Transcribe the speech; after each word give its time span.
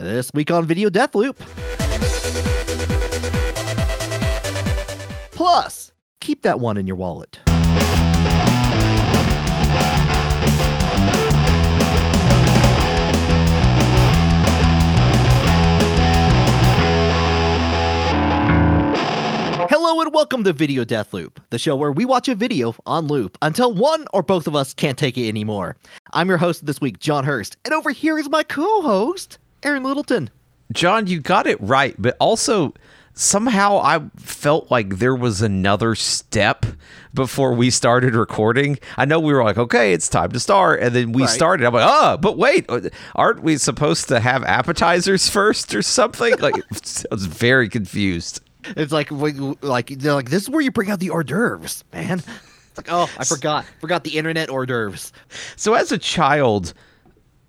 This 0.00 0.30
week 0.32 0.50
on 0.50 0.64
Video 0.64 0.88
Death 0.88 1.14
Loop. 1.14 1.38
Plus, 5.30 5.92
keep 6.22 6.40
that 6.40 6.58
one 6.58 6.78
in 6.78 6.86
your 6.86 6.96
wallet. 6.96 7.38
Hello 19.68 20.00
and 20.00 20.14
welcome 20.14 20.44
to 20.44 20.54
Video 20.54 20.86
Death 20.86 21.12
Loop, 21.12 21.42
the 21.50 21.58
show 21.58 21.76
where 21.76 21.92
we 21.92 22.06
watch 22.06 22.26
a 22.26 22.34
video 22.34 22.74
on 22.86 23.06
loop 23.06 23.36
until 23.42 23.74
one 23.74 24.06
or 24.14 24.22
both 24.22 24.46
of 24.46 24.56
us 24.56 24.72
can't 24.72 24.96
take 24.96 25.18
it 25.18 25.28
anymore. 25.28 25.76
I'm 26.14 26.30
your 26.30 26.38
host 26.38 26.64
this 26.64 26.80
week, 26.80 27.00
John 27.00 27.24
Hurst, 27.24 27.58
and 27.66 27.74
over 27.74 27.90
here 27.90 28.18
is 28.18 28.30
my 28.30 28.42
co-host, 28.42 29.38
Aaron 29.62 29.82
Littleton. 29.82 30.30
John, 30.72 31.06
you 31.06 31.20
got 31.20 31.46
it 31.46 31.60
right, 31.60 31.94
but 31.98 32.16
also 32.20 32.74
somehow 33.12 33.78
I 33.82 34.00
felt 34.16 34.70
like 34.70 34.98
there 34.98 35.16
was 35.16 35.42
another 35.42 35.94
step 35.94 36.64
before 37.12 37.52
we 37.54 37.70
started 37.70 38.14
recording. 38.14 38.78
I 38.96 39.04
know 39.04 39.18
we 39.18 39.32
were 39.32 39.42
like, 39.42 39.58
okay, 39.58 39.92
it's 39.92 40.08
time 40.08 40.30
to 40.30 40.40
start. 40.40 40.80
And 40.80 40.94
then 40.94 41.12
we 41.12 41.22
Right. 41.22 41.30
started. 41.30 41.66
I'm 41.66 41.74
like, 41.74 41.88
oh, 41.90 42.16
but 42.18 42.38
wait, 42.38 42.70
aren't 43.16 43.42
we 43.42 43.56
supposed 43.58 44.08
to 44.08 44.20
have 44.20 44.44
appetizers 44.44 45.28
first 45.28 45.74
or 45.74 45.82
something? 45.82 46.36
Like, 46.38 46.54
I 46.72 47.14
was 47.14 47.26
very 47.26 47.68
confused. 47.68 48.40
It's 48.76 48.92
like 48.92 49.10
like 49.10 49.88
they're 49.88 50.12
like 50.14 50.30
this 50.30 50.42
is 50.44 50.50
where 50.50 50.60
you 50.60 50.70
bring 50.70 50.90
out 50.90 51.00
the 51.00 51.10
hors 51.10 51.24
d'oeuvres, 51.24 51.82
man. 51.92 52.18
It's 52.68 52.76
like 52.76 52.88
oh, 52.90 53.08
I 53.18 53.24
forgot, 53.24 53.64
forgot 53.80 54.04
the 54.04 54.16
internet 54.18 54.50
hors 54.50 54.66
d'oeuvres. 54.66 55.12
So 55.56 55.72
as 55.74 55.90
a 55.92 55.98
child, 55.98 56.74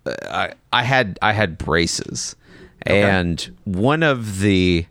Uh, 0.04 0.14
I, 0.30 0.54
I 0.72 0.82
had 0.82 1.18
I 1.22 1.32
had 1.32 1.58
braces, 1.58 2.36
and 2.82 3.54
one 3.64 4.02
of 4.02 4.40
the 4.40 4.86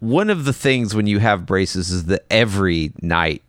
one 0.00 0.30
of 0.30 0.44
the 0.44 0.52
things 0.52 0.94
when 0.94 1.06
you 1.06 1.18
have 1.18 1.46
braces 1.46 1.90
is 1.90 2.04
that 2.06 2.24
every 2.30 2.92
night, 3.00 3.42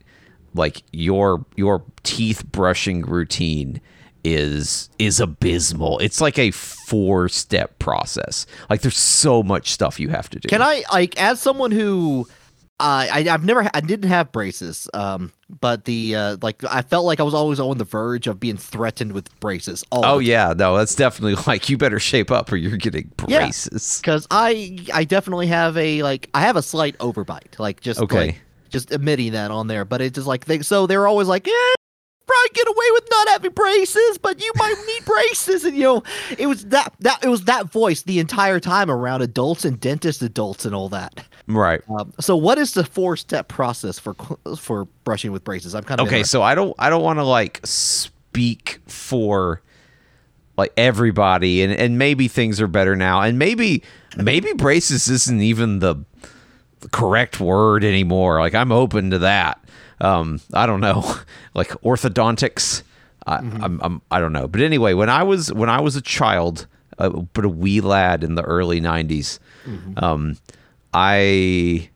like 0.54 0.84
your 0.92 1.46
your 1.56 1.84
teeth 2.04 2.46
brushing 2.52 3.02
routine 3.02 3.82
is 4.24 4.90
is 4.98 5.20
abysmal. 5.20 6.00
It's 6.00 6.20
like 6.20 6.40
a 6.40 6.52
four 6.52 7.30
step 7.30 7.78
process. 7.80 8.46
Like 8.70 8.82
there's 8.82 8.98
so 8.98 9.44
much 9.44 9.72
stuff 9.72 10.00
you 10.00 10.10
have 10.10 10.30
to 10.32 10.40
do. 10.40 10.48
Can 10.48 10.62
I 10.62 10.84
like 10.92 11.20
as 11.22 11.40
someone 11.40 11.72
who 11.72 12.28
uh, 12.80 13.08
I 13.12 13.26
I've 13.30 13.44
never 13.46 13.70
I 13.74 13.80
didn't 13.82 14.10
have 14.10 14.32
braces, 14.32 14.90
um, 14.94 15.32
but 15.62 15.86
the 15.86 16.16
uh, 16.16 16.38
like 16.42 16.64
I 16.66 16.82
felt 16.82 17.06
like 17.06 17.20
I 17.20 17.24
was 17.24 17.34
always 17.34 17.60
on 17.60 17.78
the 17.78 17.86
verge 17.86 18.28
of 18.28 18.40
being 18.40 18.58
threatened 18.58 19.14
with 19.14 19.38
braces. 19.40 19.84
All 19.92 20.04
Oh 20.06 20.20
yeah, 20.20 20.54
no, 20.56 20.76
that's 20.78 20.94
definitely 20.96 21.42
like 21.48 21.70
you 21.70 21.78
better 21.78 22.00
shape 22.00 22.32
up 22.32 22.52
or 22.52 22.58
you're 22.58 22.78
getting 22.78 23.12
Yeah. 23.28 23.40
braces. 23.40 24.00
because 24.02 24.28
I 24.30 24.86
I 24.94 25.06
definitely 25.06 25.48
have 25.48 25.78
a 25.78 26.04
like 26.04 26.30
I 26.34 26.42
have 26.42 26.58
a 26.58 26.62
slight 26.62 26.98
overbite, 26.98 27.60
like 27.60 27.80
just 27.82 28.00
Okay. 28.02 28.26
like, 28.28 28.42
just 28.70 28.92
admitting 28.92 29.32
that 29.34 29.52
on 29.52 29.68
there. 29.68 29.86
But 29.86 30.02
it's 30.02 30.16
just 30.16 30.28
like 30.28 30.46
they 30.46 30.60
so 30.62 30.86
they're 30.88 31.08
always 31.08 31.28
like, 31.30 31.48
yeah, 31.48 31.54
probably 32.28 32.50
get 32.54 32.68
away 32.68 32.86
with 32.94 33.08
not 33.10 33.28
having 33.30 33.52
braces, 33.52 34.18
but 34.18 34.42
you 34.42 34.52
might 34.56 34.76
need 34.88 35.06
braces, 35.06 35.64
and 35.66 35.76
you 35.76 35.84
know 35.84 36.04
it 36.38 36.48
was 36.48 36.66
that 36.66 36.94
that 37.00 37.24
it 37.24 37.30
was 37.30 37.46
that 37.46 37.72
voice 37.72 38.04
the 38.04 38.20
entire 38.20 38.60
time 38.60 38.90
around 38.90 39.22
adults 39.22 39.66
and 39.66 39.80
dentist 39.80 40.22
adults 40.22 40.66
and 40.66 40.76
all 40.76 40.90
that. 40.90 41.26
Right. 41.48 41.82
Um, 41.90 42.14
so 42.20 42.36
what 42.36 42.58
is 42.58 42.74
the 42.74 42.84
four 42.84 43.18
step 43.18 43.48
process 43.48 44.00
for 44.00 44.16
for 44.58 44.86
brushing 45.04 45.32
with 45.32 45.44
braces? 45.44 45.76
I'm 45.76 45.84
kind 45.84 46.02
of 46.02 46.08
okay 46.08 46.24
so 46.24 46.42
i 46.42 46.56
don't 46.56 46.74
i 46.80 46.90
don't 46.90 47.04
want 47.04 47.20
to 47.20 47.24
like 47.24 47.60
speak 47.64 48.80
for 48.88 49.62
like 50.58 50.72
everybody 50.78 51.62
and 51.62 51.72
and 51.72 51.98
maybe 51.98 52.28
things 52.28 52.60
are 52.62 52.68
better 52.68 52.96
now 52.96 53.22
and 53.22 53.40
maybe 53.40 53.84
maybe 54.18 54.54
braces 54.54 55.08
isn't 55.08 55.42
even 55.42 55.80
the 55.80 55.96
correct 56.92 57.40
word 57.40 57.84
anymore 57.84 58.40
like 58.40 58.54
i'm 58.54 58.72
open 58.72 59.10
to 59.10 59.20
that 59.20 59.60
um 60.02 60.40
i 60.54 60.66
don't 60.66 60.82
know 60.82 61.02
like 61.54 61.70
orthodontics. 61.82 62.84
I, 63.28 63.38
I'm, 63.38 63.80
I'm 63.82 64.02
i 64.12 64.20
don't 64.20 64.34
know. 64.34 64.48
But 64.48 64.62
anyway 64.62 64.94
when 64.94 65.10
i 65.10 65.24
was 65.24 65.52
when 65.52 65.70
i 65.70 65.82
was 65.82 65.96
a 65.96 66.02
child 66.02 66.68
uh, 67.00 67.10
but 67.10 67.44
a 67.44 67.50
wee 67.50 67.82
lad 67.82 68.24
in 68.24 68.36
the 68.36 68.44
early 68.44 68.80
90s 68.80 69.40
um 69.98 70.38
i 70.94 71.90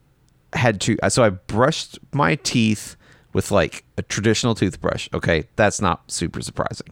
had 0.53 0.81
to 0.81 0.97
so 1.09 1.23
I 1.23 1.29
brushed 1.29 1.99
my 2.13 2.35
teeth 2.35 2.95
with 3.33 3.51
like 3.51 3.83
a 3.97 4.01
traditional 4.01 4.55
toothbrush. 4.55 5.07
Okay, 5.13 5.47
that's 5.55 5.79
not 5.79 6.09
super 6.11 6.41
surprising. 6.41 6.87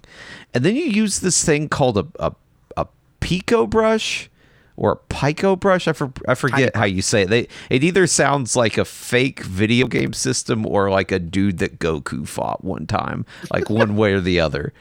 And 0.53 0.63
then 0.63 0.75
you 0.75 0.83
use 0.83 1.19
this 1.19 1.43
thing 1.43 1.67
called 1.69 1.97
a 1.97 2.05
a, 2.19 2.31
a 2.77 2.87
pico 3.19 3.65
brush 3.65 4.29
or 4.77 4.91
a 4.93 4.95
pico 4.95 5.55
brush. 5.55 5.88
I, 5.88 5.93
for, 5.93 6.11
I 6.27 6.35
forget 6.35 6.75
how 6.75 6.85
you 6.85 7.01
say 7.01 7.23
it. 7.23 7.29
They 7.29 7.47
it 7.69 7.83
either 7.83 8.07
sounds 8.07 8.55
like 8.55 8.77
a 8.77 8.85
fake 8.85 9.41
video 9.41 9.88
game 9.88 10.13
system 10.13 10.65
or 10.65 10.89
like 10.89 11.11
a 11.11 11.19
dude 11.19 11.57
that 11.57 11.79
Goku 11.79 12.27
fought 12.27 12.63
one 12.63 12.88
time, 12.88 13.25
like 13.51 13.69
one 13.69 13.97
way 13.97 14.13
or 14.13 14.21
the 14.21 14.39
other. 14.39 14.71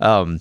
Um, 0.00 0.40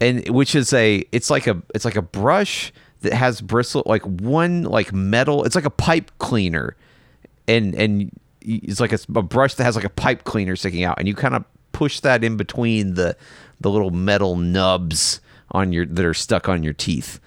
and 0.00 0.28
which 0.28 0.54
is 0.54 0.72
a 0.72 1.04
it's 1.12 1.30
like 1.30 1.46
a 1.46 1.60
it's 1.74 1.84
like 1.84 1.96
a 1.96 2.02
brush 2.02 2.72
that 3.00 3.14
has 3.14 3.40
bristle 3.40 3.82
like 3.86 4.02
one 4.02 4.62
like 4.62 4.92
metal 4.92 5.44
it's 5.44 5.54
like 5.54 5.64
a 5.64 5.70
pipe 5.70 6.10
cleaner 6.18 6.76
and 7.48 7.74
and 7.74 8.10
it's 8.42 8.80
like 8.80 8.92
a, 8.92 8.98
a 9.14 9.22
brush 9.22 9.54
that 9.54 9.64
has 9.64 9.74
like 9.74 9.84
a 9.84 9.90
pipe 9.90 10.24
cleaner 10.24 10.54
sticking 10.54 10.84
out 10.84 10.98
and 10.98 11.08
you 11.08 11.14
kind 11.14 11.34
of 11.34 11.44
push 11.72 12.00
that 12.00 12.22
in 12.22 12.36
between 12.36 12.94
the 12.94 13.16
the 13.60 13.70
little 13.70 13.90
metal 13.90 14.36
nubs 14.36 15.20
on 15.50 15.72
your 15.72 15.86
that 15.86 16.04
are 16.04 16.14
stuck 16.14 16.48
on 16.48 16.62
your 16.62 16.72
teeth 16.72 17.20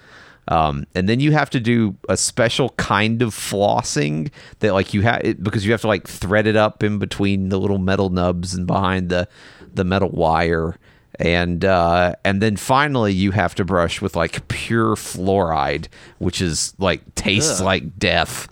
um, 0.49 0.85
and 0.95 1.07
then 1.07 1.19
you 1.19 1.31
have 1.31 1.49
to 1.51 1.59
do 1.59 1.95
a 2.09 2.17
special 2.17 2.69
kind 2.71 3.21
of 3.21 3.33
flossing 3.33 4.31
that 4.59 4.73
like 4.73 4.93
you 4.93 5.03
have 5.03 5.21
because 5.41 5.65
you 5.65 5.71
have 5.71 5.81
to 5.81 5.87
like 5.87 6.07
thread 6.07 6.47
it 6.47 6.55
up 6.55 6.83
in 6.83 6.97
between 6.97 7.49
the 7.49 7.59
little 7.59 7.77
metal 7.77 8.09
nubs 8.09 8.53
and 8.53 8.67
behind 8.67 9.09
the 9.09 9.29
the 9.73 9.85
metal 9.85 10.09
wire 10.09 10.75
and 11.19 11.63
uh, 11.63 12.15
and 12.25 12.41
then 12.41 12.55
finally 12.57 13.13
you 13.13 13.31
have 13.31 13.53
to 13.55 13.63
brush 13.63 14.01
with 14.01 14.15
like 14.15 14.45
pure 14.47 14.95
fluoride 14.95 15.87
which 16.17 16.41
is 16.41 16.73
like 16.79 17.13
tastes 17.13 17.59
Ugh. 17.59 17.65
like 17.65 17.99
death 17.99 18.47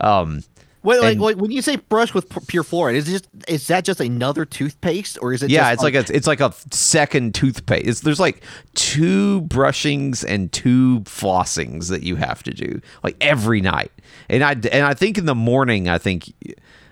um, 0.00 0.42
Wait, 0.84 1.00
like, 1.00 1.12
and- 1.12 1.20
like 1.20 1.36
when 1.36 1.50
you 1.50 1.62
say 1.62 1.76
brush 1.76 2.12
with 2.14 2.28
pure 2.46 2.62
fluoride, 2.62 2.94
is 2.94 3.06
just 3.06 3.26
is 3.48 3.66
that 3.68 3.84
just 3.84 4.00
another 4.00 4.44
toothpaste 4.44 5.18
or 5.20 5.32
is 5.32 5.42
it? 5.42 5.50
yeah, 5.50 5.72
it's 5.72 5.82
like 5.82 5.94
a 5.94 6.04
it's 6.14 6.26
like 6.26 6.40
a 6.40 6.52
second 6.70 7.34
toothpaste. 7.34 7.86
It's, 7.86 8.00
there's 8.00 8.20
like 8.20 8.42
two 8.74 9.40
brushings 9.42 10.22
and 10.22 10.52
two 10.52 11.00
flossings 11.00 11.88
that 11.88 12.02
you 12.02 12.16
have 12.16 12.42
to 12.44 12.52
do 12.52 12.80
like 13.02 13.16
every 13.20 13.60
night. 13.60 13.90
And 14.28 14.44
I 14.44 14.52
and 14.52 14.84
I 14.86 14.94
think 14.94 15.18
in 15.18 15.24
the 15.24 15.34
morning, 15.34 15.88
I 15.88 15.98
think 15.98 16.30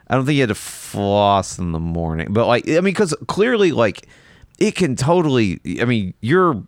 I 0.08 0.14
don't 0.14 0.24
think 0.24 0.36
you 0.36 0.42
had 0.42 0.48
to 0.48 0.54
floss 0.54 1.58
in 1.58 1.72
the 1.72 1.78
morning, 1.78 2.28
but 2.30 2.46
like 2.46 2.66
I 2.68 2.72
mean, 2.74 2.84
because 2.84 3.14
clearly 3.28 3.72
like 3.72 4.08
it 4.58 4.74
can 4.74 4.96
totally. 4.96 5.60
I 5.80 5.84
mean, 5.84 6.14
you're 6.20 6.62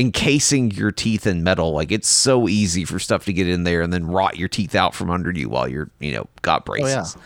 encasing 0.00 0.70
your 0.70 0.90
teeth 0.90 1.26
in 1.26 1.44
metal 1.44 1.72
like 1.72 1.92
it's 1.92 2.08
so 2.08 2.48
easy 2.48 2.84
for 2.84 2.98
stuff 2.98 3.26
to 3.26 3.32
get 3.32 3.46
in 3.46 3.64
there 3.64 3.82
and 3.82 3.92
then 3.92 4.06
rot 4.06 4.38
your 4.38 4.48
teeth 4.48 4.74
out 4.74 4.94
from 4.94 5.10
under 5.10 5.30
you 5.30 5.48
while 5.48 5.68
you're 5.68 5.90
you 5.98 6.12
know 6.12 6.26
got 6.42 6.64
braces 6.64 7.16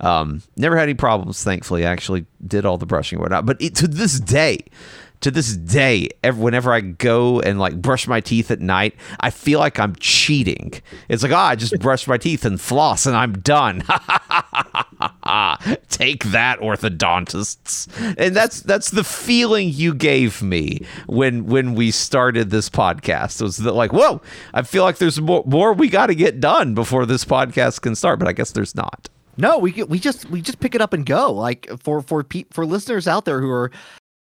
um, 0.00 0.42
never 0.56 0.76
had 0.76 0.84
any 0.84 0.94
problems, 0.94 1.42
thankfully. 1.42 1.84
I 1.84 1.90
actually 1.90 2.26
did 2.46 2.64
all 2.64 2.78
the 2.78 2.86
brushing 2.86 3.16
and 3.16 3.22
whatnot. 3.22 3.46
But 3.46 3.60
it, 3.60 3.74
to 3.76 3.88
this 3.88 4.20
day, 4.20 4.64
to 5.20 5.30
this 5.30 5.56
day, 5.56 6.08
ev- 6.22 6.38
whenever 6.38 6.72
I 6.72 6.80
go 6.80 7.40
and 7.40 7.58
like 7.58 7.80
brush 7.80 8.06
my 8.06 8.20
teeth 8.20 8.50
at 8.50 8.60
night, 8.60 8.94
I 9.20 9.30
feel 9.30 9.58
like 9.58 9.78
I'm 9.78 9.94
cheating. 9.96 10.72
It's 11.08 11.22
like, 11.22 11.32
ah, 11.32 11.48
I 11.48 11.56
just 11.56 11.78
brush 11.80 12.06
my 12.06 12.18
teeth 12.18 12.44
and 12.44 12.60
floss 12.60 13.06
and 13.06 13.16
I'm 13.16 13.32
done. 13.40 13.80
Take 15.88 16.24
that, 16.24 16.58
orthodontists. 16.60 17.88
And 18.16 18.34
that's 18.34 18.60
that's 18.60 18.90
the 18.90 19.04
feeling 19.04 19.70
you 19.70 19.94
gave 19.94 20.42
me 20.42 20.80
when 21.06 21.46
when 21.46 21.74
we 21.74 21.90
started 21.90 22.50
this 22.50 22.68
podcast. 22.70 23.40
It 23.40 23.44
was 23.44 23.56
that 23.58 23.72
like, 23.72 23.92
whoa, 23.92 24.20
I 24.54 24.62
feel 24.62 24.84
like 24.84 24.98
there's 24.98 25.20
more 25.20 25.42
more 25.46 25.72
we 25.72 25.88
got 25.88 26.06
to 26.06 26.14
get 26.14 26.40
done 26.40 26.74
before 26.74 27.06
this 27.06 27.24
podcast 27.24 27.82
can 27.82 27.94
start, 27.94 28.18
but 28.18 28.28
I 28.28 28.32
guess 28.32 28.52
there's 28.52 28.74
not. 28.74 29.08
No, 29.36 29.58
we 29.58 29.72
we 29.84 29.98
just 29.98 30.28
we 30.30 30.42
just 30.42 30.60
pick 30.60 30.74
it 30.74 30.80
up 30.80 30.92
and 30.92 31.06
go. 31.06 31.32
Like 31.32 31.68
for 31.80 32.02
for 32.02 32.24
pe- 32.24 32.46
for 32.50 32.66
listeners 32.66 33.06
out 33.06 33.24
there 33.24 33.40
who 33.40 33.50
are 33.50 33.70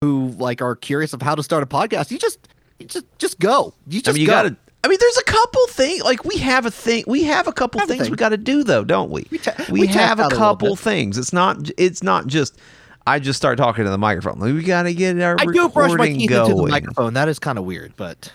who 0.03 0.35
like 0.39 0.61
are 0.61 0.77
curious 0.77 1.13
of 1.15 1.23
how 1.23 1.35
to 1.35 1.43
start 1.43 1.63
a 1.63 1.67
podcast, 1.67 2.11
you 2.11 2.19
just 2.19 2.39
you 2.79 2.87
just 2.87 3.07
just 3.19 3.39
go. 3.39 3.73
You 3.87 4.01
just 4.03 4.09
I 4.11 4.13
mean, 4.13 4.21
you 4.21 4.27
go. 4.27 4.33
gotta. 4.33 4.57
I 4.85 4.89
mean, 4.89 4.99
there's 5.01 5.17
a 5.19 5.23
couple 5.25 5.67
things 5.69 6.03
like 6.03 6.25
we 6.25 6.39
have 6.39 6.67
a 6.67 6.71
thing. 6.71 7.05
We 7.07 7.23
have 7.23 7.47
a 7.47 7.53
couple 7.53 7.79
Have 7.81 7.89
a 7.89 7.93
things 7.93 8.03
thing. 8.03 8.11
we 8.11 8.17
got 8.17 8.31
to 8.31 8.37
do 8.37 8.65
though, 8.65 8.83
don't 8.85 9.11
we? 9.13 9.27
We 9.31 9.39
ta- 9.39 9.55
we 9.71 9.83
we 9.83 9.87
have 9.87 10.19
a 10.19 10.25
a 10.27 10.31
couple 10.31 10.71
bit. 10.71 10.79
things. 10.81 11.17
It's 11.19 11.33
not. 11.33 11.71
It's 11.79 12.03
not 12.03 12.27
just. 12.27 12.59
I 13.07 13.19
just 13.21 13.37
start 13.37 13.59
talking 13.59 13.85
to 13.85 13.91
the 13.91 13.99
microphone. 13.99 14.39
Like, 14.41 14.55
we 14.55 14.63
got 14.63 14.85
to 14.85 14.95
get 14.95 15.21
our 15.21 15.37
I 15.39 15.45
do 15.47 15.69
brush 15.69 15.93
my 15.97 16.09
teeth 16.09 16.29
going. 16.31 16.51
into 16.51 16.63
the 16.63 16.69
microphone. 16.69 17.15
That 17.15 17.29
is 17.29 17.39
kind 17.41 17.59
of 17.59 17.65
weird, 17.65 17.95
but 17.97 18.33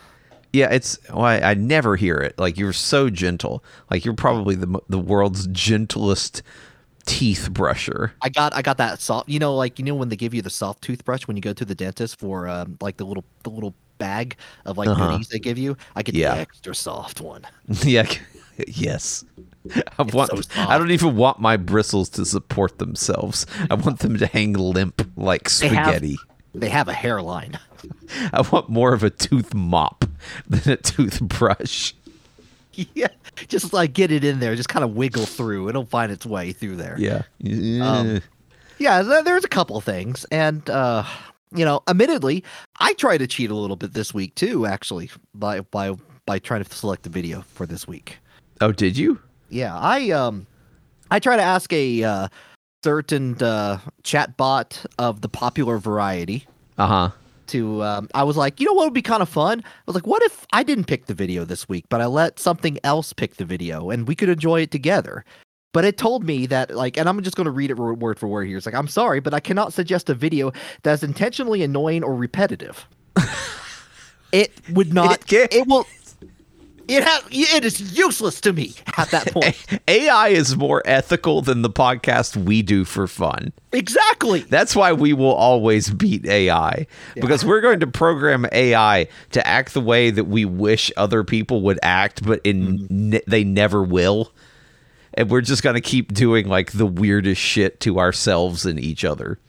Yeah, 0.54 0.72
it's. 0.72 0.98
Well, 1.10 1.22
I, 1.25 1.40
I 1.40 1.54
never 1.54 1.96
hear 1.98 2.16
it. 2.18 2.38
Like 2.40 2.58
you're 2.58 2.74
so 2.74 3.10
gentle. 3.10 3.62
Like 3.92 4.06
you're 4.06 4.14
probably 4.14 4.56
the 4.56 4.80
the 4.88 5.00
world's 5.00 5.48
gentlest 5.48 6.44
teeth 7.07 7.50
brusher. 7.51 8.12
I 8.21 8.30
got 8.30 8.54
I 8.54 8.62
got 8.62 8.77
that 8.77 9.01
soft. 9.01 9.27
You 9.27 9.39
know, 9.39 9.56
like 9.56 9.80
you 9.80 9.86
know 9.86 9.95
when 9.95 10.09
they 10.09 10.15
give 10.15 10.36
you 10.36 10.44
the 10.44 10.50
soft 10.51 10.83
toothbrush 10.83 11.25
when 11.27 11.36
you 11.36 11.42
go 11.42 11.54
to 11.54 11.65
the 11.65 11.74
dentist 11.74 12.19
for 12.19 12.48
um, 12.48 12.77
like 12.81 12.98
the 12.98 13.06
little 13.06 13.24
the 13.44 13.50
little 13.50 13.74
bag 13.98 14.36
of 14.65 14.77
like 14.77 14.88
Uh-huh. 14.89 15.12
goodies 15.13 15.30
they 15.30 15.39
give 15.39 15.57
you. 15.57 15.75
I 15.95 16.04
get 16.04 16.13
Yeah. 16.13 16.36
the 16.36 16.42
extra 16.42 16.75
soft 16.75 17.19
one. 17.21 17.42
yeah. 17.83 18.06
Yes. 18.68 19.24
I 20.00 20.01
want. 20.01 20.31
so. 20.31 20.62
I 20.62 20.80
don't 20.80 20.89
even 20.89 21.15
want 21.15 21.39
my 21.39 21.57
bristles 21.57 22.09
to 22.09 22.25
support 22.25 22.80
themselves. 22.80 23.45
I 23.69 23.75
want 23.75 24.00
them 24.00 24.18
to 24.18 24.25
hang 24.25 24.54
limp 24.54 25.07
like 25.15 25.48
They 25.51 25.68
have- 25.68 25.86
spaghetti. 25.86 26.18
They 26.56 26.69
have 26.69 26.88
a 26.88 26.94
hairline. 26.94 27.59
I 28.33 28.42
want 28.42 28.68
more 28.68 28.94
of 28.94 29.04
a 29.04 29.12
tooth 29.12 29.54
mop 29.54 30.06
than 30.48 30.74
a 30.74 30.77
toothbrush. 30.77 31.94
yeah, 32.94 33.07
just 33.47 33.74
like 33.74 33.94
get 33.94 34.12
it 34.12 34.24
in 34.24 34.39
there, 34.39 34.56
just 34.56 34.69
kind 34.69 34.83
of 34.83 34.95
wiggle 34.95 35.25
through. 35.25 35.69
It'll 35.69 35.85
find 35.85 36.12
its 36.12 36.25
way 36.25 36.51
through 36.51 36.75
there. 36.75 36.95
Yeah. 36.97 37.24
Um, 37.83 38.21
yeah, 38.77 39.01
there's 39.01 39.44
a 39.44 39.50
couple 39.50 39.81
things, 39.81 40.25
and 40.31 40.69
uh, 40.69 41.03
you 41.56 41.65
know, 41.65 41.81
admittedly, 41.88 42.44
I 42.79 42.94
try 42.94 43.18
to 43.18 43.25
cheat 43.25 43.50
a 43.50 43.56
little 43.56 43.75
bit 43.75 43.94
this 43.94 44.13
week 44.13 44.35
too, 44.35 44.65
actually, 44.65 45.09
by 45.33 45.62
by 45.62 45.95
by 46.25 46.39
trying 46.39 46.63
to 46.63 46.75
select 46.75 47.03
the 47.03 47.09
video 47.09 47.41
for 47.53 47.65
this 47.65 47.88
week. 47.88 48.18
oh, 48.62 48.71
did 48.71 48.97
you? 48.97 49.19
Yeah, 49.50 49.75
I 49.75 50.12
um, 50.12 50.45
I 51.09 51.19
try 51.19 51.38
to 51.38 51.44
ask 51.44 51.71
a 51.73 52.03
uh, 52.03 52.27
certain 52.83 53.41
uh, 53.41 53.80
chat 54.03 54.38
bot 54.38 54.85
of 55.00 55.21
the 55.21 55.30
popular 55.30 55.77
variety 55.80 56.45
Uh 56.77 56.88
huh. 56.88 57.12
To 57.49 57.83
um, 57.83 58.09
I 58.13 58.23
was 58.23 58.38
like, 58.38 58.59
you 58.59 58.65
know 58.65 58.73
what 58.73 58.85
would 58.85 58.94
be 58.94 59.01
kind 59.01 59.21
of 59.21 59.29
fun? 59.29 59.61
I 59.65 59.81
was 59.85 59.95
like, 59.95 60.07
what 60.07 60.23
if 60.23 60.45
I 60.53 60.63
didn't 60.63 60.85
pick 60.85 61.05
the 61.05 61.13
video 61.13 61.45
this 61.45 61.67
week, 61.67 61.85
but 61.89 62.01
I 62.01 62.05
let 62.05 62.39
something 62.39 62.77
else 62.83 63.13
pick 63.13 63.35
the 63.35 63.45
video 63.45 63.89
and 63.89 64.07
we 64.07 64.15
could 64.15 64.29
enjoy 64.29 64.61
it 64.61 64.71
together. 64.71 65.25
But 65.73 65.85
it 65.85 65.97
told 65.97 66.23
me 66.23 66.45
that 66.47 66.71
like, 66.71 66.97
and 66.97 67.07
I'm 67.07 67.21
just 67.21 67.35
going 67.35 67.45
to 67.45 67.51
read 67.51 67.69
it 67.69 67.77
word 67.77 68.17
for 68.17 68.27
word 68.27 68.45
here. 68.45 68.57
It's 68.57 68.65
like, 68.65 68.75
I'm 68.75 68.88
sorry, 68.88 69.19
but 69.19 69.33
I 69.33 69.39
cannot 69.39 69.73
suggest 69.73 70.09
a 70.09 70.15
video 70.15 70.51
that's 70.83 71.03
intentionally 71.03 71.61
annoying 71.61 72.03
or 72.03 72.15
repetitive. 72.15 72.88
it 74.31 74.51
would 74.71 74.94
not. 74.94 75.11
It 75.11 75.27
It, 75.53 75.67
will. 75.67 75.85
It 76.88 77.04
has. 77.04 77.24
It 77.30 77.66
is 77.66 77.98
useless 77.98 78.39
to 78.42 78.54
me 78.54 78.74
at 78.98 79.12
that 79.12 79.31
point. 79.34 79.57
AI 79.88 80.30
is 80.30 80.56
more 80.56 80.81
ethical 80.86 81.42
than 81.42 81.62
the 81.62 81.69
podcast 81.69 82.38
we 82.38 82.62
do 82.62 82.86
for 82.86 83.07
fun. 83.07 83.51
exactly. 83.74 84.42
That's 84.42 84.75
why 84.75 84.94
we 84.94 85.13
will 85.13 85.34
always 85.34 85.89
beat 85.89 86.25
AI 86.25 86.88
because 87.16 87.44
we're 87.44 87.62
going 87.62 87.81
to 87.81 87.88
program 87.88 88.45
AI 88.51 89.07
to 89.31 89.45
act 89.45 89.74
the 89.74 89.81
way 89.81 90.10
that 90.12 90.25
we 90.25 90.45
wish 90.45 90.92
other 90.95 91.24
people 91.24 91.62
would 91.62 91.80
act, 91.84 92.24
but 92.25 92.42
in 92.44 92.80
mm-hmm. 92.80 93.10
ne- 93.10 93.22
they 93.28 93.44
never 93.44 93.83
will. 93.83 94.31
And 95.13 95.30
we're 95.30 95.42
just 95.42 95.63
going 95.63 95.75
to 95.75 95.81
keep 95.81 96.13
doing 96.13 96.48
like 96.48 96.72
the 96.72 96.86
weirdest 96.86 97.42
shit 97.42 97.80
to 97.81 98.00
ourselves 98.00 98.66
and 98.66 98.80
each 98.80 99.04
other. 99.04 99.40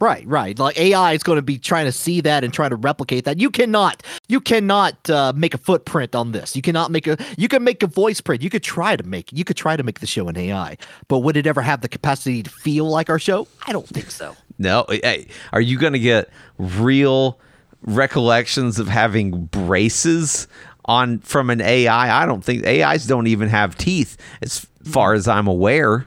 Right, 0.00 0.26
right. 0.26 0.58
Like 0.58 0.78
AI 0.78 1.12
is 1.12 1.22
going 1.22 1.36
to 1.36 1.42
be 1.42 1.58
trying 1.58 1.86
to 1.86 1.92
see 1.92 2.20
that 2.22 2.44
and 2.44 2.52
trying 2.52 2.70
to 2.70 2.76
replicate 2.76 3.24
that. 3.24 3.38
You 3.38 3.50
cannot, 3.50 4.02
you 4.28 4.40
cannot 4.40 5.08
uh, 5.08 5.32
make 5.34 5.54
a 5.54 5.58
footprint 5.58 6.14
on 6.14 6.32
this. 6.32 6.56
You 6.56 6.62
cannot 6.62 6.90
make 6.90 7.06
a. 7.06 7.16
You 7.38 7.48
can 7.48 7.62
make 7.62 7.82
a 7.82 7.86
voice 7.86 8.20
print. 8.20 8.42
You 8.42 8.50
could 8.50 8.62
try 8.62 8.96
to 8.96 9.04
make. 9.04 9.32
You 9.32 9.44
could 9.44 9.56
try 9.56 9.76
to 9.76 9.82
make 9.82 10.00
the 10.00 10.06
show 10.06 10.28
an 10.28 10.36
AI, 10.36 10.76
but 11.08 11.20
would 11.20 11.36
it 11.36 11.46
ever 11.46 11.62
have 11.62 11.80
the 11.80 11.88
capacity 11.88 12.42
to 12.42 12.50
feel 12.50 12.86
like 12.86 13.08
our 13.08 13.18
show? 13.18 13.46
I 13.66 13.72
don't 13.72 13.86
think 13.86 14.10
so. 14.10 14.36
No, 14.58 14.84
hey, 14.88 15.26
are 15.52 15.60
you 15.60 15.78
going 15.78 15.94
to 15.94 15.98
get 15.98 16.28
real 16.58 17.40
recollections 17.82 18.78
of 18.78 18.88
having 18.88 19.46
braces 19.46 20.48
on 20.84 21.20
from 21.20 21.50
an 21.50 21.60
AI? 21.60 22.22
I 22.22 22.26
don't 22.26 22.44
think 22.44 22.66
AIs 22.66 23.06
don't 23.06 23.26
even 23.26 23.48
have 23.48 23.76
teeth, 23.76 24.16
as 24.42 24.66
far 24.84 25.14
as 25.14 25.26
I'm 25.26 25.46
aware. 25.46 26.06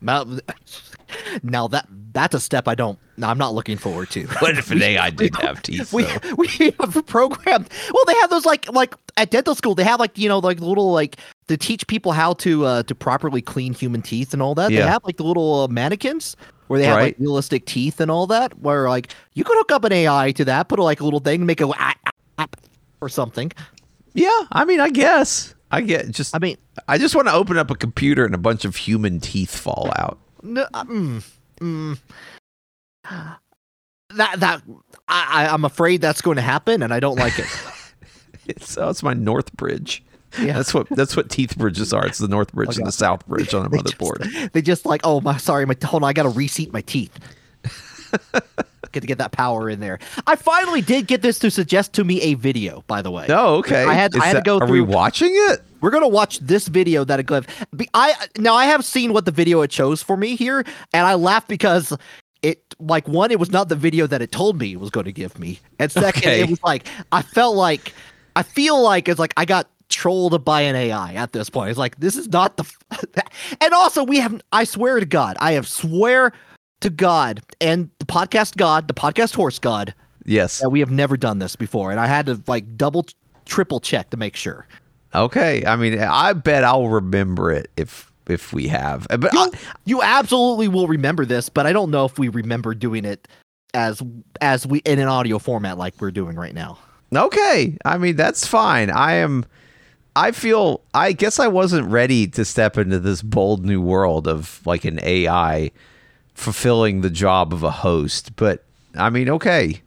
Now, 0.00 0.24
now 1.42 1.68
that 1.68 1.88
that's 2.12 2.34
a 2.34 2.40
step 2.40 2.68
I 2.68 2.74
don't. 2.74 2.98
I'm 3.22 3.38
not 3.38 3.54
looking 3.54 3.76
forward 3.76 4.10
to. 4.10 4.26
What 4.38 4.56
if 4.56 4.70
an 4.70 4.82
AI 4.82 5.10
did 5.10 5.34
have 5.36 5.62
teeth? 5.62 5.92
we 5.92 6.06
we 6.36 6.48
have 6.80 7.06
programmed. 7.06 7.68
Well, 7.92 8.04
they 8.06 8.14
have 8.14 8.30
those 8.30 8.46
like 8.46 8.70
like 8.72 8.94
at 9.16 9.30
dental 9.30 9.54
school. 9.54 9.74
They 9.74 9.84
have 9.84 10.00
like 10.00 10.16
you 10.16 10.28
know 10.28 10.38
like 10.38 10.60
little 10.60 10.92
like 10.92 11.16
to 11.48 11.56
teach 11.56 11.86
people 11.86 12.12
how 12.12 12.34
to 12.34 12.64
uh 12.64 12.82
to 12.84 12.94
properly 12.94 13.42
clean 13.42 13.74
human 13.74 14.02
teeth 14.02 14.32
and 14.32 14.42
all 14.42 14.54
that. 14.54 14.70
Yeah. 14.70 14.82
They 14.82 14.86
have 14.88 15.04
like 15.04 15.16
the 15.16 15.24
little 15.24 15.62
uh, 15.62 15.68
mannequins 15.68 16.36
where 16.68 16.78
they 16.78 16.86
have 16.86 17.00
like 17.00 17.16
realistic 17.18 17.66
teeth 17.66 18.00
and 18.00 18.10
all 18.10 18.26
that. 18.28 18.58
Where 18.58 18.88
like 18.88 19.14
you 19.34 19.44
could 19.44 19.56
hook 19.56 19.72
up 19.72 19.84
an 19.84 19.92
AI 19.92 20.32
to 20.32 20.44
that, 20.46 20.68
put 20.68 20.78
a, 20.78 20.84
like 20.84 21.00
a 21.00 21.04
little 21.04 21.20
thing, 21.20 21.46
make 21.46 21.60
a 21.60 21.68
ah, 21.68 21.94
ah, 22.06 22.10
ah, 22.38 22.46
or 23.00 23.08
something. 23.08 23.52
Yeah, 24.14 24.44
I 24.50 24.64
mean, 24.64 24.80
I 24.80 24.90
guess 24.90 25.54
I 25.70 25.80
get 25.80 26.10
just. 26.10 26.34
I 26.34 26.38
mean, 26.38 26.56
I 26.86 26.98
just 26.98 27.14
want 27.14 27.28
to 27.28 27.34
open 27.34 27.58
up 27.58 27.70
a 27.70 27.76
computer 27.76 28.24
and 28.24 28.34
a 28.34 28.38
bunch 28.38 28.64
of 28.64 28.76
human 28.76 29.20
teeth 29.20 29.54
fall 29.56 29.92
out. 29.96 30.18
no, 30.42 30.66
uh, 30.74 30.84
mm, 31.60 31.98
that 33.04 34.40
that 34.40 34.62
I, 35.08 35.48
I'm 35.50 35.64
afraid 35.64 36.00
that's 36.00 36.20
going 36.20 36.36
to 36.36 36.42
happen, 36.42 36.82
and 36.82 36.92
I 36.92 37.00
don't 37.00 37.16
like 37.18 37.38
it. 37.38 37.46
It's 38.46 38.76
oh, 38.78 38.88
it's 38.88 39.02
my 39.02 39.14
North 39.14 39.52
Bridge. 39.54 40.02
Yeah. 40.38 40.52
That's 40.54 40.72
what 40.74 40.88
that's 40.90 41.16
what 41.16 41.30
teeth 41.30 41.56
bridges 41.56 41.92
are. 41.92 42.06
It's 42.06 42.18
the 42.18 42.28
North 42.28 42.52
Bridge 42.52 42.76
and 42.78 42.86
the 42.86 42.92
South 42.92 43.26
Bridge 43.26 43.52
on 43.54 43.66
a 43.66 43.68
They 43.70 43.78
just- 43.78 43.98
motherboard. 43.98 44.52
they 44.52 44.62
just 44.62 44.86
like, 44.86 45.00
oh 45.04 45.20
my, 45.20 45.36
sorry, 45.38 45.64
my 45.66 45.74
hold 45.84 46.02
on, 46.02 46.08
I 46.08 46.12
gotta 46.12 46.28
reseat 46.30 46.72
my 46.72 46.80
teeth. 46.82 47.12
get 48.92 49.00
to 49.00 49.06
get 49.06 49.18
that 49.18 49.32
power 49.32 49.68
in 49.68 49.80
there. 49.80 49.98
I 50.26 50.36
finally 50.36 50.80
did 50.80 51.06
get 51.06 51.20
this 51.22 51.38
to 51.40 51.50
suggest 51.50 51.92
to 51.94 52.04
me 52.04 52.20
a 52.22 52.34
video. 52.34 52.84
By 52.86 53.02
the 53.02 53.10
way, 53.10 53.26
Oh, 53.28 53.56
okay. 53.56 53.84
I 53.84 53.92
had 53.94 54.14
Is 54.14 54.20
I 54.22 54.26
had 54.26 54.32
to 54.32 54.36
that- 54.38 54.44
go 54.44 54.58
Are 54.58 54.66
through. 54.66 54.72
we 54.72 54.80
watching 54.80 55.30
it? 55.32 55.60
We're 55.80 55.90
gonna 55.90 56.08
watch 56.08 56.38
this 56.40 56.68
video 56.68 57.04
that 57.04 57.20
it 57.20 57.26
gave. 57.26 57.46
I 57.94 58.14
now 58.38 58.54
I 58.54 58.66
have 58.66 58.84
seen 58.84 59.12
what 59.12 59.24
the 59.24 59.30
video 59.32 59.62
it 59.62 59.70
chose 59.70 60.02
for 60.02 60.16
me 60.16 60.36
here, 60.36 60.64
and 60.92 61.06
I 61.06 61.14
laughed 61.14 61.48
because 61.48 61.96
it 62.42 62.62
like 62.78 63.08
one, 63.08 63.30
it 63.30 63.38
was 63.38 63.50
not 63.50 63.68
the 63.68 63.76
video 63.76 64.06
that 64.06 64.22
it 64.22 64.32
told 64.32 64.58
me 64.58 64.72
it 64.72 64.80
was 64.80 64.90
going 64.90 65.06
to 65.06 65.12
give 65.12 65.38
me, 65.38 65.60
and 65.78 65.90
second, 65.90 66.22
Okay. 66.22 66.40
it 66.42 66.50
was 66.50 66.62
like 66.62 66.86
I 67.12 67.22
felt 67.22 67.56
like 67.56 67.92
I 68.36 68.42
feel 68.42 68.80
like 68.82 69.08
it's 69.08 69.18
like 69.18 69.34
I 69.36 69.44
got 69.44 69.68
trolled 69.88 70.44
by 70.44 70.60
an 70.60 70.76
AI 70.76 71.14
at 71.14 71.32
this 71.32 71.48
point. 71.50 71.70
It's 71.70 71.78
like 71.78 71.98
this 71.98 72.16
is 72.16 72.28
not 72.28 72.56
the, 72.56 72.64
f- 72.92 73.04
and 73.60 73.72
also 73.72 74.04
we 74.04 74.18
have. 74.18 74.40
I 74.52 74.64
swear 74.64 75.00
to 75.00 75.06
God, 75.06 75.36
I 75.40 75.52
have 75.52 75.66
swear 75.66 76.32
to 76.80 76.90
God 76.90 77.40
and 77.60 77.90
the 77.98 78.04
podcast 78.04 78.56
God, 78.56 78.86
the 78.88 78.94
podcast 78.94 79.34
horse 79.34 79.58
God, 79.58 79.94
Yes. 80.24 80.60
that 80.60 80.70
we 80.70 80.78
have 80.80 80.90
never 80.90 81.16
done 81.16 81.38
this 81.38 81.56
before, 81.56 81.90
and 81.90 81.98
I 81.98 82.06
had 82.06 82.26
to 82.26 82.40
like 82.46 82.76
double, 82.76 83.06
triple 83.46 83.80
check 83.80 84.10
to 84.10 84.16
make 84.16 84.36
sure. 84.36 84.66
Okay. 85.24 85.64
I 85.64 85.76
mean, 85.76 85.98
I 85.98 86.32
bet 86.32 86.64
I'll 86.64 86.88
remember 86.88 87.50
it 87.50 87.70
if 87.76 88.10
if 88.28 88.52
we 88.52 88.68
have. 88.68 89.06
But 89.08 89.34
I, 89.36 89.44
you, 89.44 89.52
you 89.84 90.02
absolutely 90.02 90.68
will 90.68 90.86
remember 90.86 91.24
this, 91.24 91.48
but 91.48 91.66
I 91.66 91.72
don't 91.72 91.90
know 91.90 92.04
if 92.04 92.18
we 92.18 92.28
remember 92.28 92.74
doing 92.74 93.04
it 93.04 93.26
as 93.74 94.02
as 94.40 94.66
we 94.66 94.78
in 94.80 94.98
an 94.98 95.08
audio 95.08 95.38
format 95.38 95.78
like 95.78 95.94
we're 96.00 96.10
doing 96.10 96.36
right 96.36 96.54
now. 96.54 96.78
Okay. 97.14 97.76
I 97.84 97.98
mean, 97.98 98.16
that's 98.16 98.46
fine. 98.46 98.90
I 98.90 99.14
am 99.14 99.44
I 100.14 100.32
feel 100.32 100.82
I 100.94 101.12
guess 101.12 101.38
I 101.38 101.48
wasn't 101.48 101.88
ready 101.88 102.26
to 102.28 102.44
step 102.44 102.76
into 102.76 102.98
this 102.98 103.22
bold 103.22 103.64
new 103.64 103.80
world 103.80 104.26
of 104.26 104.60
like 104.66 104.84
an 104.84 105.00
AI 105.02 105.70
fulfilling 106.34 107.00
the 107.00 107.10
job 107.10 107.52
of 107.52 107.62
a 107.62 107.70
host, 107.70 108.36
but 108.36 108.64
I 108.96 109.10
mean, 109.10 109.28
okay. 109.28 109.82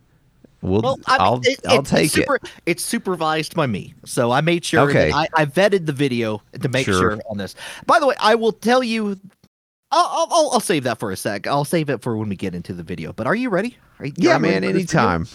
We'll, 0.61 0.81
Well, 0.81 0.99
I 1.07 1.11
mean, 1.13 1.21
I'll 1.21 1.39
it- 1.43 1.59
I'll 1.67 1.79
it's 1.79 1.89
take 1.89 2.11
super, 2.11 2.35
it. 2.35 2.43
It's 2.67 2.83
supervised 2.85 3.55
by 3.55 3.65
me, 3.65 3.95
so 4.05 4.31
I 4.31 4.41
made 4.41 4.63
sure. 4.63 4.87
Okay. 4.89 5.11
I, 5.11 5.27
I 5.35 5.45
vetted 5.45 5.85
the 5.87 5.93
video 5.93 6.41
to 6.61 6.69
make 6.69 6.85
Sure. 6.85 6.99
sure 7.13 7.19
on 7.29 7.37
this. 7.37 7.55
By 7.87 7.99
the 7.99 8.05
way, 8.07 8.15
I 8.19 8.35
will 8.35 8.51
tell 8.51 8.83
you. 8.83 9.19
I'll, 9.93 10.27
I'll- 10.31 10.49
I'll 10.53 10.59
save 10.59 10.83
that 10.83 10.99
for 10.99 11.11
a 11.11 11.17
sec. 11.17 11.47
I'll 11.47 11.65
save 11.65 11.89
it 11.89 12.01
for 12.01 12.15
when 12.15 12.29
we 12.29 12.35
get 12.35 12.53
into 12.55 12.73
the 12.73 12.83
video. 12.83 13.11
But 13.11 13.25
are 13.27 13.35
you 13.35 13.49
ready? 13.49 13.77
Are 13.99 14.05
you, 14.05 14.13
Yeah, 14.17 14.35
are 14.35 14.39
you 14.39 14.43
ready 14.45 14.59
man, 14.61 14.63
anytime. 14.75 15.27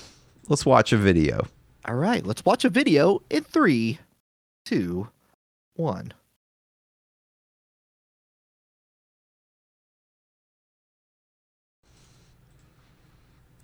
Let's 0.48 0.64
watch 0.64 0.92
a 0.92 0.96
video. 0.96 1.46
All 1.86 1.96
right, 1.96 2.24
let's 2.24 2.44
watch 2.44 2.64
a 2.64 2.68
video 2.70 3.20
in 3.28 3.42
three, 3.44 3.98
two, 4.64 5.08
one. 5.74 6.12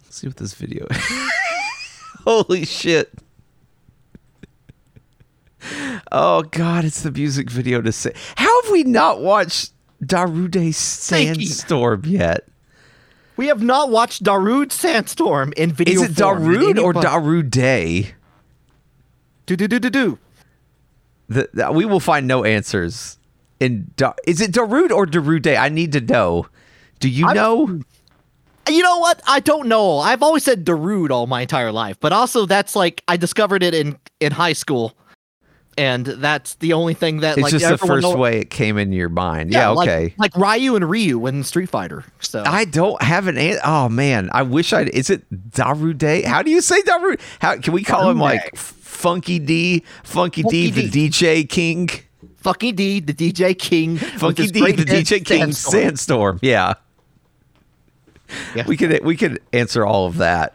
Let's 0.05 0.17
see 0.19 0.27
what 0.27 0.37
this 0.37 0.55
video 0.55 0.87
Holy 2.25 2.65
shit. 2.65 3.13
Oh 6.11 6.43
god, 6.43 6.85
it's 6.85 7.03
the 7.03 7.11
music 7.13 7.49
video 7.51 7.81
to 7.81 7.93
say. 7.93 8.13
How 8.37 8.63
have 8.63 8.73
we 8.73 8.83
not 8.85 9.21
watched 9.21 9.73
Darude 10.05 10.75
Sandstorm 10.75 12.03
yet? 12.05 12.49
We 13.37 13.47
have 13.47 13.63
not 13.63 13.91
watched 13.91 14.23
Darude 14.25 14.73
Sandstorm 14.73 15.53
in 15.57 15.73
video 15.73 16.03
Is 16.03 16.11
it 16.11 16.15
form. 16.17 16.43
Darude 16.45 16.83
or 16.83 16.93
Darude? 16.93 18.13
Do 19.47 19.57
do 19.57 19.69
do 19.69 19.79
do 19.79 19.91
do. 19.91 20.19
The, 21.29 21.49
the- 21.55 21.73
we 21.73 21.85
will 21.85 22.01
find 22.01 22.27
no 22.27 22.45
answers. 22.45 23.19
In 23.61 23.91
da- 23.97 24.15
is 24.27 24.41
it 24.41 24.51
Darude 24.53 24.91
or 24.91 25.07
Darude? 25.07 25.57
I 25.57 25.69
need 25.69 25.93
to 25.93 26.01
know. 26.01 26.47
Do 26.99 27.09
you 27.09 27.27
I'm- 27.27 27.37
know? 27.37 27.81
You 28.69 28.83
know 28.83 28.99
what? 28.99 29.21
I 29.27 29.41
don't 29.41 29.69
know. 29.69 29.99
I've 29.99 30.23
always 30.23 30.45
said 30.45 30.65
Darude 30.65 31.11
all 31.11 31.27
my 31.27 31.43
entire 31.43 31.73
life, 31.73 31.99
but 32.01 32.13
also 32.13 32.47
that's 32.47 32.77
like 32.77 33.03
I 33.09 33.17
discovered 33.17 33.63
it 33.63 33.75
in 33.75 33.99
in 34.21 34.33
high 34.33 34.53
school. 34.55 34.97
and 35.79 36.05
that's 36.05 36.57
the 36.57 36.75
only 36.75 36.93
thing 36.93 37.21
that 37.21 37.39
It's 37.39 37.45
like 37.45 37.51
just 37.51 37.67
the 37.67 37.79
first 37.79 38.03
know- 38.03 38.15
way 38.15 38.41
it 38.41 38.51
came 38.51 38.77
into 38.77 38.95
your 38.95 39.09
mind. 39.09 39.51
Yeah, 39.53 39.71
like- 39.71 39.89
okay. 39.89 40.15
Like, 40.19 40.37
Ryu 40.37 40.77
and 40.77 40.89
Ryu 40.89 41.27
in 41.27 41.43
Street 41.45 41.71
Fighter. 41.71 42.05
So 42.21 42.45
I 42.47 42.67
don't 42.67 43.01
have 43.03 43.27
an 43.27 43.39
an- 43.39 43.59
oh 43.65 43.89
man, 43.89 44.29
I 44.35 44.43
wish 44.43 44.75
I 44.75 44.83
is 44.83 45.09
it 45.09 45.23
Darude? 45.51 46.25
How 46.25 46.43
do 46.43 46.51
you 46.51 46.61
say 46.61 46.83
Darude? 46.83 47.21
How 47.41 47.57
can 47.57 47.73
we 47.73 47.83
call 47.85 48.11
him 48.11 48.19
like 48.19 48.55
Funky 48.55 49.39
D, 49.39 49.83
Funky, 50.05 50.43
D, 50.43 50.71
Funky 50.71 50.89
the 50.89 51.09
DJ 51.11 51.49
King, 51.49 51.89
Funky 52.37 52.71
D, 52.73 53.01
the 53.01 53.15
DJ 53.15 53.59
King, 53.59 53.97
Funky 53.97 54.49
D, 54.49 54.73
the 54.73 54.85
DJ 54.85 55.25
King, 55.25 55.53
Sandstorm. 55.53 55.73
Sandstorm. 55.73 56.39
Yeah, 56.43 56.75
Yeah. 58.55 58.65
we 58.67 58.77
could 58.77 59.05
we 59.05 59.17
could 59.17 59.41
answer 59.53 59.85
all 59.87 60.07
of 60.07 60.19
that. 60.19 60.55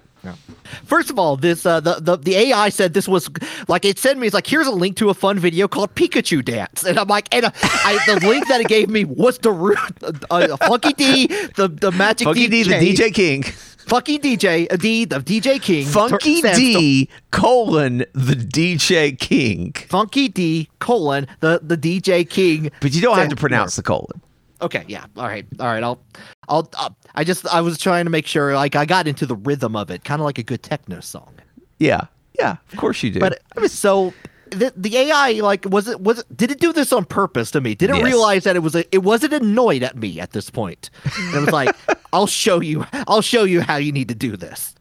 First 0.83 1.09
of 1.09 1.17
all, 1.17 1.37
this 1.37 1.65
uh, 1.65 1.79
the, 1.79 1.95
the 1.95 2.17
the 2.17 2.35
AI 2.35 2.69
said 2.69 2.93
this 2.93 3.07
was 3.07 3.29
like 3.67 3.85
it 3.85 3.97
sent 3.97 4.19
me. 4.19 4.27
It's 4.27 4.33
like 4.33 4.47
here's 4.47 4.67
a 4.67 4.71
link 4.71 4.97
to 4.97 5.09
a 5.09 5.13
fun 5.13 5.39
video 5.39 5.67
called 5.67 5.95
Pikachu 5.95 6.43
Dance, 6.43 6.83
and 6.83 6.99
I'm 6.99 7.07
like, 7.07 7.33
and 7.33 7.45
uh, 7.45 7.51
I, 7.63 7.97
the 8.05 8.19
link 8.27 8.47
that 8.49 8.59
it 8.59 8.67
gave 8.67 8.89
me 8.89 9.05
was 9.05 9.37
the 9.39 9.51
root, 9.51 9.77
uh, 10.03 10.11
uh, 10.29 10.57
Funky 10.57 10.93
D, 10.93 11.27
the 11.55 11.69
the 11.69 11.91
magic 11.91 12.25
Funky 12.25 12.47
D, 12.47 12.63
DJ, 12.63 12.79
the 12.79 12.93
DJ 12.93 13.13
King, 13.13 13.43
Funky 13.43 14.19
DJ, 14.19 14.71
uh, 14.71 14.75
D, 14.75 15.05
the 15.05 15.19
DJ 15.19 15.61
King, 15.61 15.85
Funky 15.85 16.41
Tur- 16.41 16.53
D 16.55 17.09
colon 17.31 17.99
the 18.13 18.33
DJ 18.35 19.17
King. 19.17 19.71
Funky 19.87 20.27
D 20.27 20.69
colon 20.79 21.27
the 21.39 21.61
the 21.63 21.77
DJ 21.77 22.29
King. 22.29 22.71
But 22.81 22.93
you 22.93 23.01
don't 23.01 23.17
have 23.17 23.29
to 23.29 23.35
pronounce 23.37 23.77
the 23.77 23.83
colon. 23.83 24.21
Okay, 24.61 24.83
yeah, 24.87 25.05
all 25.15 25.25
right, 25.27 25.45
all 25.59 25.67
right. 25.67 25.83
I'll, 25.83 26.01
I'll, 26.49 26.69
uh, 26.77 26.89
I 27.15 27.23
just 27.23 27.45
I 27.47 27.61
was 27.61 27.77
trying 27.77 28.05
to 28.05 28.09
make 28.11 28.25
sure 28.25 28.55
like 28.55 28.75
I 28.75 28.85
got 28.85 29.07
into 29.07 29.25
the 29.25 29.35
rhythm 29.35 29.75
of 29.75 29.91
it, 29.91 30.03
kind 30.03 30.19
of 30.21 30.25
like 30.25 30.37
a 30.39 30.43
good 30.43 30.63
techno 30.63 30.99
song. 30.99 31.35
Yeah, 31.79 32.07
yeah, 32.39 32.57
of 32.71 32.77
course 32.79 33.03
you 33.03 33.11
do. 33.11 33.19
But 33.19 33.39
I 33.55 33.59
was 33.61 33.71
so 33.71 34.13
the, 34.49 34.73
the 34.75 34.97
AI 34.97 35.33
like 35.41 35.65
was 35.65 35.87
it 35.87 36.01
was 36.01 36.19
it, 36.19 36.37
did 36.37 36.49
it 36.51 36.59
do 36.59 36.73
this 36.73 36.91
on 36.91 37.05
purpose 37.05 37.51
to 37.51 37.61
me? 37.61 37.75
Did 37.75 37.91
it 37.91 37.97
Yes. 37.97 38.05
realize 38.05 38.43
that 38.45 38.55
it 38.55 38.59
was 38.59 38.75
a, 38.75 38.83
it 38.95 39.03
wasn't 39.03 39.33
annoyed 39.33 39.83
at 39.83 39.95
me 39.95 40.19
at 40.19 40.31
this 40.31 40.49
point? 40.49 40.89
And 41.17 41.35
it 41.35 41.39
was 41.41 41.51
like, 41.51 41.75
I'll 42.13 42.25
show 42.27 42.59
you, 42.61 42.85
I'll 43.07 43.21
show 43.21 43.43
you 43.43 43.61
how 43.61 43.75
you 43.75 43.91
need 43.91 44.07
to 44.07 44.15
do 44.15 44.35
this. 44.37 44.73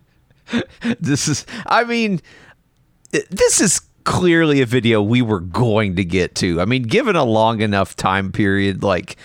this 1.00 1.26
is 1.26 1.44
i 1.66 1.82
mean 1.82 2.20
this 3.30 3.60
is 3.60 3.80
clearly 4.04 4.60
a 4.60 4.66
video 4.66 5.02
we 5.02 5.20
were 5.20 5.40
going 5.40 5.96
to 5.96 6.04
get 6.04 6.36
to 6.36 6.60
i 6.60 6.64
mean 6.64 6.84
given 6.84 7.16
a 7.16 7.24
long 7.24 7.60
enough 7.60 7.96
time 7.96 8.30
period 8.30 8.80
like 8.84 9.16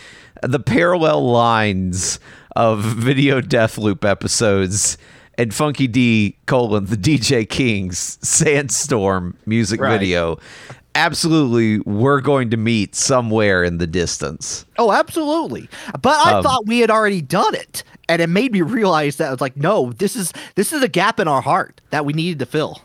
the 0.41 0.59
parallel 0.59 1.29
lines 1.31 2.19
of 2.55 2.81
video 2.83 3.41
death 3.41 3.77
loop 3.77 4.03
episodes 4.05 4.97
and 5.37 5.53
funky 5.53 5.87
d 5.87 6.35
colon 6.45 6.85
the 6.85 6.97
dj 6.97 7.47
king's 7.47 8.17
sandstorm 8.21 9.37
music 9.45 9.79
Right. 9.79 9.97
video 9.99 10.37
absolutely 10.95 11.79
we're 11.79 12.19
going 12.21 12.49
to 12.49 12.57
meet 12.57 12.95
somewhere 12.95 13.63
in 13.63 13.77
the 13.77 13.87
distance 13.87 14.65
Oh, 14.77 14.91
absolutely. 14.91 15.69
But 16.01 16.17
I 16.25 16.33
Um, 16.33 16.43
thought 16.43 16.65
we 16.65 16.79
had 16.79 16.89
already 16.89 17.21
done 17.21 17.53
it, 17.53 17.83
and 18.09 18.19
it 18.21 18.27
made 18.27 18.51
me 18.51 18.61
realize 18.63 19.17
that 19.17 19.27
I 19.27 19.31
was 19.31 19.39
like, 19.41 19.55
no, 19.55 19.91
this 19.93 20.15
is 20.15 20.33
this 20.55 20.73
is 20.73 20.81
a 20.81 20.87
gap 20.87 21.19
in 21.19 21.27
our 21.27 21.41
heart 21.41 21.79
that 21.91 22.03
we 22.03 22.13
needed 22.13 22.39
to 22.39 22.45
fill. 22.47 22.81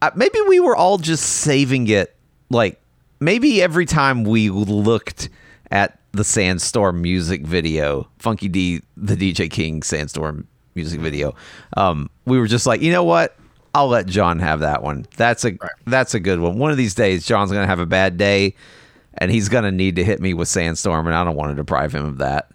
uh, 0.00 0.10
maybe 0.16 0.38
we 0.48 0.58
were 0.58 0.74
all 0.74 0.96
just 0.98 1.22
saving 1.24 1.86
it 1.88 2.16
like 2.50 2.80
maybe 3.20 3.62
every 3.62 3.84
time 3.86 4.24
we 4.24 4.48
looked 4.50 5.28
at 5.70 6.00
the 6.12 6.24
sandstorm 6.24 7.00
music 7.02 7.42
video 7.46 8.06
funky 8.18 8.48
d 8.48 8.82
the 8.96 9.16
dj 9.16 9.50
king 9.50 9.82
sandstorm 9.82 10.46
music 10.74 11.00
video 11.00 11.34
um 11.76 12.08
we 12.26 12.38
were 12.38 12.46
just 12.46 12.66
like 12.66 12.80
you 12.82 12.92
know 12.92 13.04
what 13.04 13.36
i'll 13.74 13.88
let 13.88 14.06
john 14.06 14.38
have 14.38 14.60
that 14.60 14.82
one 14.82 15.06
that's 15.16 15.44
a 15.44 15.56
that's 15.86 16.14
a 16.14 16.20
good 16.20 16.38
one 16.40 16.58
one 16.58 16.70
of 16.70 16.76
these 16.76 16.94
days 16.94 17.26
john's 17.26 17.50
gonna 17.50 17.66
have 17.66 17.80
a 17.80 17.86
bad 17.86 18.16
day 18.16 18.54
and 19.18 19.30
he's 19.30 19.48
gonna 19.48 19.72
need 19.72 19.96
to 19.96 20.04
hit 20.04 20.20
me 20.20 20.34
with 20.34 20.48
sandstorm 20.48 21.06
and 21.06 21.16
i 21.16 21.24
don't 21.24 21.36
want 21.36 21.50
to 21.50 21.54
deprive 21.56 21.94
him 21.94 22.04
of 22.04 22.18
that 22.18 22.50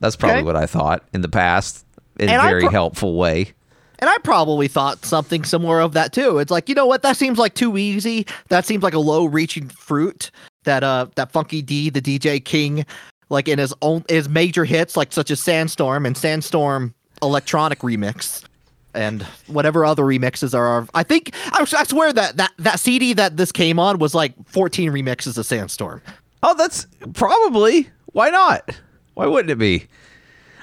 that's 0.00 0.16
probably 0.16 0.38
Okay. 0.38 0.46
what 0.46 0.56
i 0.56 0.66
thought 0.66 1.02
in 1.12 1.20
the 1.20 1.28
past 1.28 1.84
in 2.18 2.28
a 2.28 2.32
And 2.32 2.42
I 2.42 2.48
very 2.48 2.62
pro- 2.62 2.70
helpful 2.70 3.16
way 3.16 3.52
And 4.00 4.08
I 4.08 4.16
probably 4.24 4.66
thought 4.68 5.04
something 5.04 5.44
similar 5.44 5.80
of 5.80 5.92
that 5.92 6.12
too. 6.14 6.38
It's 6.38 6.50
like, 6.50 6.70
you 6.70 6.74
know 6.74 6.86
what? 6.86 7.02
That 7.02 7.18
seems 7.18 7.38
like 7.38 7.52
too 7.52 7.76
easy. 7.76 8.26
That 8.48 8.64
seems 8.64 8.82
like 8.82 8.94
a 8.94 8.98
low 8.98 9.26
reaching 9.26 9.68
fruit. 9.68 10.30
That 10.64 10.84
uh 10.84 11.06
that 11.14 11.32
Funky 11.32 11.62
D, 11.62 11.90
the 11.90 12.02
DJ 12.02 12.44
King, 12.44 12.84
like 13.28 13.48
in 13.48 13.58
his 13.58 13.74
own 13.82 14.04
his 14.08 14.28
major 14.28 14.64
hits, 14.64 14.96
like 14.96 15.12
such 15.12 15.30
as 15.30 15.40
Sandstorm 15.40 16.06
and 16.06 16.16
Sandstorm 16.16 16.94
electronic 17.22 17.80
remix. 17.80 18.44
And 18.92 19.22
whatever 19.46 19.84
other 19.84 20.02
remixes 20.02 20.52
are, 20.52 20.86
I 20.94 21.04
think 21.04 21.30
I, 21.52 21.64
I 21.76 21.84
swear 21.84 22.12
that, 22.12 22.36
that 22.38 22.52
that 22.58 22.80
CD 22.80 23.12
that 23.12 23.36
this 23.36 23.52
came 23.52 23.78
on 23.78 23.98
was 23.98 24.16
like 24.16 24.34
14 24.48 24.90
remixes 24.90 25.38
of 25.38 25.46
Sandstorm. 25.46 26.02
Oh, 26.42 26.54
that's 26.54 26.86
probably. 27.14 27.88
Why 28.06 28.30
not? 28.30 28.68
Why 29.14 29.26
wouldn't 29.26 29.50
it 29.50 29.58
be? 29.58 29.86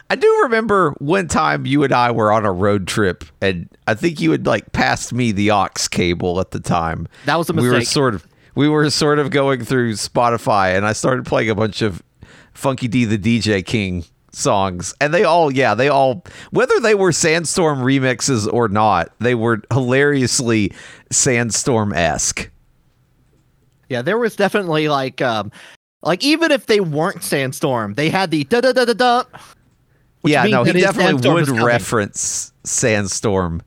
I 0.10 0.16
do 0.16 0.40
remember 0.44 0.92
one 1.00 1.28
time 1.28 1.66
you 1.66 1.84
and 1.84 1.94
I 1.94 2.12
were 2.12 2.32
on 2.32 2.46
a 2.46 2.52
road 2.52 2.88
trip, 2.88 3.26
and 3.42 3.70
I 3.88 3.94
think 3.94 4.22
you 4.22 4.32
had 4.32 4.46
like 4.46 4.72
passed 4.72 5.14
me 5.14 5.32
the 5.32 5.52
aux 5.52 5.68
cable 5.92 6.40
at 6.40 6.52
the 6.52 6.60
time. 6.60 7.08
That 7.26 7.36
was 7.38 7.50
a 7.50 7.54
mistake. 7.54 7.72
We 7.72 7.78
were 7.78 7.86
sort 7.86 8.16
of 8.16 8.26
we 8.58 8.68
were 8.68 8.90
sort 8.90 9.20
of 9.20 9.30
going 9.30 9.64
through 9.64 9.94
Spotify, 9.94 10.76
and 10.76 10.84
I 10.84 10.94
started 10.94 11.28
playing 11.28 11.52
a 11.52 11.56
bunch 11.56 11.84
of 11.84 12.02
Funky 12.56 12.88
D 12.88 13.06
the 13.06 13.20
DJ 13.20 13.64
King 13.64 14.04
songs, 14.32 14.96
and 15.00 15.14
they 15.14 15.24
all, 15.24 15.52
yeah, 15.52 15.76
they 15.76 15.90
all, 15.90 16.26
whether 16.50 16.80
they 16.80 16.96
were 16.96 17.12
Sandstorm 17.12 17.82
remixes 17.82 18.52
or 18.52 18.68
not, 18.68 19.12
they 19.20 19.36
were 19.36 19.62
hilariously 19.72 20.74
Sandstorm 21.12 21.94
esque. 21.94 22.50
Yeah, 23.90 24.02
there 24.02 24.18
was 24.18 24.36
definitely 24.36 24.88
like 24.88 25.22
um 25.22 25.52
like 26.02 26.24
even 26.24 26.52
if 26.52 26.66
they 26.66 26.80
weren't 26.80 27.24
Sandstorm, 27.24 27.94
they 27.94 28.10
had 28.10 28.32
the 28.32 28.44
da 28.46 28.62
da 28.62 28.74
da 28.74 28.86
da 28.86 28.94
da. 28.94 29.24
yeah, 30.24 30.46
no, 30.46 30.64
he 30.64 30.74
definitely 30.74 31.22
Sandstorm 31.22 31.36
would 31.36 31.50
reference 31.64 32.52
Sandstorm 32.64 33.62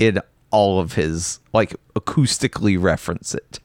in 0.00 0.18
all 0.50 0.80
of 0.80 0.94
his 0.94 1.38
like 1.54 1.76
acoustically 1.94 2.76
reference 2.76 3.34
it. 3.36 3.60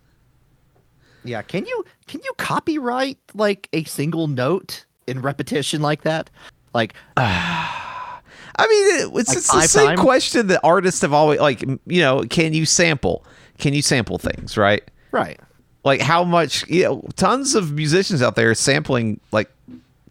Yeah, 1.27 1.41
can 1.41 1.65
you 1.65 1.85
can 2.07 2.21
you 2.23 2.31
copyright 2.37 3.17
like 3.33 3.69
a 3.73 3.83
single 3.83 4.27
note 4.27 4.85
in 5.07 5.21
repetition 5.21 5.81
like 5.81 6.03
that? 6.03 6.29
Like 6.73 6.93
I 7.17 8.65
mean, 8.67 8.95
it- 8.95 9.19
it's, 9.19 9.29
Like 9.29 9.37
it's 9.37 9.51
the 9.51 9.61
same 9.61 9.87
time? 9.89 9.97
question 9.97 10.47
that 10.47 10.61
artists 10.63 11.01
have 11.01 11.13
always 11.13 11.39
like. 11.39 11.61
You 11.61 12.01
know, 12.01 12.21
can 12.29 12.53
you 12.53 12.65
sample? 12.65 13.25
Can 13.59 13.73
you 13.73 13.81
sample 13.81 14.17
things? 14.17 14.57
Right? 14.57 14.83
right. 15.11 15.39
Like 15.83 16.01
how 16.01 16.23
much? 16.23 16.67
You 16.67 16.83
know, 16.83 17.03
tons 17.15 17.55
of 17.55 17.71
musicians 17.73 18.21
out 18.21 18.35
there 18.35 18.53
sampling 18.55 19.19
like 19.31 19.49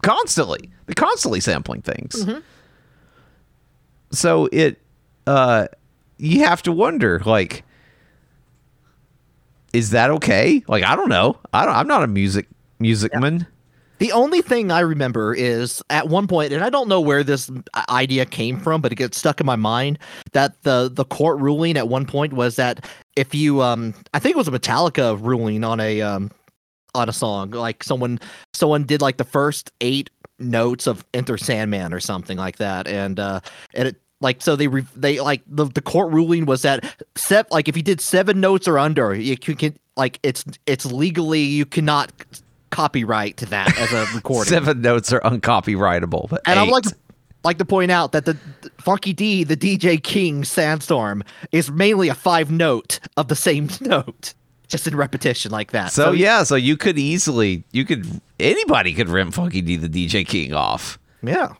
constantly. 0.02 0.70
They're 0.86 0.94
constantly 0.94 1.40
sampling 1.40 1.82
things. 1.82 2.24
Mm-hmm. 2.24 2.38
So 4.12 4.48
it, 4.52 4.80
uh, 5.26 5.66
you 6.18 6.44
have 6.44 6.62
to 6.62 6.72
wonder 6.72 7.20
like. 7.26 7.62
Is 9.76 9.90
that 9.90 10.10
okay? 10.10 10.64
Like 10.68 10.84
I 10.84 10.96
don't 10.96 11.10
know. 11.10 11.38
I 11.52 11.66
don't, 11.66 11.76
I'm 11.76 11.86
not 11.86 12.02
a 12.02 12.06
music 12.06 12.48
musicman. 12.80 13.46
The 13.98 14.10
only 14.12 14.40
thing 14.40 14.70
I 14.70 14.80
remember 14.80 15.34
is 15.34 15.82
at 15.90 16.08
one 16.08 16.26
point, 16.26 16.54
and 16.54 16.64
I 16.64 16.70
don't 16.70 16.88
know 16.88 17.00
where 17.00 17.22
this 17.22 17.50
idea 17.90 18.24
came 18.24 18.58
from, 18.58 18.80
but 18.80 18.90
it 18.90 18.94
gets 18.94 19.18
stuck 19.18 19.38
in 19.38 19.44
my 19.44 19.56
mind 19.56 19.98
that 20.32 20.62
the 20.62 20.90
the 20.90 21.04
court 21.04 21.38
ruling 21.40 21.76
at 21.76 21.88
one 21.88 22.06
point 22.06 22.32
was 22.32 22.56
that 22.56 22.86
if 23.16 23.34
you, 23.34 23.60
um, 23.60 23.92
I 24.14 24.18
think 24.18 24.34
it 24.34 24.38
was 24.38 24.48
a 24.48 24.50
Metallica 24.50 25.22
ruling 25.22 25.62
on 25.62 25.78
a 25.78 26.00
um, 26.00 26.30
on 26.94 27.10
a 27.10 27.12
song, 27.12 27.50
like 27.50 27.84
someone 27.84 28.18
someone 28.54 28.84
did 28.84 29.02
like 29.02 29.18
the 29.18 29.24
first 29.24 29.72
eight 29.82 30.08
notes 30.38 30.86
of 30.86 31.04
Enter 31.12 31.36
Sandman 31.36 31.92
or 31.92 32.00
something 32.00 32.38
like 32.38 32.56
that, 32.56 32.88
and 32.88 33.20
uh, 33.20 33.40
and 33.74 33.88
it 33.88 34.00
like 34.20 34.42
so 34.42 34.56
they 34.56 34.68
re- 34.68 34.86
they 34.94 35.20
like 35.20 35.42
the 35.46 35.66
the 35.66 35.82
court 35.82 36.12
ruling 36.12 36.46
was 36.46 36.62
that 36.62 37.04
set 37.16 37.50
like 37.52 37.68
if 37.68 37.76
you 37.76 37.82
did 37.82 38.00
seven 38.00 38.40
notes 38.40 38.66
or 38.66 38.78
under, 38.78 39.14
you 39.14 39.36
can, 39.36 39.56
can 39.56 39.78
like 39.96 40.18
it's 40.22 40.44
it's 40.66 40.86
legally 40.86 41.40
you 41.40 41.66
cannot 41.66 42.12
copyright 42.70 43.36
to 43.38 43.46
that 43.46 43.76
as 43.78 43.92
a 43.92 44.06
recording. 44.14 44.50
Seven 44.50 44.80
notes 44.80 45.12
are 45.12 45.20
uncopyrightable. 45.20 46.28
But 46.28 46.42
and 46.46 46.58
I 46.58 46.62
would 46.62 46.72
like 46.72 46.84
to, 46.84 46.96
like 47.44 47.58
to 47.58 47.64
point 47.64 47.90
out 47.90 48.12
that 48.12 48.24
the 48.24 48.36
the 48.62 48.70
Funky 48.78 49.12
D, 49.12 49.44
the 49.44 49.56
DJ 49.56 50.02
King 50.02 50.44
Sandstorm, 50.44 51.22
is 51.52 51.70
mainly 51.70 52.08
a 52.08 52.14
five 52.14 52.50
note 52.50 53.00
of 53.16 53.28
the 53.28 53.36
same 53.36 53.68
note, 53.80 54.34
just 54.68 54.86
in 54.86 54.96
repetition 54.96 55.50
like 55.50 55.72
that. 55.72 55.92
So 55.92 56.12
yeah, 56.12 56.42
so 56.42 56.54
you 56.54 56.76
could 56.76 56.98
easily, 56.98 57.64
you 57.72 57.84
could, 57.84 58.20
anybody 58.40 58.94
could 58.94 59.08
rim 59.08 59.30
Funky 59.30 59.60
D 59.60 59.76
the 59.76 59.88
DJ 59.88 60.26
King 60.26 60.54
off. 60.54 60.98
yeah. 61.22 61.54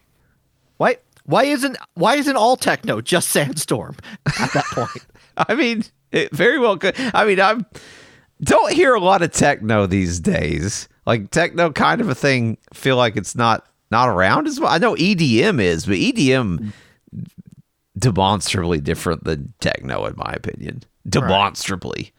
Why 1.27 1.45
isn't 1.45 1.77
why 1.95 2.17
isn't 2.17 2.37
all 2.37 2.57
techno 2.57 3.01
just 3.01 3.29
Sandstorm 3.29 3.97
at 4.27 4.53
that 4.53 4.65
point? 4.71 5.07
I 5.37 5.55
mean, 5.55 5.85
it 6.13 6.33
very 6.33 6.59
well 6.59 6.79
could. 6.79 6.95
I 6.99 7.25
mean, 7.27 7.41
I'm 7.41 7.67
don't 8.43 8.73
hear 8.73 8.95
a 8.95 9.01
lot 9.01 9.23
of 9.23 9.33
techno 9.33 9.87
these 9.87 10.21
days. 10.21 10.89
Like 11.05 11.31
techno, 11.31 11.73
kind 11.73 12.01
of 12.01 12.09
a 12.09 12.15
thing. 12.15 12.59
Feel 12.73 12.97
like 12.97 13.17
it's 13.17 13.35
not 13.35 13.67
not 13.91 14.09
around 14.09 14.47
as 14.47 14.61
well. 14.61 14.71
I 14.71 14.79
know 14.79 14.95
EDM 14.95 15.61
is, 15.61 15.87
but 15.87 15.97
EDM 15.97 16.73
demonstrably 17.99 18.81
different 18.81 19.25
than 19.25 19.53
techno, 19.61 20.07
in 20.07 20.15
my 20.17 20.33
opinion. 20.33 20.83
Demonstrably. 21.09 22.13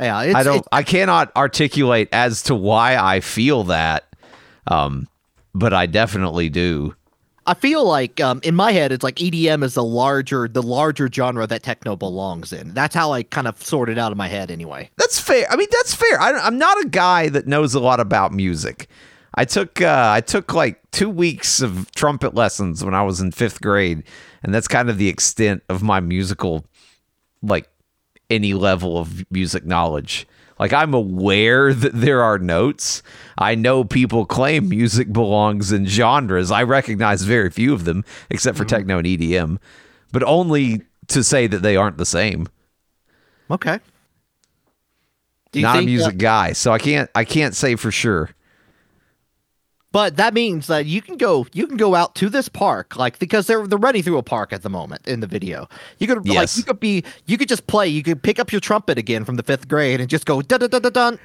Yeah, 0.00 0.22
it's, 0.22 0.34
I 0.34 0.42
don't. 0.42 0.66
I 0.72 0.82
cannot 0.82 1.34
articulate 1.36 2.08
as 2.12 2.42
to 2.44 2.54
why 2.54 2.96
I 2.96 3.20
feel 3.20 3.64
that, 3.64 4.12
um, 4.66 5.08
but 5.54 5.72
I 5.72 5.86
definitely 5.86 6.48
do. 6.48 6.94
I 7.46 7.54
feel 7.54 7.84
like 7.84 8.20
um, 8.20 8.40
in 8.42 8.54
my 8.54 8.72
head, 8.72 8.90
it's 8.90 9.04
like 9.04 9.16
EDM 9.16 9.62
is 9.62 9.74
the 9.74 9.84
larger, 9.84 10.48
the 10.48 10.62
larger 10.62 11.08
genre 11.12 11.46
that 11.46 11.62
techno 11.62 11.94
belongs 11.94 12.52
in. 12.52 12.72
That's 12.72 12.94
how 12.94 13.12
I 13.12 13.22
kind 13.22 13.46
of 13.46 13.62
sort 13.62 13.90
it 13.90 13.98
out 13.98 14.12
in 14.12 14.18
my 14.18 14.28
head, 14.28 14.50
anyway. 14.50 14.90
That's 14.96 15.20
fair. 15.20 15.46
I 15.50 15.56
mean, 15.56 15.68
that's 15.70 15.94
fair. 15.94 16.20
I, 16.20 16.32
I'm 16.32 16.58
not 16.58 16.82
a 16.84 16.88
guy 16.88 17.28
that 17.28 17.46
knows 17.46 17.74
a 17.74 17.80
lot 17.80 18.00
about 18.00 18.32
music. 18.32 18.88
I 19.34 19.44
took 19.44 19.80
uh, 19.82 20.10
I 20.14 20.20
took 20.20 20.54
like 20.54 20.80
two 20.92 21.10
weeks 21.10 21.60
of 21.60 21.90
trumpet 21.92 22.34
lessons 22.34 22.84
when 22.84 22.94
I 22.94 23.02
was 23.02 23.20
in 23.20 23.32
fifth 23.32 23.60
grade, 23.60 24.04
and 24.42 24.54
that's 24.54 24.68
kind 24.68 24.88
of 24.88 24.96
the 24.96 25.08
extent 25.08 25.62
of 25.68 25.82
my 25.82 26.00
musical, 26.00 26.64
like 27.42 27.68
any 28.30 28.54
level 28.54 28.96
of 28.96 29.30
music 29.30 29.66
knowledge. 29.66 30.26
Like 30.58 30.72
I'm 30.72 30.94
aware 30.94 31.74
that 31.74 31.92
there 31.92 32.22
are 32.22 32.38
notes. 32.38 33.02
I 33.36 33.54
know 33.54 33.84
people 33.84 34.24
claim 34.24 34.68
music 34.68 35.12
belongs 35.12 35.72
in 35.72 35.86
genres. 35.86 36.50
I 36.50 36.62
recognize 36.62 37.22
very 37.22 37.50
few 37.50 37.72
of 37.74 37.84
them, 37.84 38.04
except 38.30 38.56
for 38.56 38.64
techno 38.64 38.98
and 38.98 39.06
EDM, 39.06 39.58
but 40.12 40.22
only 40.22 40.82
to 41.08 41.24
say 41.24 41.46
that 41.46 41.62
they 41.62 41.76
aren't 41.76 41.98
the 41.98 42.06
same. 42.06 42.48
Okay. 43.50 43.80
Not 45.54 45.76
a 45.76 45.80
uh, 45.80 45.82
music 45.82 46.18
guy, 46.18 46.52
so 46.52 46.72
I 46.72 46.78
can't 46.78 47.10
I 47.14 47.24
can't 47.24 47.54
say 47.54 47.76
for 47.76 47.90
sure. 47.90 48.30
But 49.94 50.16
that 50.16 50.34
means 50.34 50.66
that 50.66 50.86
you 50.86 51.00
can 51.00 51.16
go 51.16 51.46
you 51.52 51.68
can 51.68 51.76
go 51.76 51.94
out 51.94 52.16
to 52.16 52.28
this 52.28 52.48
park, 52.48 52.96
like 52.96 53.20
because 53.20 53.46
they're 53.46 53.64
they're 53.64 53.78
running 53.78 54.02
through 54.02 54.18
a 54.18 54.24
park 54.24 54.52
at 54.52 54.62
the 54.62 54.68
moment 54.68 55.06
in 55.06 55.20
the 55.20 55.28
video. 55.28 55.68
You 56.00 56.08
could 56.08 56.28
like 56.28 56.56
you 56.56 56.64
could 56.64 56.80
be 56.80 57.04
you 57.26 57.38
could 57.38 57.48
just 57.48 57.68
play, 57.68 57.86
you 57.86 58.02
could 58.02 58.20
pick 58.20 58.40
up 58.40 58.50
your 58.50 58.60
trumpet 58.60 58.98
again 58.98 59.24
from 59.24 59.36
the 59.36 59.44
fifth 59.44 59.68
grade 59.68 60.00
and 60.00 60.10
just 60.10 60.26
go 60.26 60.42
dun 60.42 60.58
dun 60.58 60.70
dun 60.70 60.82
dun 60.82 60.92
dun. 60.92 61.18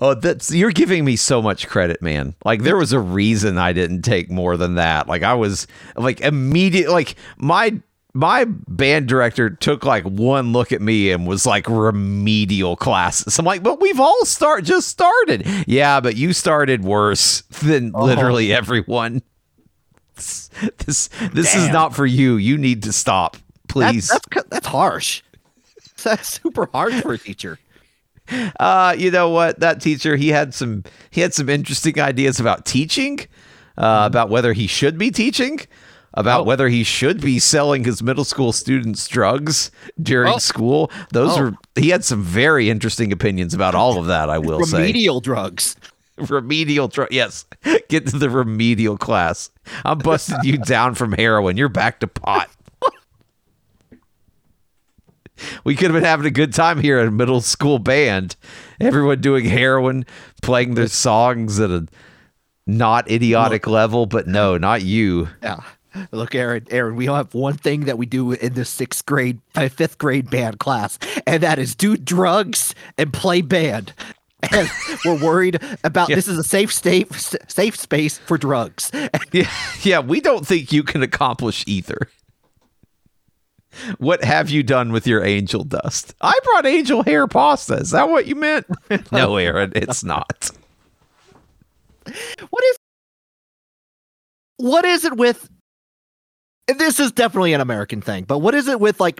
Oh, 0.00 0.14
that's 0.14 0.50
you're 0.54 0.70
giving 0.70 1.04
me 1.04 1.16
so 1.16 1.42
much 1.42 1.68
credit, 1.68 2.00
man. 2.00 2.34
Like 2.46 2.62
there 2.62 2.78
was 2.78 2.94
a 2.94 3.00
reason 3.00 3.58
I 3.58 3.74
didn't 3.74 4.00
take 4.00 4.30
more 4.30 4.56
than 4.56 4.76
that. 4.76 5.06
Like 5.06 5.22
I 5.22 5.34
was 5.34 5.66
like 5.96 6.22
immediate 6.22 6.90
like 6.90 7.14
my 7.36 7.78
my 8.18 8.44
band 8.46 9.06
director 9.06 9.48
took 9.48 9.84
like 9.84 10.02
one 10.04 10.52
look 10.52 10.72
at 10.72 10.82
me 10.82 11.12
and 11.12 11.24
was 11.26 11.46
like 11.46 11.68
remedial 11.68 12.74
classes. 12.76 13.38
I'm 13.38 13.44
like, 13.44 13.62
but 13.62 13.80
we've 13.80 14.00
all 14.00 14.24
start 14.24 14.64
just 14.64 14.88
started. 14.88 15.46
Yeah, 15.68 16.00
but 16.00 16.16
you 16.16 16.32
started 16.32 16.82
worse 16.82 17.42
than 17.62 17.92
literally 17.92 18.52
everyone. 18.52 19.22
This 20.16 20.50
this, 20.86 21.08
this 21.32 21.54
is 21.54 21.68
not 21.68 21.94
for 21.94 22.06
you. 22.06 22.36
You 22.36 22.58
need 22.58 22.82
to 22.82 22.92
stop, 22.92 23.34
That- 23.36 23.42
please. 23.68 24.08
that's 24.08 24.48
that's 24.48 24.66
harsh. 24.66 25.22
That's 26.04 26.28
super 26.40 26.66
harsh 26.72 27.00
for 27.02 27.14
a 27.14 27.18
teacher. 27.18 27.58
Uh, 28.60 28.94
you 28.96 29.10
know 29.10 29.30
what? 29.30 29.58
That 29.58 29.80
teacher, 29.80 30.14
he 30.14 30.28
had 30.28 30.54
some 30.54 30.84
he 31.10 31.20
had 31.20 31.34
some 31.34 31.48
interesting 31.48 31.98
ideas 32.00 32.38
about 32.38 32.64
teaching, 32.66 33.18
uh, 33.76 34.04
about 34.06 34.28
whether 34.30 34.52
he 34.52 34.68
should 34.68 34.96
be 34.96 35.10
teaching, 35.10 35.58
about 36.18 36.40
Oh. 36.40 36.44
whether 36.44 36.68
he 36.68 36.82
should 36.82 37.20
be 37.20 37.38
selling 37.38 37.84
his 37.84 38.02
middle 38.02 38.24
school 38.24 38.52
students 38.52 39.06
drugs 39.08 39.70
during 40.02 40.34
Oh. 40.34 40.38
school. 40.38 40.90
Those 41.12 41.38
Oh. 41.38 41.40
were 41.42 41.54
he 41.76 41.90
had 41.90 42.04
some 42.04 42.22
very 42.22 42.68
interesting 42.68 43.12
opinions 43.12 43.54
about 43.54 43.74
all 43.74 43.98
of 43.98 44.06
that. 44.06 44.28
I 44.28 44.38
will 44.38 44.64
say 44.66 44.78
Remedial 44.80 45.20
drugs. 45.20 45.76
remedial 46.18 46.88
drugs. 46.88 47.14
Yes, 47.14 47.44
get 47.88 48.08
to 48.08 48.18
the 48.18 48.28
remedial 48.28 48.96
class. 48.98 49.50
I'm 49.84 49.98
busting 49.98 50.38
you 50.42 50.58
down 50.58 50.94
from 50.96 51.12
heroin. 51.12 51.56
You're 51.56 51.68
back 51.68 52.00
to 52.00 52.08
pot. 52.08 52.48
We 55.62 55.76
could 55.76 55.84
have 55.92 55.94
been 55.94 56.02
having 56.02 56.26
a 56.26 56.32
good 56.32 56.52
time 56.52 56.80
here 56.80 56.98
at 56.98 57.06
a 57.06 57.12
middle 57.12 57.40
school 57.40 57.78
band. 57.78 58.34
Everyone 58.80 59.20
doing 59.20 59.44
heroin, 59.44 60.04
playing 60.42 60.74
their 60.74 60.88
songs 60.88 61.60
at 61.60 61.70
a 61.70 61.86
not 62.66 63.08
idiotic 63.08 63.68
level, 63.68 64.06
but 64.06 64.26
no, 64.26 64.58
not 64.58 64.82
you. 64.82 65.28
Yeah. 65.40 65.60
Look, 66.10 66.34
Aaron, 66.34 66.66
Aaron, 66.70 66.96
we 66.96 67.08
all 67.08 67.16
have 67.16 67.34
one 67.34 67.54
thing 67.54 67.84
that 67.84 67.98
we 67.98 68.06
do 68.06 68.32
in 68.32 68.54
the 68.54 68.64
sixth 68.64 69.04
grade, 69.06 69.40
uh, 69.54 69.68
fifth 69.68 69.98
grade 69.98 70.30
band 70.30 70.58
class, 70.58 70.98
and 71.26 71.42
that 71.42 71.58
is 71.58 71.74
do 71.74 71.96
drugs 71.96 72.74
and 72.96 73.12
play 73.12 73.40
band. 73.40 73.92
And 74.52 74.70
we're 75.04 75.20
worried 75.20 75.60
about 75.82 76.06
this 76.06 76.28
is 76.28 76.38
a 76.38 76.44
safe 76.44 76.72
state, 76.72 77.12
safe 77.48 77.76
space 77.76 78.18
for 78.18 78.38
drugs. 78.38 78.92
Yeah, 79.32 79.50
yeah, 79.82 79.98
we 79.98 80.20
don't 80.20 80.46
think 80.46 80.70
you 80.70 80.84
can 80.84 81.02
accomplish 81.02 81.64
either. 81.66 82.08
What 83.98 84.22
have 84.24 84.48
you 84.48 84.62
done 84.62 84.92
with 84.92 85.06
your 85.06 85.24
angel 85.24 85.64
dust? 85.64 86.14
I 86.20 86.38
brought 86.44 86.66
angel 86.66 87.02
hair 87.02 87.26
pasta. 87.26 87.74
Is 87.74 87.90
that 87.90 88.08
what 88.08 88.26
you 88.26 88.36
meant? 88.36 88.66
no, 89.12 89.36
Aaron, 89.36 89.72
it's 89.74 90.04
not. 90.04 90.50
What 92.50 92.64
is 92.64 92.78
what 94.56 94.84
is 94.84 95.04
it 95.04 95.16
with 95.16 95.48
this 96.76 97.00
is 97.00 97.12
definitely 97.12 97.52
an 97.54 97.60
American 97.60 98.00
thing, 98.00 98.24
but 98.24 98.38
what 98.38 98.54
is 98.54 98.68
it 98.68 98.80
with 98.80 99.00
like 99.00 99.18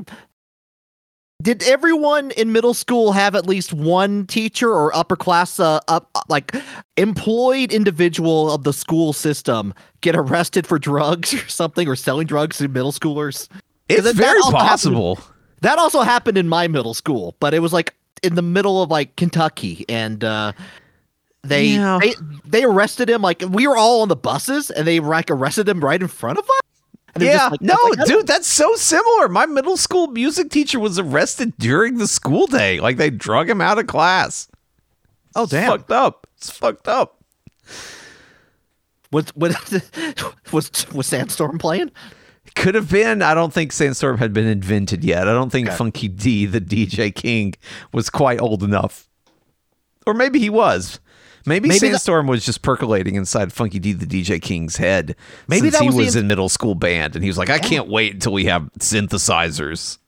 did 1.41 1.63
everyone 1.63 2.33
in 2.33 2.51
middle 2.51 2.75
school 2.75 3.13
have 3.13 3.37
at 3.37 3.47
least 3.47 3.73
one 3.73 4.27
teacher 4.27 4.69
or 4.73 4.95
upper 4.97 5.15
class 5.15 5.61
uh, 5.61 5.79
up 5.87 6.11
like 6.29 6.53
employed 6.97 7.73
individual 7.73 8.51
of 8.51 8.65
the 8.65 8.73
school 8.73 9.13
system 9.13 9.73
get 10.01 10.17
arrested 10.17 10.67
for 10.67 10.79
drugs 10.81 11.33
or 11.35 11.47
something 11.49 11.87
or 11.89 11.95
selling 11.95 12.27
drugs 12.27 12.59
to 12.59 12.67
middle 12.69 12.91
schoolers? 12.93 13.49
It's 13.89 14.03
that 14.03 14.17
very 14.17 14.39
also 14.41 14.51
happened- 14.57 14.69
possible. 14.69 15.21
That 15.61 15.79
also 15.79 16.03
happened 16.03 16.39
in 16.39 16.49
my 16.49 16.69
middle 16.69 16.95
school, 16.95 17.35
but 17.41 17.53
it 17.55 17.59
was 17.61 17.73
like 17.73 17.95
in 18.23 18.35
the 18.35 18.43
middle 18.43 18.83
of 18.83 18.91
like 18.91 19.15
Kentucky 19.17 19.85
and 19.89 20.23
uh 20.25 20.53
they 21.45 21.67
Yeah. 21.67 21.99
they 22.01 22.15
they 22.45 22.65
arrested 22.65 23.09
him 23.09 23.23
like 23.23 23.43
we 23.49 23.67
were 23.69 23.77
all 23.77 24.03
on 24.03 24.09
the 24.09 24.17
buses 24.17 24.71
and 24.73 24.87
they 24.87 24.99
like 25.01 25.31
arrested 25.31 25.69
him 25.69 25.81
right 25.81 26.01
in 26.01 26.09
front 26.09 26.39
of 26.39 26.45
us. 26.45 26.61
And 27.21 27.29
they're 27.29 27.33
just 27.35 27.45
Yeah, 27.45 27.49
like- 27.51 27.61
no, 27.61 27.77
like, 27.97 28.07
dude, 28.09 28.27
that's 28.27 28.47
so 28.49 28.75
similar. 28.77 29.29
My 29.29 29.47
middle 29.47 29.77
school 29.77 30.07
music 30.09 30.51
teacher 30.51 30.79
was 30.81 30.99
arrested 30.99 31.55
during 31.59 31.99
the 31.99 32.09
school 32.09 32.47
day. 32.47 32.81
Like 32.81 32.97
they 32.97 33.11
drug 33.11 33.49
him 33.51 33.61
out 33.61 33.79
of 33.79 33.87
class. 33.87 34.49
Oh 35.35 35.43
It's 35.45 35.53
damn! 35.53 35.71
fucked 35.71 35.91
up. 35.93 36.27
It's 36.37 36.51
fucked 36.51 36.89
up. 36.89 37.23
Was 39.11 39.33
was 39.37 39.55
was 40.53 40.93
was 40.93 41.07
Sandstorm 41.07 41.59
playing? 41.59 41.91
Could 42.55 42.75
have 42.75 42.91
been. 42.91 43.23
I 43.23 43.35
don't 43.35 43.53
think 43.53 43.73
Sandstorm 43.73 44.19
had 44.19 44.33
been 44.33 44.47
invented 44.47 45.05
yet. 45.05 45.29
I 45.29 45.33
don't 45.33 45.51
think 45.51 45.69
Okay. 45.69 45.77
Funky 45.77 46.09
D, 46.09 46.45
the 46.47 46.61
DJ 46.61 47.15
King, 47.15 47.55
was 47.93 48.11
quite 48.11 48.41
old 48.41 48.63
enough. 48.63 49.09
Or 50.07 50.15
maybe 50.15 50.39
he 50.39 50.51
was. 50.51 50.99
Maybe, 51.49 51.69
Maybe 51.69 51.79
Sandstorm 51.79 52.27
was 52.27 52.45
just 52.45 52.63
percolating 52.63 53.15
inside 53.17 53.53
Funky 53.53 53.79
D, 53.79 53.93
the 53.93 54.07
DJ 54.07 54.41
King's 54.41 54.77
head. 54.77 55.17
Maybe 55.49 55.63
since 55.71 55.75
that 55.75 55.83
he 55.83 55.89
was 55.89 55.97
was 55.97 56.17
in- 56.17 56.29
middle 56.29 56.49
school 56.49 56.75
band, 56.75 57.15
and 57.17 57.25
he 57.25 57.29
was 57.31 57.39
like, 57.39 57.51
"I 57.51 57.59
can't 57.59 57.89
wait 57.89 58.15
until 58.15 58.33
we 58.33 58.45
have 58.45 58.71
synthesizers." 58.79 59.99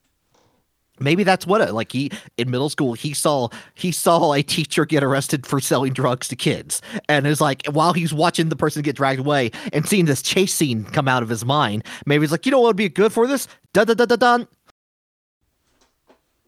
Maybe 1.03 1.25
that's 1.25 1.47
what 1.47 1.63
it 1.63 1.73
like. 1.73 1.91
He 1.93 2.11
in 2.37 2.51
middle 2.51 2.69
school 2.69 2.93
he 2.93 3.15
saw 3.15 3.49
he 3.75 3.91
saw 3.91 4.35
a 4.35 4.43
teacher 4.43 4.85
get 4.85 5.03
arrested 5.03 5.47
for 5.47 5.59
selling 5.59 5.95
drugs 5.95 6.29
to 6.29 6.37
kids, 6.37 6.83
and 7.09 7.27
is 7.27 7.41
like 7.41 7.63
while 7.73 7.95
he's 7.95 8.13
watching 8.13 8.51
the 8.51 8.57
person 8.57 8.83
get 8.83 8.97
dragged 8.97 9.19
away 9.21 9.51
and 9.73 9.89
seeing 9.89 10.05
this 10.05 10.21
chase 10.21 10.53
scene 10.53 10.85
come 10.85 11.09
out 11.09 11.23
of 11.23 11.31
his 11.31 11.43
mind, 11.43 11.85
maybe 12.05 12.23
he's 12.23 12.31
like, 12.33 12.45
you 12.45 12.53
know 12.53 12.61
what 12.61 12.67
would 12.69 12.77
be 12.77 12.89
good 12.91 13.15
for 13.15 13.27
this? 13.27 13.49
Dun 13.73 13.87
dun 13.87 13.97
dun 13.97 14.09
dun 14.09 14.19
dun. 14.19 14.49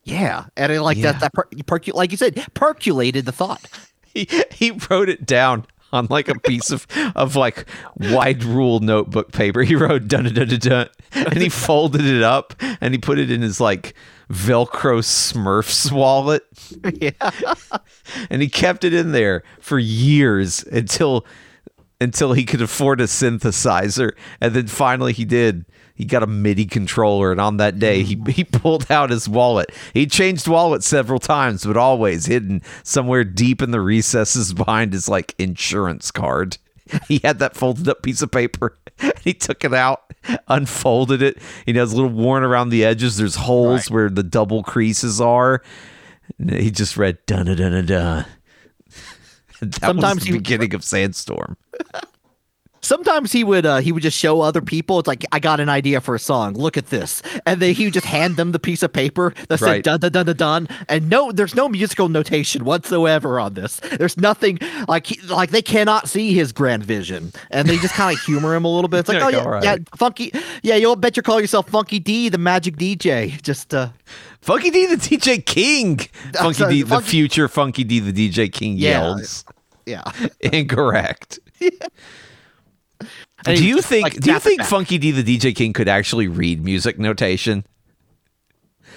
Yeah, 0.05 0.47
and 0.57 0.73
it, 0.73 0.83
like 0.83 0.97
Yeah. 0.99 1.13
that 1.13 1.21
that 1.21 1.33
per, 1.33 1.45
percu- 1.65 1.95
like 1.95 2.11
you 2.11 2.17
said 2.17 2.35
percolated 2.55 3.25
the 3.25 3.33
thought. 3.33 3.61
he 4.29 4.29
he 4.51 4.71
wrote 4.91 5.09
it 5.09 5.27
down 5.27 5.67
on 5.93 6.07
like 6.09 6.29
a 6.29 6.39
piece 6.39 6.71
of 6.71 6.87
of 7.15 7.37
like 7.37 7.67
wide 7.97 8.45
rule 8.45 8.81
notebook 8.81 9.33
paper. 9.33 9.63
He 9.63 9.75
wrote 9.75 10.09
dun 10.09 10.25
dun 10.25 10.35
dun 10.35 10.49
dun, 10.49 10.59
dun 10.59 10.89
and 11.13 11.39
he 11.39 11.49
folded 11.49 12.05
it 12.05 12.23
up 12.23 12.55
and 12.81 12.95
he 12.95 12.99
put 12.99 13.19
it 13.19 13.31
in 13.31 13.43
his 13.43 13.61
like 13.61 13.95
Velcro 14.31 15.01
Smurfs 15.01 15.93
wallet. 15.93 16.45
Yeah, 17.01 17.55
and 18.31 18.43
he 18.43 18.49
kept 18.49 18.85
it 18.85 18.93
in 18.93 19.13
there 19.13 19.43
for 19.61 19.79
years 19.79 20.65
until 20.65 21.27
until 22.01 22.33
he 22.33 22.45
could 22.45 22.61
afford 22.61 23.01
a 23.01 23.05
synthesizer. 23.05 24.13
And 24.41 24.55
then 24.55 24.67
finally 24.67 25.13
he 25.13 25.25
did 25.25 25.65
he 26.03 26.07
got 26.07 26.23
a 26.23 26.27
MIDI 26.27 26.65
controller 26.67 27.31
and 27.31 27.41
on 27.41 27.59
that 27.59 27.79
day 27.79 28.03
he, 28.03 28.21
he 28.29 28.43
pulled 28.43 28.91
out 28.91 29.11
his 29.11 29.29
wallet 29.29 29.71
he 29.95 30.05
changed 30.07 30.49
wallets 30.49 30.87
several 30.87 31.19
times 31.21 31.65
but 31.65 31.77
always 31.77 32.27
hidden 32.27 32.61
somewhere 32.83 33.23
deep 33.23 33.63
in 33.63 33.71
the 33.71 33.81
recesses 33.81 34.53
behind 34.53 34.93
his 34.93 35.09
like 35.09 35.35
insurance 35.39 36.11
card 36.11 36.59
he 37.09 37.21
had 37.23 37.39
that 37.39 37.55
folded 37.57 37.89
up 37.89 38.03
piece 38.03 38.21
of 38.21 38.31
paper 38.31 38.77
he 39.23 39.33
took 39.33 39.65
it 39.65 39.73
out 39.73 40.13
unfolded 40.49 41.23
it 41.23 41.39
you 41.67 41.75
has 41.79 41.93
a 41.93 41.97
little 41.97 42.11
worn 42.11 42.43
around 42.43 42.71
the 42.71 42.85
edges 42.85 43.17
there's 43.17 43.37
holes 43.37 43.83
Right. 43.89 43.91
where 43.95 44.11
the 44.11 44.23
double 44.25 44.63
creases 44.65 45.21
are 45.21 45.63
and 46.39 46.51
he 46.51 46.71
just 46.71 46.97
read 46.97 47.19
dun 47.27 47.47
dun 47.47 47.57
dun 47.57 47.73
dun 47.73 47.87
dun. 47.87 48.27
That 49.61 49.75
Sometimes 49.81 50.15
was 50.17 50.25
the 50.25 50.33
he- 50.33 50.39
beginning 50.39 50.75
of 50.75 50.83
Sandstorm. 50.83 51.57
sometimes 52.93 53.33
he 53.33 53.43
would 53.43 53.65
uh, 53.65 53.79
he 53.79 53.91
would 53.93 54.03
just 54.03 54.19
show 54.19 54.43
other 54.43 54.61
people. 54.61 54.99
It's 54.99 55.09
like 55.09 55.25
I 55.33 55.39
got 55.41 55.61
an 55.61 55.71
idea 55.71 56.01
for 56.03 56.15
a 56.15 56.19
song. 56.19 56.53
Look 56.55 56.77
at 56.77 56.87
this, 56.91 57.23
and 57.47 57.61
then 57.61 57.73
he 57.75 57.85
would 57.87 57.95
just 57.95 58.07
hand 58.07 58.37
them 58.37 58.53
the 58.53 58.59
piece 58.59 58.83
of 58.83 58.93
paper 58.93 59.33
that 59.49 59.59
said 59.61 59.67
Right. 59.67 59.83
dun 59.85 60.01
dun 60.01 60.13
dun 60.13 60.27
dun 60.27 60.37
dun. 60.37 60.69
And 60.89 61.09
no, 61.09 61.33
there's 61.33 61.55
no 61.55 61.69
musical 61.69 62.09
notation 62.09 62.65
whatsoever 62.65 63.41
on 63.41 63.55
this. 63.55 63.81
There's 63.99 64.17
nothing 64.19 64.59
like 64.89 65.07
he, 65.07 65.21
like 65.27 65.51
they 65.51 65.63
cannot 65.63 66.09
see 66.09 66.35
his 66.35 66.53
grand 66.53 66.85
vision, 66.85 67.33
and 67.51 67.67
they 67.69 67.79
just 67.79 67.95
kind 67.95 68.15
of 68.17 68.23
humor 68.25 68.55
him 68.55 68.65
a 68.67 68.69
little 68.75 68.89
bit. 68.89 69.01
It's 69.01 69.09
like 69.15 69.23
oh 69.23 69.29
yeah, 69.29 69.45
right. 69.49 69.65
yeah, 69.65 69.77
funky, 69.97 70.31
yeah. 70.63 70.77
You'll 70.77 70.97
bet 70.97 71.17
you 71.17 71.23
call 71.23 71.41
yourself 71.41 71.69
Funky 71.71 71.99
D, 71.99 72.29
the 72.29 72.39
Magic 72.39 72.77
DJ. 72.77 73.41
Just 73.43 73.73
uh, 73.73 73.89
Funky 74.43 74.71
D 74.71 74.87
the 74.87 74.97
DJ 74.97 75.45
King. 75.45 75.99
Funky 76.35 76.55
sorry, 76.59 76.75
D 76.75 76.83
the 76.83 77.01
future 77.01 77.49
Funky 77.49 77.85
D 77.85 78.01
the 78.01 78.13
DJ 78.13 78.53
King 78.53 78.77
Yeah. 78.77 78.91
yells. 79.01 79.45
yeah. 79.87 80.03
Incorrect. 80.41 81.39
And 83.45 83.59
do 83.59 83.67
you 83.67 83.77
just, 83.77 83.89
think 83.89 84.05
like, 84.05 84.15
do 84.15 84.33
you 84.33 84.39
think 84.39 84.59
back. 84.59 84.69
Funky 84.69 84.99
D 84.99 85.11
the 85.11 85.23
DJ 85.23 85.55
King 85.55 85.73
could 85.73 85.89
actually 85.89 86.29
read 86.29 86.65
music 86.65 86.99
notation? 86.99 87.65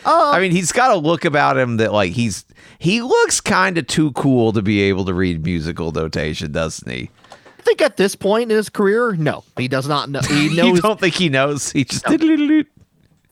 Uh, 0.05 0.31
I 0.34 0.39
mean, 0.39 0.51
he's 0.51 0.71
got 0.71 0.91
a 0.91 0.95
look 0.95 1.25
about 1.25 1.58
him 1.58 1.77
that 1.77 1.91
like 1.91 2.12
he's 2.12 2.45
he 2.77 3.01
looks 3.01 3.41
kind 3.41 3.77
of 3.77 3.88
too 3.88 4.12
cool 4.12 4.53
to 4.53 4.62
be 4.62 4.81
able 4.81 5.05
to 5.05 5.13
read 5.13 5.43
musical 5.43 5.91
notation, 5.91 6.51
doesn't 6.51 6.89
he? 6.89 7.10
I 7.31 7.62
think 7.63 7.81
at 7.81 7.97
this 7.97 8.15
point 8.15 8.51
in 8.51 8.58
his 8.58 8.69
career, 8.69 9.13
no, 9.13 9.43
he 9.58 9.67
does 9.67 9.88
not 9.88 10.10
know. 10.10 10.21
He 10.21 10.49
knows. 10.55 10.75
you 10.75 10.81
don't 10.81 10.99
think 10.99 11.15
he 11.15 11.29
knows? 11.29 11.71
He 11.71 11.84
just 11.86 12.05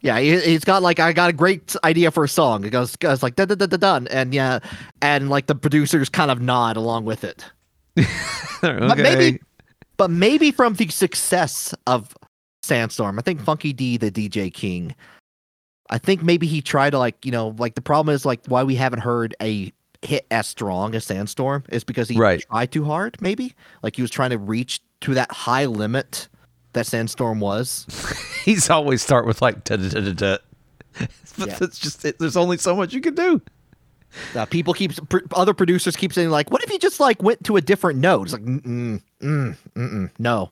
Yeah, 0.02 0.20
he, 0.20 0.38
he's 0.40 0.66
got 0.66 0.82
like 0.82 1.00
I 1.00 1.14
got 1.14 1.30
a 1.30 1.34
great 1.34 1.76
idea 1.84 2.10
for 2.10 2.24
a 2.24 2.30
song. 2.30 2.66
It 2.66 2.72
goes, 2.72 2.96
goes 2.96 3.22
like 3.22 3.36
da 3.36 3.46
da 3.46 3.56
da 3.56 3.68
da 3.68 3.78
dun, 3.78 4.08
and 4.08 4.34
yeah, 4.34 4.60
and 5.02 5.30
like 5.30 5.46
the 5.46 5.56
producers 5.56 6.10
kind 6.10 6.32
of 6.32 6.42
nod 6.42 6.76
along 6.76 7.06
with 7.06 7.24
it. 7.24 7.46
But 8.62 8.98
maybe, 8.98 9.42
but 9.98 10.10
maybe 10.10 10.52
from 10.52 10.74
the 10.76 10.88
success 10.90 11.74
of 11.88 12.16
Sandstorm, 12.64 13.20
I 13.20 13.22
think 13.22 13.42
Funky 13.42 13.74
D, 13.74 13.98
the 13.98 14.12
DJ 14.12 14.54
King, 14.54 14.96
I 15.90 15.98
think 15.98 16.24
maybe 16.24 16.48
he 16.48 16.62
tried 16.62 16.92
to 16.92 17.00
like 17.00 17.26
you 17.26 17.32
know 17.32 17.56
like 17.58 17.76
the 17.76 17.82
problem 17.82 18.14
is 18.14 18.26
like 18.26 18.42
why 18.48 18.64
we 18.64 18.76
haven't 18.76 19.00
heard 19.02 19.36
a 19.42 19.72
hit 20.02 20.26
as 20.32 20.48
strong 20.48 20.96
as 20.96 21.06
Sandstorm 21.06 21.64
is 21.70 21.84
because 21.84 22.10
he 22.10 22.18
Right. 22.18 22.44
tried 22.50 22.72
too 22.72 22.84
hard. 22.86 23.18
Maybe 23.22 23.54
like 23.84 23.96
he 23.96 24.02
was 24.02 24.12
trying 24.12 24.32
to 24.32 24.38
reach 24.38 24.82
to 25.02 25.14
that 25.14 25.32
high 25.32 25.66
limit 25.66 26.28
that 26.74 26.86
Sandstorm 26.88 27.40
was. 27.40 27.86
he's 28.46 28.70
always 28.70 29.02
start 29.02 29.26
with 29.26 29.42
like 29.42 29.64
da 29.64 29.78
da 29.78 29.90
da 29.90 30.00
da 30.02 30.12
da. 30.14 30.38
But 31.38 31.48
Yeah. 31.48 31.58
that's 31.60 31.80
just 31.80 32.04
it. 32.06 32.20
There's 32.20 32.38
only 32.38 32.58
so 32.58 32.76
much 32.76 32.94
you 32.94 33.02
can 33.02 33.16
do. 33.16 33.42
Uh, 34.36 34.46
people 34.46 34.74
keep 34.74 34.94
pr- 35.10 35.20
other 35.34 35.54
producers 35.54 35.96
keep 35.96 36.14
saying 36.14 36.30
like, 36.30 36.52
"What 36.52 36.64
if 36.64 36.72
you 36.72 36.80
just 36.80 37.00
like 37.00 37.22
went 37.22 37.44
to 37.46 37.58
a 37.58 37.62
different 37.62 38.00
note?" 38.00 38.24
It's 38.24 38.34
like, 38.34 38.44
mm 38.44 38.62
mm 38.64 39.02
mm 39.22 39.58
mm 39.76 40.12
no, 40.20 40.52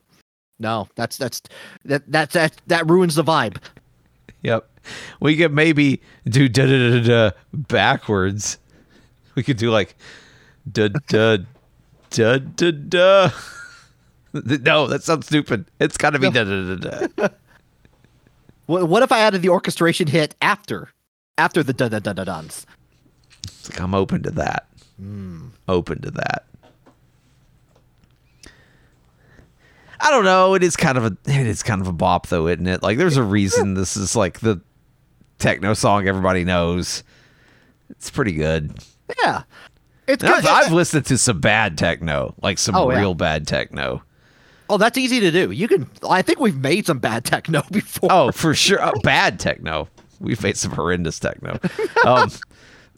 no, 0.60 0.88
that's 0.95 1.17
that's 1.17 1.41
that 1.86 2.10
that 2.12 2.32
that 2.32 2.62
that 2.67 2.89
ruins 2.89 3.15
the 3.15 3.24
vibe. 3.24 3.58
Yep. 4.43 4.67
We 5.19 5.38
could 5.38 5.54
maybe 5.54 6.02
do 6.26 6.50
da 6.50 6.65
da 6.65 7.00
da 7.00 7.04
da 7.04 7.32
backwards. 7.54 8.58
We 9.36 9.43
could 9.43 9.58
do 9.58 9.71
like 9.71 9.95
da 10.71 10.89
da 11.08 11.38
da 12.10 12.38
da 12.38 12.71
da. 12.71 13.30
No, 14.34 14.88
that 14.88 15.04
sounds 15.04 15.28
stupid. 15.28 15.65
It's 15.80 15.97
got 15.97 16.12
to 16.12 16.19
be 16.19 16.30
da 16.30 16.43
da 16.43 16.76
da 16.76 17.08
da. 17.08 17.28
What, 18.65 19.04
if 19.04 19.12
I 19.12 19.19
added 19.19 19.41
the 19.41 19.50
orchestration 19.50 20.08
hit 20.08 20.36
after 20.41 20.89
after 21.38 21.63
the 21.63 21.74
da 21.74 21.89
da 21.89 22.00
da 22.00 22.13
da 22.13 22.24
duns? 22.24 22.65
It's 23.62 23.69
like, 23.69 23.80
I'm 23.80 23.93
open 23.93 24.24
to 24.24 24.32
that. 24.32 24.67
Open 25.67 26.02
to 26.02 26.12
that. 26.12 26.45
I 30.00 30.10
don't 30.10 30.24
know. 30.26 30.56
It 30.56 30.63
is 30.63 30.76
kind 30.76 30.97
of 30.97 31.06
a 31.06 31.17
it 31.28 31.47
is 31.47 31.62
kind 31.63 31.80
of 31.82 31.88
a 31.88 31.91
bop 31.93 32.28
though, 32.28 32.47
isn't 32.47 32.65
it? 32.67 32.82
Like 32.82 32.97
there's 32.97 33.17
a 33.17 33.24
reason 33.24 33.76
this 33.76 33.95
is 33.95 34.15
like 34.15 34.39
the 34.39 34.60
techno 35.38 35.74
song 35.76 36.08
everybody 36.08 36.43
knows. 36.43 37.04
It's 37.91 38.10
pretty 38.10 38.32
good. 38.34 38.74
Yeah, 39.24 39.43
it's 40.08 40.24
good. 40.24 40.32
I've, 40.32 40.45
I've 40.47 40.71
listened 40.71 41.06
to 41.08 41.17
some 41.17 41.39
bad 41.39 41.78
techno, 41.78 42.34
like 42.41 42.58
some 42.58 42.76
Oh, 42.76 42.89
yeah. 42.91 43.00
real 43.00 43.13
bad 43.13 43.47
techno. 43.47 44.02
oh, 44.69 44.78
that's 44.78 44.97
easy 44.97 45.19
to 45.19 45.30
do. 45.32 45.52
You 45.52 45.67
can. 45.67 45.88
I 46.10 46.21
think 46.24 46.39
we've 46.39 46.58
made 46.58 46.88
some 46.88 46.97
bad 47.00 47.24
techno 47.26 47.62
before. 47.71 48.10
Oh, 48.12 48.32
for 48.32 48.56
sure. 48.56 48.84
Oh, 48.84 48.93
bad 49.04 49.39
techno. 49.39 49.88
We've 50.19 50.41
made 50.41 50.58
some 50.58 50.71
horrendous 50.71 51.19
techno. 51.19 51.60
Um, 52.06 52.32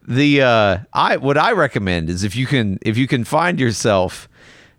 the 0.08 0.42
uh, 0.42 0.78
I 0.94 1.18
what 1.18 1.38
I 1.38 1.52
recommend 1.54 2.10
is 2.10 2.24
if 2.24 2.36
you 2.36 2.46
can 2.46 2.80
if 2.82 2.98
you 2.98 3.08
can 3.08 3.24
find 3.24 3.60
yourself 3.60 4.28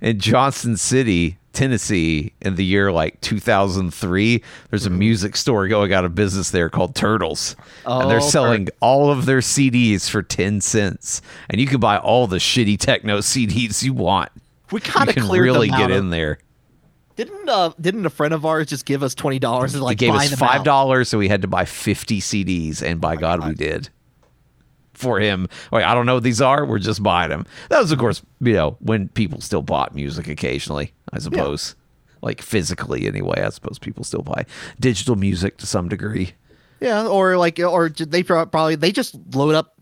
in 0.00 0.18
Johnson 0.18 0.76
City, 0.76 1.38
Tennessee, 1.52 2.32
in 2.42 2.56
the 2.56 2.64
year 2.64 2.92
like 2.92 3.20
2003, 3.22 4.42
there's 4.70 4.84
a 4.86 4.90
Mm-hmm. 4.90 4.98
music 4.98 5.36
store 5.36 5.66
going 5.68 5.92
out 5.92 6.04
of 6.04 6.14
business 6.14 6.50
there 6.50 6.68
called 6.68 6.94
Turtles, 6.94 7.56
and 7.86 8.10
they're 8.10 8.18
Oh, 8.18 8.28
selling 8.28 8.68
all 8.80 9.10
of 9.10 9.24
their 9.26 9.38
CDs 9.38 10.10
for 10.10 10.22
10 10.22 10.60
cents, 10.60 11.22
and 11.48 11.60
you 11.60 11.66
can 11.66 11.80
buy 11.80 11.96
all 11.98 12.26
the 12.26 12.36
shitty 12.38 12.78
techno 12.78 13.18
CDs 13.20 13.82
you 13.82 13.94
want. 13.94 14.30
we 14.72 14.80
kind 14.80 15.08
of 15.08 15.30
really 15.30 15.68
get 15.68 15.80
out 15.82 15.90
in 15.90 16.10
there. 16.10 16.38
Didn't 17.16 17.48
uh 17.48 17.70
didn't 17.80 18.04
a 18.04 18.10
friend 18.10 18.34
of 18.34 18.44
ours 18.44 18.66
just 18.66 18.84
give 18.86 19.04
us 19.04 19.14
twenty 19.14 19.38
dollars 19.38 19.74
and 19.74 19.82
like 19.84 19.98
They 19.98 20.06
gave 20.06 20.14
us 20.16 20.34
five 20.34 20.64
dollars, 20.64 21.08
so 21.08 21.16
we 21.18 21.28
had 21.28 21.42
to 21.42 21.48
buy 21.48 21.64
fifty 21.64 22.20
CDs, 22.20 22.82
and 22.82 23.00
by 23.00 23.14
God, 23.16 23.46
we 23.46 23.54
did. 23.54 23.88
For 24.94 25.18
him, 25.20 25.48
like 25.72 25.84
I 25.84 25.92
don't 25.94 26.06
know 26.06 26.14
what 26.14 26.22
these 26.22 26.40
are. 26.40 26.64
We're 26.64 26.78
just 26.78 27.02
buying 27.02 27.30
them. 27.30 27.46
That 27.68 27.80
was, 27.80 27.92
of 27.92 27.98
course, 27.98 28.22
you 28.40 28.52
know, 28.54 28.76
when 28.80 29.08
people 29.08 29.40
still 29.40 29.62
bought 29.62 29.94
music 29.94 30.28
occasionally. 30.28 30.92
I 31.12 31.18
suppose, 31.18 31.74
like 32.22 32.40
physically 32.40 33.06
anyway. 33.06 33.42
I 33.44 33.48
suppose 33.50 33.78
people 33.78 34.04
still 34.04 34.22
buy 34.22 34.46
digital 34.80 35.16
music 35.16 35.58
to 35.58 35.66
some 35.66 35.88
degree. 35.88 36.32
Yeah, 36.80 37.06
or 37.06 37.36
like, 37.36 37.58
or 37.58 37.88
they 37.88 38.22
probably 38.22 38.74
they 38.76 38.92
just 38.92 39.16
load 39.34 39.54
up 39.54 39.74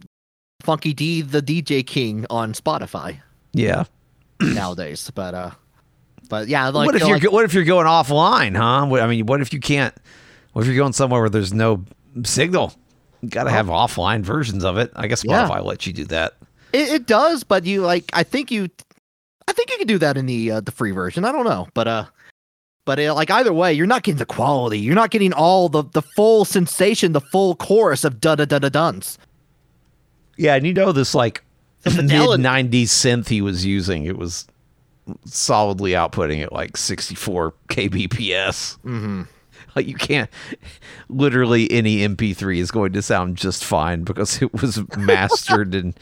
Funky 0.63 0.93
D, 0.95 1.23
the 1.23 1.43
DJ 1.43 1.87
King, 1.87 2.27
on 2.31 2.53
Spotify 2.53 3.19
Yeah. 3.53 3.85
nowadays. 4.41 5.11
But 5.15 5.35
uh, 5.35 5.51
but 6.29 6.49
yeah, 6.49 6.69
like 6.69 6.87
what 6.87 6.95
if 6.95 7.01
you 7.03 7.09
know, 7.09 7.15
you're 7.15 7.19
like- 7.19 7.33
what 7.33 7.45
if 7.45 7.55
you're 7.55 7.65
going 7.65 7.87
offline, 7.87 8.57
huh? 8.57 8.87
What, 8.87 9.01
I 9.03 9.07
mean, 9.09 9.27
what 9.27 9.41
if 9.41 9.53
you 9.53 9.61
can't? 9.61 9.95
What 10.53 10.63
if 10.63 10.67
you're 10.69 10.77
going 10.77 10.93
somewhere 10.93 11.21
where 11.21 11.31
there's 11.31 11.53
no 11.53 11.85
signal? 12.25 12.75
Got 13.29 13.45
to 13.45 13.51
have 13.51 13.67
offline 13.67 14.23
versions 14.23 14.65
of 14.65 14.79
it. 14.79 14.91
I 14.97 15.07
guess 15.07 15.25
Yeah. 15.25 15.47
Spotify 15.49 15.65
lets 15.65 15.87
you 15.87 15.93
do 15.93 16.05
that. 16.07 16.35
it, 16.73 16.89
it 16.89 17.07
does, 17.07 17.45
but 17.45 17.65
you 17.65 17.83
like 17.83 18.11
I 18.13 18.23
think 18.25 18.51
you, 18.51 18.69
I 19.47 19.53
think 19.53 19.71
you 19.71 19.79
can 19.79 19.87
do 19.87 19.99
that 19.99 20.17
in 20.17 20.27
the 20.27 20.51
uh, 20.53 20.61
the 20.61 20.73
free 20.73 20.91
version. 20.93 21.25
I 21.25 21.33
don't 21.33 21.45
know, 21.45 21.69
but 21.75 21.87
uh. 21.89 22.05
But 22.85 22.99
uh, 22.99 23.15
like 23.15 23.31
either 23.31 23.53
way, 23.53 23.73
you're 23.73 23.87
not 23.87 24.03
getting 24.03 24.19
the 24.19 24.27
quality. 24.27 24.81
You're 24.81 24.97
not 24.97 25.11
getting 25.11 25.33
all 25.33 25.69
the, 25.69 25.85
the 25.85 26.03
full 26.03 26.45
sensation, 26.45 27.13
the 27.13 27.21
full 27.21 27.55
chorus 27.55 28.03
of 28.03 28.21
da 28.21 28.35
da 28.35 28.45
da 28.45 28.59
da 28.59 28.71
duns. 28.71 29.19
Yeah, 30.37 30.57
and 30.57 30.67
you 30.67 30.75
know 30.75 30.91
this 30.91 31.15
like 31.15 31.45
mid 31.85 31.95
fidelity. 31.95 32.43
'90s 32.43 32.87
synth 32.87 33.29
he 33.29 33.41
was 33.41 33.65
using. 33.65 34.05
It 34.05 34.19
was 34.19 34.49
solidly 35.27 35.93
outputting 35.93 36.43
at 36.43 36.53
like 36.53 36.77
64 36.77 37.55
kbps. 37.69 38.79
Mm-hmm. 38.79 39.23
Like 39.77 39.87
you 39.89 39.95
can't. 39.95 40.29
Literally, 41.09 41.71
any 41.71 42.01
MP3 42.01 42.59
is 42.59 42.71
going 42.71 42.93
to 42.93 43.01
sound 43.01 43.39
just 43.39 43.65
fine 43.65 44.05
because 44.05 44.43
it 44.43 44.53
was 44.53 44.83
mastered 44.99 45.75
in 45.75 45.95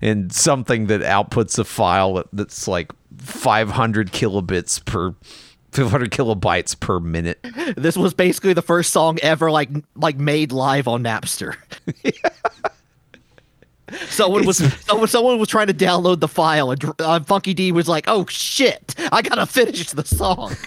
in 0.00 0.30
something 0.30 0.86
that 0.86 1.00
outputs 1.00 1.58
a 1.58 1.64
file 1.64 2.22
that's 2.32 2.68
like 2.68 2.92
500 3.18 4.12
kilobits 4.12 4.84
per. 4.84 5.14
500 5.72 6.10
kilobytes 6.10 6.78
per 6.78 7.00
minute. 7.00 7.44
This 7.76 7.98
was 7.98 8.14
basically 8.14 8.54
the 8.54 8.62
first 8.62 8.92
song 8.94 9.18
ever 9.22 9.50
like 9.50 9.68
like 9.94 10.16
made 10.16 10.50
live 10.52 10.88
on 10.88 11.02
Napster. 11.02 11.56
someone 14.08 14.44
was 14.46 14.58
someone, 14.84 15.08
someone 15.08 15.38
was 15.38 15.48
trying 15.48 15.68
to 15.68 15.74
download 15.74 16.20
the 16.20 16.28
file 16.28 16.70
and 16.70 16.84
uh, 16.98 17.20
Funky 17.20 17.54
D 17.54 17.72
was 17.72 17.88
like, 17.88 18.04
"Oh 18.08 18.26
shit, 18.26 18.94
I 19.12 19.22
gotta 19.22 19.46
finish 19.46 19.90
the 19.90 20.04
song." 20.04 20.56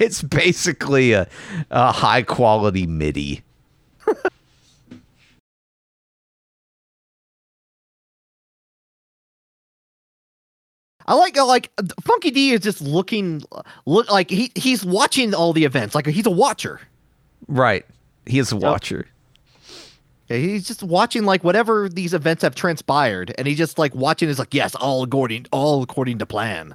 It's 0.00 0.22
basically 0.22 1.12
a, 1.12 1.28
a 1.70 1.92
high 1.92 2.22
quality 2.22 2.86
MIDI. 2.86 3.42
I 11.06 11.14
like 11.14 11.36
uh, 11.36 11.46
like 11.46 11.70
Funky 12.02 12.30
D 12.30 12.52
is 12.52 12.60
just 12.60 12.80
looking 12.80 13.42
look 13.86 14.10
like 14.10 14.30
he 14.30 14.50
he's 14.54 14.84
watching 14.84 15.34
all 15.34 15.52
the 15.52 15.64
events 15.64 15.94
like 15.94 16.06
he's 16.06 16.26
a 16.26 16.30
watcher. 16.30 16.80
Right. 17.46 17.84
He 18.26 18.38
is 18.38 18.52
a 18.52 18.56
watcher. 18.56 19.06
He's 20.28 20.66
just 20.66 20.82
watching 20.82 21.24
like 21.24 21.44
whatever 21.44 21.88
these 21.88 22.14
events 22.14 22.42
have 22.42 22.54
transpired, 22.54 23.34
and 23.36 23.46
he's 23.46 23.58
just 23.58 23.78
like 23.78 23.94
watching 23.94 24.28
is 24.28 24.38
like, 24.38 24.54
yes, 24.54 24.74
all 24.74 25.02
according 25.02 25.46
all 25.52 25.82
according 25.82 26.18
to 26.18 26.26
plan. 26.26 26.74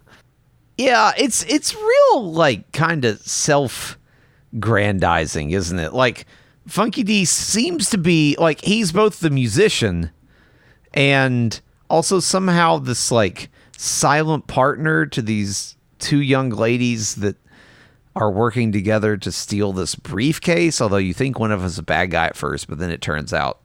Yeah, 0.77 1.11
it's 1.17 1.43
it's 1.45 1.75
real 1.75 2.31
like 2.31 2.71
kind 2.71 3.05
of 3.05 3.19
self 3.21 3.97
grandizing, 4.59 5.51
isn't 5.51 5.79
it? 5.79 5.93
Like 5.93 6.25
Funky 6.67 7.03
D 7.03 7.25
seems 7.25 7.89
to 7.89 7.97
be 7.97 8.35
like 8.39 8.61
he's 8.61 8.91
both 8.91 9.19
the 9.19 9.31
musician 9.31 10.11
and 10.93 11.59
also 11.89 12.19
somehow 12.19 12.77
this 12.77 13.11
like 13.11 13.49
silent 13.77 14.45
partner 14.47 15.05
to 15.07 15.21
these 15.21 15.75
two 15.97 16.21
young 16.21 16.49
ladies 16.49 17.15
that 17.15 17.35
are 18.19 18.29
working 18.29 18.73
together 18.73 19.15
to 19.15 19.31
steal 19.31 19.71
this 19.71 19.95
briefcase. 19.95 20.81
Although 20.81 20.97
you 20.97 21.13
think 21.13 21.39
one 21.39 21.53
of 21.53 21.63
us 21.63 21.71
is 21.71 21.79
a 21.79 21.83
bad 21.83 22.11
guy 22.11 22.25
at 22.25 22.35
first, 22.35 22.67
but 22.67 22.77
then 22.77 22.91
it 22.91 23.01
turns 23.01 23.33
out 23.33 23.61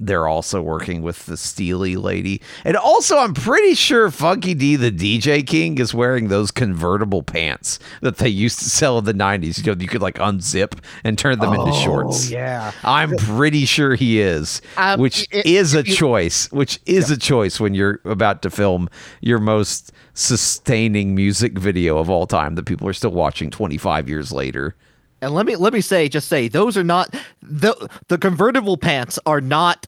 they're 0.00 0.26
also 0.28 0.62
working 0.62 1.02
with 1.02 1.26
the 1.26 1.36
Steely 1.36 1.96
lady. 1.96 2.40
And 2.64 2.76
also, 2.76 3.18
I'm 3.18 3.34
pretty 3.34 3.74
sure 3.74 4.10
Funky 4.10 4.54
D, 4.54 4.76
the 4.76 4.90
DJ 4.90 5.46
King, 5.46 5.78
is 5.78 5.92
wearing 5.92 6.28
those 6.28 6.50
convertible 6.50 7.22
pants 7.22 7.78
that 8.00 8.18
they 8.18 8.28
used 8.28 8.58
to 8.60 8.66
sell 8.70 8.98
in 8.98 9.04
the 9.04 9.12
90s. 9.14 9.58
You 9.58 9.74
know, 9.74 9.80
you 9.80 9.88
could 9.88 10.02
like 10.02 10.16
unzip 10.16 10.78
and 11.04 11.18
turn 11.18 11.38
them 11.38 11.52
into 11.54 11.72
shorts. 11.72 12.28
Oh, 12.30 12.32
yeah. 12.34 12.72
I'm 12.84 13.16
pretty 13.16 13.64
sure 13.64 13.94
he 13.94 14.20
is, 14.20 14.60
Um, 14.76 15.00
which 15.00 15.26
it- 15.30 15.46
is 15.46 15.74
a 15.74 15.80
if 15.80 15.88
you- 15.88 15.94
choice, 15.96 16.50
which 16.52 16.78
is 16.86 17.10
a 17.10 17.16
choice 17.16 17.58
when 17.60 17.74
you're 17.74 18.00
about 18.04 18.42
to 18.42 18.50
film 18.50 18.88
your 19.20 19.38
most 19.38 19.92
sustaining 20.14 21.14
music 21.14 21.58
video 21.58 21.98
of 21.98 22.08
all 22.08 22.26
time 22.26 22.54
that 22.54 22.64
people 22.66 22.86
are 22.88 22.92
still 22.92 23.10
watching 23.10 23.50
25 23.50 24.08
years 24.08 24.30
later. 24.32 24.74
And 25.20 25.34
let 25.34 25.46
me 25.46 25.56
let 25.56 25.72
me 25.72 25.80
say, 25.80 26.08
just 26.08 26.28
say 26.28 26.48
those 26.48 26.76
are 26.76 26.84
not 26.84 27.14
the 27.42 27.88
the 28.08 28.18
convertible 28.18 28.76
pants 28.76 29.18
are 29.26 29.40
not 29.40 29.86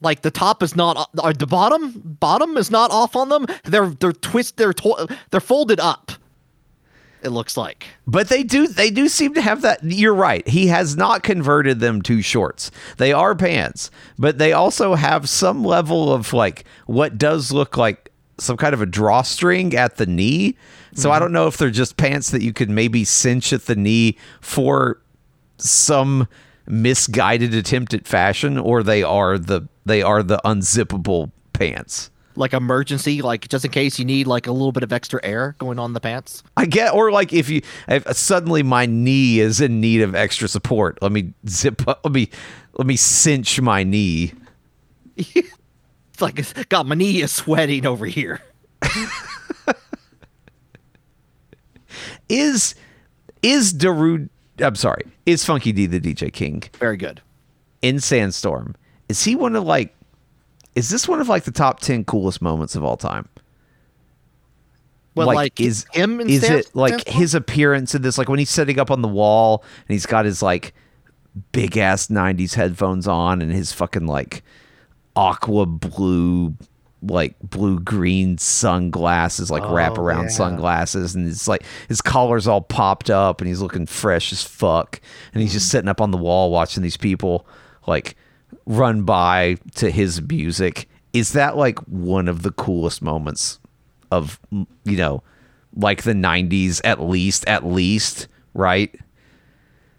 like 0.00 0.22
the 0.22 0.30
top 0.30 0.62
is 0.62 0.74
not 0.74 0.96
uh, 0.96 1.22
or 1.22 1.32
the 1.32 1.46
bottom 1.46 2.16
bottom 2.20 2.56
is 2.56 2.70
not 2.70 2.90
off 2.90 3.14
on 3.14 3.28
them. 3.28 3.46
They're 3.64 3.90
they're 3.90 4.12
twist 4.12 4.56
they're 4.56 4.72
to, 4.72 5.08
they're 5.30 5.40
folded 5.40 5.80
up. 5.80 6.12
It 7.22 7.30
looks 7.30 7.56
like. 7.56 7.86
But 8.06 8.28
they 8.28 8.42
do 8.42 8.66
they 8.66 8.90
do 8.90 9.08
seem 9.08 9.34
to 9.34 9.42
have 9.42 9.62
that 9.62 9.84
you're 9.84 10.14
right. 10.14 10.46
He 10.48 10.68
has 10.68 10.96
not 10.96 11.22
converted 11.22 11.80
them 11.80 12.02
to 12.02 12.22
shorts. 12.22 12.70
They 12.96 13.12
are 13.12 13.34
pants, 13.34 13.90
but 14.18 14.38
they 14.38 14.52
also 14.52 14.94
have 14.94 15.28
some 15.28 15.64
level 15.64 16.12
of 16.12 16.32
like 16.32 16.64
what 16.86 17.18
does 17.18 17.52
look 17.52 17.76
like 17.76 18.10
some 18.38 18.56
kind 18.56 18.72
of 18.72 18.80
a 18.80 18.86
drawstring 18.86 19.74
at 19.74 19.96
the 19.96 20.06
knee. 20.06 20.56
So 20.94 21.10
I 21.10 21.14
mm-hmm. 21.14 21.24
don't 21.24 21.32
know 21.32 21.46
if 21.46 21.56
they're 21.56 21.70
just 21.70 21.96
pants 21.96 22.30
that 22.30 22.42
you 22.42 22.52
could 22.52 22.70
maybe 22.70 23.04
cinch 23.04 23.52
at 23.52 23.66
the 23.66 23.76
knee 23.76 24.16
for 24.40 25.00
some 25.58 26.28
misguided 26.66 27.54
attempt 27.54 27.94
at 27.94 28.06
fashion 28.06 28.56
or 28.58 28.82
they 28.82 29.02
are 29.02 29.38
the 29.38 29.68
they 29.84 30.02
are 30.02 30.22
the 30.22 30.40
unzippable 30.44 31.30
pants. 31.52 32.10
Like 32.36 32.52
emergency, 32.52 33.22
like 33.22 33.48
just 33.48 33.64
in 33.64 33.70
case 33.70 33.98
you 33.98 34.04
need 34.04 34.26
like 34.26 34.46
a 34.46 34.52
little 34.52 34.72
bit 34.72 34.82
of 34.82 34.92
extra 34.92 35.20
air 35.22 35.56
going 35.58 35.78
on 35.78 35.92
the 35.92 36.00
pants. 36.00 36.42
I 36.56 36.66
get, 36.66 36.94
or 36.94 37.10
like 37.10 37.32
if 37.32 37.48
you 37.48 37.62
if 37.88 38.10
suddenly 38.16 38.62
my 38.62 38.86
knee 38.86 39.40
is 39.40 39.60
in 39.60 39.80
need 39.80 40.00
of 40.00 40.14
extra 40.14 40.48
support, 40.48 40.98
let 41.02 41.12
me 41.12 41.34
zip 41.48 41.86
up, 41.88 42.00
let 42.04 42.12
me 42.12 42.30
let 42.74 42.86
me 42.86 42.96
cinch 42.96 43.60
my 43.60 43.82
knee. 43.84 44.32
It's 46.20 46.54
like 46.58 46.68
God, 46.68 46.86
my 46.86 46.94
knee 46.94 47.22
is 47.22 47.32
sweating 47.32 47.86
over 47.86 48.04
here. 48.04 48.42
Is 52.30 52.74
is 53.42 53.74
Darude? 53.74 54.28
I'm 54.60 54.76
sorry, 54.76 55.02
is 55.26 55.44
Funky 55.44 55.72
D 55.72 55.86
the 55.86 56.00
DJ 56.00 56.32
King 56.32 56.62
Very 56.78 56.96
good. 56.96 57.20
in 57.82 57.98
Sandstorm? 58.00 58.76
Is 59.08 59.22
he 59.24 59.34
one 59.34 59.56
of 59.56 59.64
like? 59.64 59.94
Is 60.76 60.88
this 60.88 61.08
one 61.08 61.20
of 61.20 61.28
like 61.28 61.42
the 61.44 61.50
top 61.50 61.80
ten 61.80 62.04
coolest 62.04 62.40
moments 62.40 62.76
of 62.76 62.84
all 62.84 62.96
time? 62.96 63.28
Well, 65.16 65.26
like, 65.26 65.60
is 65.60 65.86
him 65.92 66.20
in 66.20 66.30
is 66.30 66.44
it 66.44 66.70
like 66.74 67.06
his 67.08 67.34
appearance 67.34 67.94
in 67.94 68.02
this 68.02 68.16
like 68.16 68.28
when 68.28 68.38
he's 68.38 68.50
sitting 68.50 68.78
up 68.78 68.90
on 68.90 69.02
the 69.02 69.08
wall 69.08 69.64
and 69.88 69.92
he's 69.92 70.06
got 70.06 70.24
his 70.24 70.40
like 70.40 70.72
big 71.52 71.76
ass 71.76 72.06
90s 72.06 72.54
headphones 72.54 73.06
on 73.08 73.42
and 73.42 73.52
his 73.52 73.72
fucking 73.72 74.06
like 74.06 74.42
aqua 75.16 75.66
blue 75.66 76.54
like 77.02 77.34
blue 77.42 77.80
green 77.80 78.36
sunglasses 78.38 79.50
like 79.50 79.62
wrap 79.70 79.96
Oh, 79.98 80.02
around 80.02 80.24
yeah. 80.24 80.28
sunglasses 80.30 81.14
and 81.14 81.26
it's 81.26 81.48
like 81.48 81.62
his 81.88 82.00
collar's 82.02 82.46
all 82.46 82.60
popped 82.60 83.08
up 83.10 83.40
and 83.40 83.48
he's 83.48 83.62
looking 83.62 83.86
fresh 83.86 84.32
as 84.32 84.42
fuck 84.42 85.00
and 85.32 85.42
he's 85.42 85.52
just 85.52 85.68
Mm. 85.68 85.70
sitting 85.70 85.88
up 85.88 86.00
on 86.00 86.10
the 86.10 86.18
wall 86.18 86.50
watching 86.50 86.82
these 86.82 86.96
people 86.98 87.46
like 87.86 88.16
run 88.66 89.02
by 89.04 89.56
to 89.76 89.90
his 89.90 90.20
music 90.22 90.88
is 91.12 91.32
that 91.32 91.56
like 91.56 91.78
one 91.80 92.28
of 92.28 92.42
the 92.42 92.52
coolest 92.52 93.00
moments 93.02 93.58
of 94.10 94.38
you 94.50 94.96
know 94.96 95.22
like 95.76 96.02
the 96.02 96.12
90s 96.12 96.80
at 96.84 97.00
least 97.00 97.46
at 97.46 97.64
least 97.64 98.28
right 98.54 98.94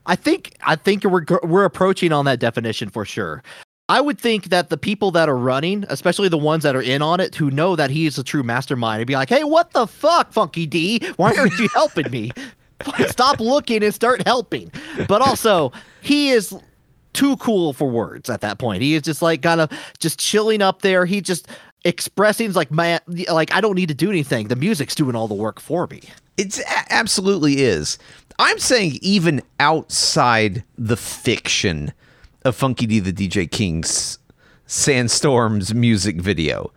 I 0.06 0.16
think 0.16 0.56
I 0.66 0.76
think 0.76 1.04
we're 1.04 1.24
we're 1.44 1.64
approaching 1.66 2.12
on 2.12 2.26
that 2.26 2.40
definition 2.40 2.90
for 2.90 3.06
sure. 3.06 3.44
I 3.92 4.00
would 4.00 4.18
think 4.18 4.46
that 4.46 4.70
the 4.70 4.78
people 4.78 5.12
that 5.12 5.28
are 5.28 5.38
running, 5.38 5.84
especially 5.90 6.30
the 6.30 6.38
ones 6.38 6.64
that 6.64 6.78
are 6.78 6.82
in 6.82 7.02
on 7.02 7.20
it, 7.20 7.36
who 7.36 7.52
know 7.52 7.76
that 7.76 7.90
he 7.90 8.06
is 8.06 8.18
a 8.18 8.24
true 8.24 8.42
mastermind, 8.42 9.00
would 9.00 9.08
be 9.08 9.16
like, 9.16 9.28
"Hey, 9.28 9.44
what 9.44 9.72
the 9.72 9.86
fuck, 9.86 10.32
Funky 10.32 10.66
D? 10.66 11.06
Why 11.18 11.36
aren't 11.36 11.60
you 11.60 11.68
helping 11.74 12.10
me? 12.10 12.32
Stop 13.08 13.42
looking 13.42 13.84
and 13.84 13.94
start 13.94 14.26
helping." 14.26 14.72
But 15.10 15.22
also, 15.22 15.74
he 16.00 16.30
is 16.30 16.56
too 17.12 17.36
cool 17.36 17.74
for 17.74 17.90
words 17.90 18.30
at 18.30 18.40
that 18.40 18.60
point. 18.60 18.82
He 18.82 18.96
is 18.96 19.02
just 19.02 19.22
like 19.22 19.42
kind 19.42 19.60
of 19.60 19.70
just 20.00 20.18
chilling 20.18 20.62
up 20.62 20.84
there. 20.84 21.06
He 21.06 21.20
just 21.20 21.50
expressing 21.84 22.54
like 22.54 22.72
man 22.72 23.02
like 23.30 23.54
I 23.54 23.60
don't 23.60 23.76
need 23.76 23.90
to 23.90 23.94
do 23.94 24.10
anything. 24.10 24.48
The 24.48 24.56
music's 24.56 24.96
doing 24.96 25.18
all 25.18 25.28
the 25.28 25.36
work 25.36 25.60
for 25.60 25.88
me. 25.88 26.02
It 26.38 26.62
absolutely 26.90 27.64
is. 27.64 27.98
I'm 28.40 28.58
saying 28.58 29.00
even 29.02 29.42
outside 29.60 30.64
the 30.78 30.96
fiction 30.96 31.92
of 32.44 32.56
Funky 32.56 32.86
D 32.86 33.00
the 33.00 33.14
DJ 33.14 33.50
King's 33.50 34.20
Sandstorm's 34.66 35.74
music 35.74 36.22
video, 36.22 36.72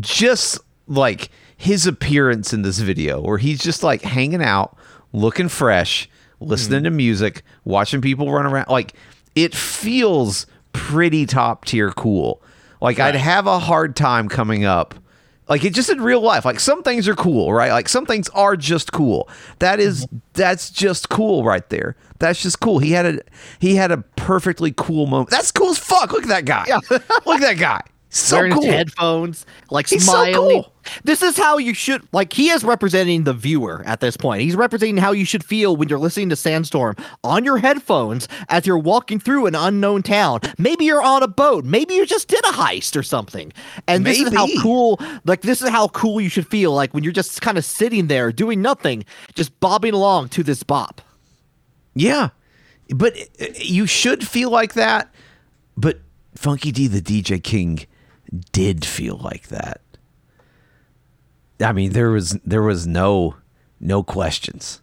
just 0.00 0.58
like 0.86 1.30
his 1.56 1.86
appearance 1.86 2.52
in 2.52 2.62
this 2.62 2.78
video, 2.78 3.20
where 3.20 3.38
he's 3.38 3.60
just 3.62 3.82
like 3.82 4.02
hanging 4.02 4.42
out, 4.42 4.76
looking 5.12 5.48
fresh, 5.48 6.08
listening 6.40 6.80
hmm. 6.80 6.84
to 6.84 6.90
music, 6.90 7.42
watching 7.64 8.00
people 8.00 8.30
run 8.30 8.46
around, 8.46 8.68
like 8.68 8.94
it 9.34 9.54
feels 9.54 10.46
pretty 10.72 11.26
top 11.26 11.64
tier 11.64 11.90
cool. 11.92 12.42
Like 12.80 12.98
I'd 12.98 13.14
have 13.14 13.46
a 13.46 13.58
hard 13.60 13.94
time 13.94 14.28
coming 14.28 14.64
up 14.64 14.94
like 15.52 15.64
it 15.64 15.74
just 15.74 15.90
in 15.90 16.00
real 16.00 16.22
life 16.22 16.46
like 16.46 16.58
some 16.58 16.82
things 16.82 17.06
are 17.06 17.14
cool 17.14 17.52
right? 17.52 17.72
Like 17.72 17.88
some 17.88 18.06
things 18.06 18.28
are 18.30 18.56
just 18.56 18.92
cool. 18.92 19.28
That 19.58 19.80
is 19.80 20.06
mm-hmm. 20.06 20.18
that's 20.32 20.70
just 20.70 21.10
cool 21.10 21.44
right 21.44 21.68
there. 21.68 21.94
That's 22.18 22.40
just 22.40 22.60
cool. 22.60 22.78
He 22.78 22.92
had 22.92 23.04
a 23.04 23.18
he 23.58 23.76
had 23.76 23.90
a 23.90 23.98
perfectly 23.98 24.72
cool 24.74 25.06
moment. 25.06 25.28
That's 25.28 25.50
cool 25.50 25.68
as 25.68 25.78
fuck. 25.78 26.12
Look 26.12 26.22
at 26.22 26.28
that 26.28 26.46
guy. 26.46 26.64
Yeah. 26.66 26.80
look 26.90 27.36
at 27.36 27.40
that 27.40 27.58
guy 27.58 27.82
so 28.14 28.36
wearing 28.36 28.52
cool 28.52 28.62
his 28.62 28.74
headphones, 28.74 29.46
like 29.70 29.88
He's 29.88 30.04
so 30.04 30.12
smiling. 30.12 30.34
cool. 30.34 30.72
This 31.04 31.22
is 31.22 31.36
how 31.36 31.58
you 31.58 31.72
should 31.74 32.02
like. 32.12 32.32
He 32.32 32.50
is 32.50 32.62
representing 32.64 33.24
the 33.24 33.32
viewer 33.32 33.82
at 33.86 34.00
this 34.00 34.16
point. 34.16 34.42
He's 34.42 34.54
representing 34.56 34.98
how 34.98 35.12
you 35.12 35.24
should 35.24 35.42
feel 35.44 35.76
when 35.76 35.88
you're 35.88 35.98
listening 35.98 36.28
to 36.30 36.36
Sandstorm 36.36 36.96
on 37.24 37.44
your 37.44 37.56
headphones 37.58 38.28
as 38.48 38.66
you're 38.66 38.76
walking 38.78 39.18
through 39.18 39.46
an 39.46 39.54
unknown 39.54 40.02
town. 40.02 40.40
Maybe 40.58 40.84
you're 40.84 41.02
on 41.02 41.22
a 41.22 41.28
boat. 41.28 41.64
Maybe 41.64 41.94
you 41.94 42.04
just 42.04 42.28
did 42.28 42.44
a 42.44 42.52
heist 42.52 42.96
or 42.98 43.02
something. 43.02 43.52
And 43.88 44.04
this 44.04 44.20
is 44.20 44.32
how 44.34 44.46
cool. 44.60 45.00
Like 45.24 45.40
this 45.42 45.62
is 45.62 45.68
how 45.70 45.88
cool 45.88 46.20
you 46.20 46.28
should 46.28 46.46
feel. 46.48 46.72
Like 46.74 46.92
when 46.92 47.04
you're 47.04 47.12
just 47.12 47.40
kind 47.40 47.56
of 47.56 47.64
sitting 47.64 48.08
there 48.08 48.30
doing 48.32 48.60
nothing, 48.60 49.04
just 49.34 49.58
bobbing 49.60 49.94
along 49.94 50.28
to 50.30 50.42
this 50.42 50.62
bop. 50.62 51.00
yeah 51.94 52.30
but 52.94 53.16
uh, 53.40 53.46
you 53.56 53.86
should 53.86 54.26
feel 54.26 54.50
like 54.50 54.74
that 54.74 55.14
but 55.78 56.00
funky 56.34 56.70
d 56.72 56.86
the 56.88 57.00
dj 57.00 57.42
king 57.42 57.86
did 58.52 58.84
feel 58.84 59.16
like 59.18 59.48
that. 59.48 59.80
I 61.60 61.72
mean 61.72 61.92
there 61.92 62.10
was 62.10 62.38
there 62.44 62.62
was 62.62 62.86
no 62.86 63.36
no 63.80 64.02
questions. 64.02 64.80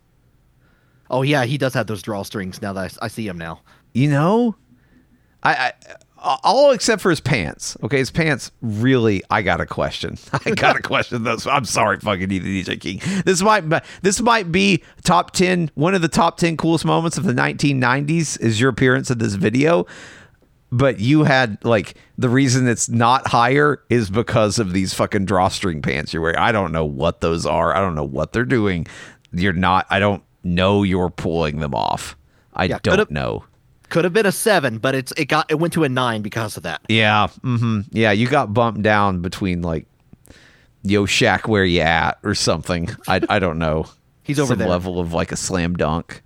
Oh 1.09 1.23
yeah, 1.23 1.45
he 1.45 1.57
does 1.57 1.73
have 1.73 1.87
those 1.87 2.03
drawstrings. 2.03 2.61
Now 2.61 2.73
that 2.73 2.97
I, 3.01 3.05
I 3.05 3.07
see 3.07 3.27
him 3.27 3.37
now. 3.37 3.61
you 3.93 4.09
know 4.09 4.55
I, 5.41 5.53
I 5.53 5.73
all 6.21 6.71
except 6.71 7.01
for 7.01 7.09
his 7.09 7.21
pants. 7.21 7.77
Okay 7.81 7.97
his 7.97 8.11
pants 8.11 8.51
really 8.61 9.23
i 9.29 9.41
got 9.41 9.61
a 9.61 9.65
question. 9.65 10.17
I 10.45 10.51
got 10.51 10.77
a 10.77 10.81
question. 10.81 11.23
Those 11.23 11.47
i'm 11.47 11.65
sorry 11.65 11.99
fucking 11.99 12.29
dj 12.29 12.79
king. 12.79 13.01
This 13.25 13.41
might 13.41 13.63
this 14.01 14.21
might 14.21 14.51
be 14.51 14.83
top 15.03 15.31
10 15.31 15.71
one 15.75 15.95
of 15.95 16.01
the 16.01 16.07
top 16.07 16.37
10 16.37 16.57
coolest 16.57 16.85
moments 16.85 17.17
of 17.17 17.23
the 17.23 17.33
1990s 17.33 18.39
is 18.39 18.59
your 18.59 18.69
appearance 18.69 19.09
in 19.09 19.17
this 19.17 19.35
video 19.35 19.85
but 20.71 20.99
you 20.99 21.23
had 21.23 21.57
like 21.63 21.95
the 22.17 22.29
reason 22.29 22.67
it's 22.67 22.89
not 22.89 23.27
higher 23.27 23.81
is 23.89 24.09
because 24.09 24.59
of 24.59 24.71
these 24.73 24.93
fucking 24.93 25.25
drawstring 25.25 25.81
pants 25.81 26.13
you're 26.13 26.21
wearing 26.21 26.37
i 26.37 26.51
don't 26.51 26.71
know 26.71 26.85
what 26.85 27.21
those 27.21 27.45
are 27.45 27.75
i 27.75 27.79
don't 27.79 27.95
know 27.95 28.03
what 28.03 28.33
they're 28.33 28.45
doing 28.45 28.85
you're 29.31 29.53
not 29.53 29.85
i 29.89 29.97
don't 29.99 30.21
know 30.43 30.83
you're 30.83 31.09
pulling 31.09 31.59
them 31.59 31.73
off 31.73 32.15
i 32.53 32.65
Yeah, 32.65 32.77
don't 32.83 33.09
know 33.11 33.43
Could 33.89 34.03
have 34.03 34.13
been 34.13 34.25
a 34.27 34.31
seven, 34.31 34.77
but 34.77 34.93
it's 34.93 35.11
it 35.17 35.25
got 35.25 35.49
it 35.49 35.55
went 35.55 35.73
to 35.73 35.83
a 35.83 35.89
nine 35.89 36.21
because 36.21 36.57
of 36.57 36.63
that. 36.63 36.81
Yeah. 36.89 37.27
hmm 37.41 37.81
Yeah. 37.91 38.11
You 38.11 38.27
got 38.27 38.53
bumped 38.53 38.83
down 38.83 39.21
between 39.23 39.63
like, 39.63 39.87
yo, 40.83 41.05
Shaq, 41.07 41.47
where 41.47 41.65
you 41.65 41.81
at, 41.81 42.19
or 42.23 42.35
something. 42.35 42.87
I, 43.07 43.19
I 43.27 43.39
don't 43.39 43.57
know. 43.57 43.85
He's 44.23 44.39
over 44.39 44.49
Some 44.49 44.59
there. 44.59 44.67
level 44.69 44.99
of 44.99 45.11
like 45.11 45.31
a 45.31 45.35
slam 45.35 45.73
dunk 45.75 46.21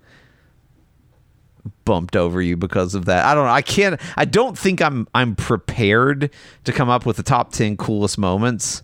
bumped 1.84 2.16
over 2.16 2.40
you 2.42 2.56
because 2.56 2.94
of 2.94 3.04
that. 3.06 3.24
I 3.24 3.34
don't 3.34 3.44
know. 3.46 3.52
I 3.52 3.62
can't. 3.62 4.00
I 4.16 4.24
don't 4.24 4.56
think 4.58 4.80
I'm. 4.82 5.06
I'm 5.14 5.34
prepared 5.36 6.30
to 6.64 6.72
come 6.72 6.88
up 6.90 7.06
with 7.06 7.16
the 7.16 7.22
top 7.22 7.52
ten 7.52 7.76
coolest 7.76 8.18
moments. 8.18 8.82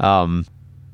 Um, 0.00 0.46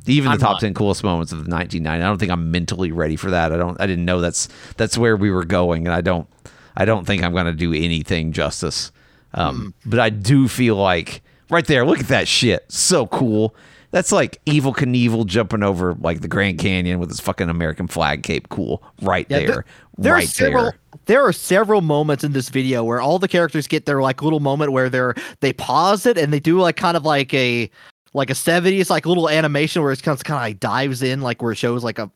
Even 0.07 0.31
I'm 0.33 0.39
the 0.39 0.43
top 0.45 0.53
not. 0.55 0.61
ten 0.61 0.75
coolest 0.75 1.03
moments 1.05 1.33
of 1.33 1.45
the 1.45 1.51
1990. 1.51 2.03
I 2.05 2.07
don't 2.09 2.19
think 2.19 2.31
I'm 2.33 2.51
mentally 2.51 2.93
ready 2.93 3.17
for 3.17 3.31
that. 3.31 3.53
I 3.53 3.57
don't. 3.57 3.81
I 3.81 3.87
didn't 3.87 4.05
know 4.05 4.21
that's 4.21 4.49
that's 4.77 4.97
where 4.99 5.17
we 5.17 5.31
were 5.31 5.45
going, 5.45 5.87
and 5.87 5.95
I 5.95 6.01
don't. 6.01 6.29
I 6.77 6.85
don't 6.85 7.07
think 7.07 7.23
I'm 7.23 7.33
going 7.33 7.47
to 7.47 7.53
do 7.53 7.73
anything 7.73 8.33
justice. 8.33 8.91
Um, 9.33 9.75
Hmm. 9.85 9.91
But 9.91 10.01
I 10.01 10.11
do 10.11 10.49
feel 10.49 10.77
like 10.77 11.23
right 11.51 11.67
there. 11.67 11.85
Look 11.87 12.01
at 12.01 12.09
that 12.09 12.29
shit. 12.29 12.65
So 12.71 13.07
cool. 13.07 13.55
That's 13.95 14.11
like 14.13 14.45
Evel 14.45 14.75
Knievel 14.75 15.25
jumping 15.25 15.63
over 15.63 15.95
like 15.95 16.21
the 16.21 16.29
Grand 16.29 16.59
Canyon 16.59 16.99
with 16.99 17.09
his 17.11 17.21
fucking 17.21 17.49
American 17.49 17.87
flag 17.87 18.23
cape. 18.25 18.49
Cool. 18.49 18.83
Right 19.01 19.25
Yeah, 19.31 19.39
there. 19.47 19.65
there- 19.99 20.13
right 20.15 20.29
several 20.29 20.65
there. 20.65 20.79
there 21.07 21.23
are 21.23 21.33
several 21.33 21.81
moments 21.81 22.25
in 22.25 22.33
this 22.33 22.49
video 22.49 22.83
where 22.83 23.01
all 23.01 23.19
the 23.21 23.29
characters 23.29 23.69
get 23.69 23.87
their 23.87 24.03
like 24.03 24.21
little 24.21 24.41
moment 24.41 24.73
where 24.73 24.91
they're 24.91 25.15
they 25.41 25.53
pause 25.53 26.07
it 26.07 26.19
and 26.19 26.33
they 26.33 26.41
do 26.41 26.61
like 26.61 26.75
kind 26.77 26.97
of 26.97 27.05
like 27.05 27.33
a 27.33 27.71
like 28.15 28.31
a 28.31 28.35
70s 28.35 28.91
like 28.91 29.07
little 29.07 29.29
animation 29.29 29.81
where 29.83 29.93
it's 29.93 30.03
kind 30.03 30.19
of 30.19 30.25
kind 30.25 30.39
of 30.39 30.43
like 30.43 30.59
dives 30.61 31.01
in 31.03 31.21
like 31.21 31.41
where 31.41 31.53
it 31.53 31.57
shows 31.57 31.85
like 31.85 31.99
a 32.01 32.11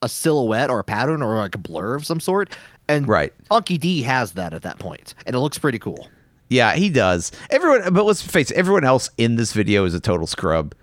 a 0.00 0.08
silhouette 0.08 0.70
or 0.70 0.78
a 0.78 0.84
pattern 0.84 1.20
or 1.22 1.36
like 1.36 1.54
a 1.54 1.58
blur 1.58 1.94
of 1.94 2.06
some 2.06 2.20
sort 2.20 2.56
and 2.88 3.06
Right. 3.06 3.34
Funky 3.50 3.76
D 3.76 4.00
has 4.02 4.32
that 4.32 4.54
at 4.54 4.62
that 4.62 4.78
point 4.78 5.12
and 5.26 5.36
it 5.36 5.40
looks 5.40 5.58
pretty 5.58 5.78
cool. 5.78 6.08
Yeah, 6.48 6.74
he 6.76 6.88
does. 6.88 7.32
Everyone, 7.50 7.92
but 7.92 8.04
let's 8.06 8.22
face 8.22 8.50
it, 8.50 8.56
everyone 8.56 8.84
else 8.84 9.10
in 9.18 9.36
this 9.36 9.52
video 9.52 9.84
is 9.84 9.92
a 9.92 10.00
total 10.00 10.26
scrub. 10.26 10.74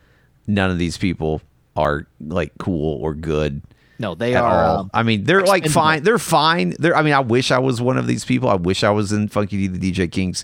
None 0.48 0.72
of 0.72 0.78
these 0.78 0.98
people 0.98 1.42
are 1.76 2.08
like 2.20 2.54
cool 2.58 3.02
or 3.02 3.14
good 3.14 3.62
No, 4.00 4.16
they 4.16 4.36
are 4.36 4.80
um, 4.80 4.92
I 4.94 5.04
mean, 5.04 5.24
they're 5.24 5.42
like 5.44 5.68
fine. 5.68 6.04
They're 6.04 6.20
fine. 6.20 6.76
They're. 6.80 6.96
I 6.96 7.02
mean, 7.02 7.14
I 7.14 7.22
wish 7.22 7.52
I 7.52 7.60
was 7.60 7.82
one 7.82 7.98
of 7.98 8.08
these 8.08 8.26
people. 8.26 8.50
I 8.50 8.56
wish 8.56 8.84
I 8.84 8.90
was 8.90 9.12
in 9.12 9.28
Funky 9.30 9.68
D, 9.68 9.68
the 9.68 9.92
DJ 9.92 10.12
King's 10.12 10.44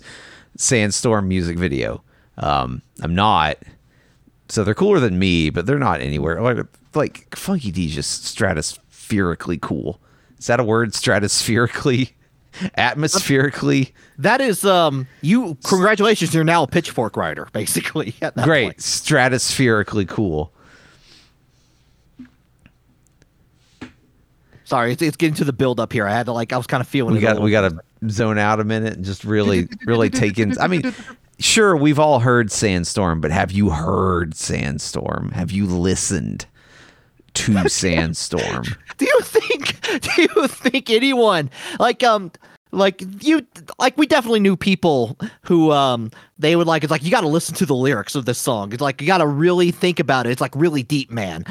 Sandstorm 0.56 1.28
music 1.28 1.58
video. 1.58 2.02
Um, 2.38 2.82
I'm 3.02 3.14
not. 3.14 3.58
So 4.48 4.64
they're 4.64 4.74
cooler 4.74 5.00
than 5.00 5.18
me, 5.18 5.50
but 5.50 5.66
they're 5.66 5.78
not 5.78 6.00
anywhere. 6.00 6.40
Like, 6.40 6.66
like 6.94 7.36
Funky 7.36 7.70
D's 7.70 7.94
just 7.94 8.24
stratospherically 8.36 9.60
cool. 9.60 10.00
Is 10.38 10.46
that 10.46 10.60
a 10.60 10.64
word? 10.64 10.92
Stratospherically, 10.92 12.12
atmospherically. 12.76 13.92
that 14.18 14.40
is 14.40 14.64
um 14.64 15.06
you 15.22 15.56
congratulations 15.64 16.34
you're 16.34 16.44
now 16.44 16.62
a 16.62 16.66
pitchfork 16.66 17.16
rider 17.16 17.48
basically 17.52 18.14
Great, 18.44 18.64
point. 18.64 18.76
stratospherically 18.78 20.08
cool. 20.08 20.52
Sorry, 24.64 24.92
it's, 24.92 25.02
it's 25.02 25.16
getting 25.16 25.34
to 25.34 25.44
the 25.44 25.52
build 25.52 25.80
up 25.80 25.92
here. 25.92 26.06
I 26.06 26.12
had 26.12 26.26
to 26.26 26.32
like 26.32 26.52
I 26.52 26.56
was 26.56 26.66
kind 26.66 26.80
of 26.80 26.88
feeling 26.88 27.14
We 27.14 27.20
got 27.20 27.40
we 27.42 27.50
got 27.50 27.68
to 27.70 27.78
zone 28.08 28.38
out 28.38 28.58
a 28.60 28.64
minute 28.64 28.94
and 28.94 29.04
just 29.04 29.24
really 29.24 29.68
really 29.84 30.08
take 30.08 30.38
in. 30.38 30.58
I 30.58 30.66
mean, 30.66 30.94
sure, 31.38 31.76
we've 31.76 31.98
all 31.98 32.20
heard 32.20 32.50
Sandstorm, 32.50 33.20
but 33.20 33.30
have 33.30 33.52
you 33.52 33.68
heard 33.70 34.34
Sandstorm? 34.34 35.30
Have 35.32 35.50
you 35.52 35.66
listened 35.66 36.46
to 37.34 37.68
Sandstorm? 37.68 38.64
do 38.96 39.04
you 39.04 39.20
think 39.22 39.51
do 40.00 40.22
you 40.22 40.46
think 40.48 40.90
anyone 40.90 41.50
like 41.78 42.02
um 42.02 42.30
like 42.70 43.02
you 43.20 43.46
like 43.78 43.96
we 43.98 44.06
definitely 44.06 44.40
knew 44.40 44.56
people 44.56 45.18
who 45.42 45.70
um 45.72 46.10
they 46.38 46.56
would 46.56 46.66
like 46.66 46.82
it's 46.82 46.90
like 46.90 47.02
you 47.02 47.10
got 47.10 47.20
to 47.20 47.28
listen 47.28 47.54
to 47.56 47.66
the 47.66 47.74
lyrics 47.74 48.14
of 48.14 48.24
this 48.24 48.38
song. 48.38 48.72
It's 48.72 48.80
like 48.80 49.00
you 49.00 49.06
got 49.06 49.18
to 49.18 49.26
really 49.26 49.70
think 49.70 50.00
about 50.00 50.26
it. 50.26 50.30
It's 50.30 50.40
like 50.40 50.54
really 50.56 50.82
deep 50.82 51.10
man. 51.10 51.44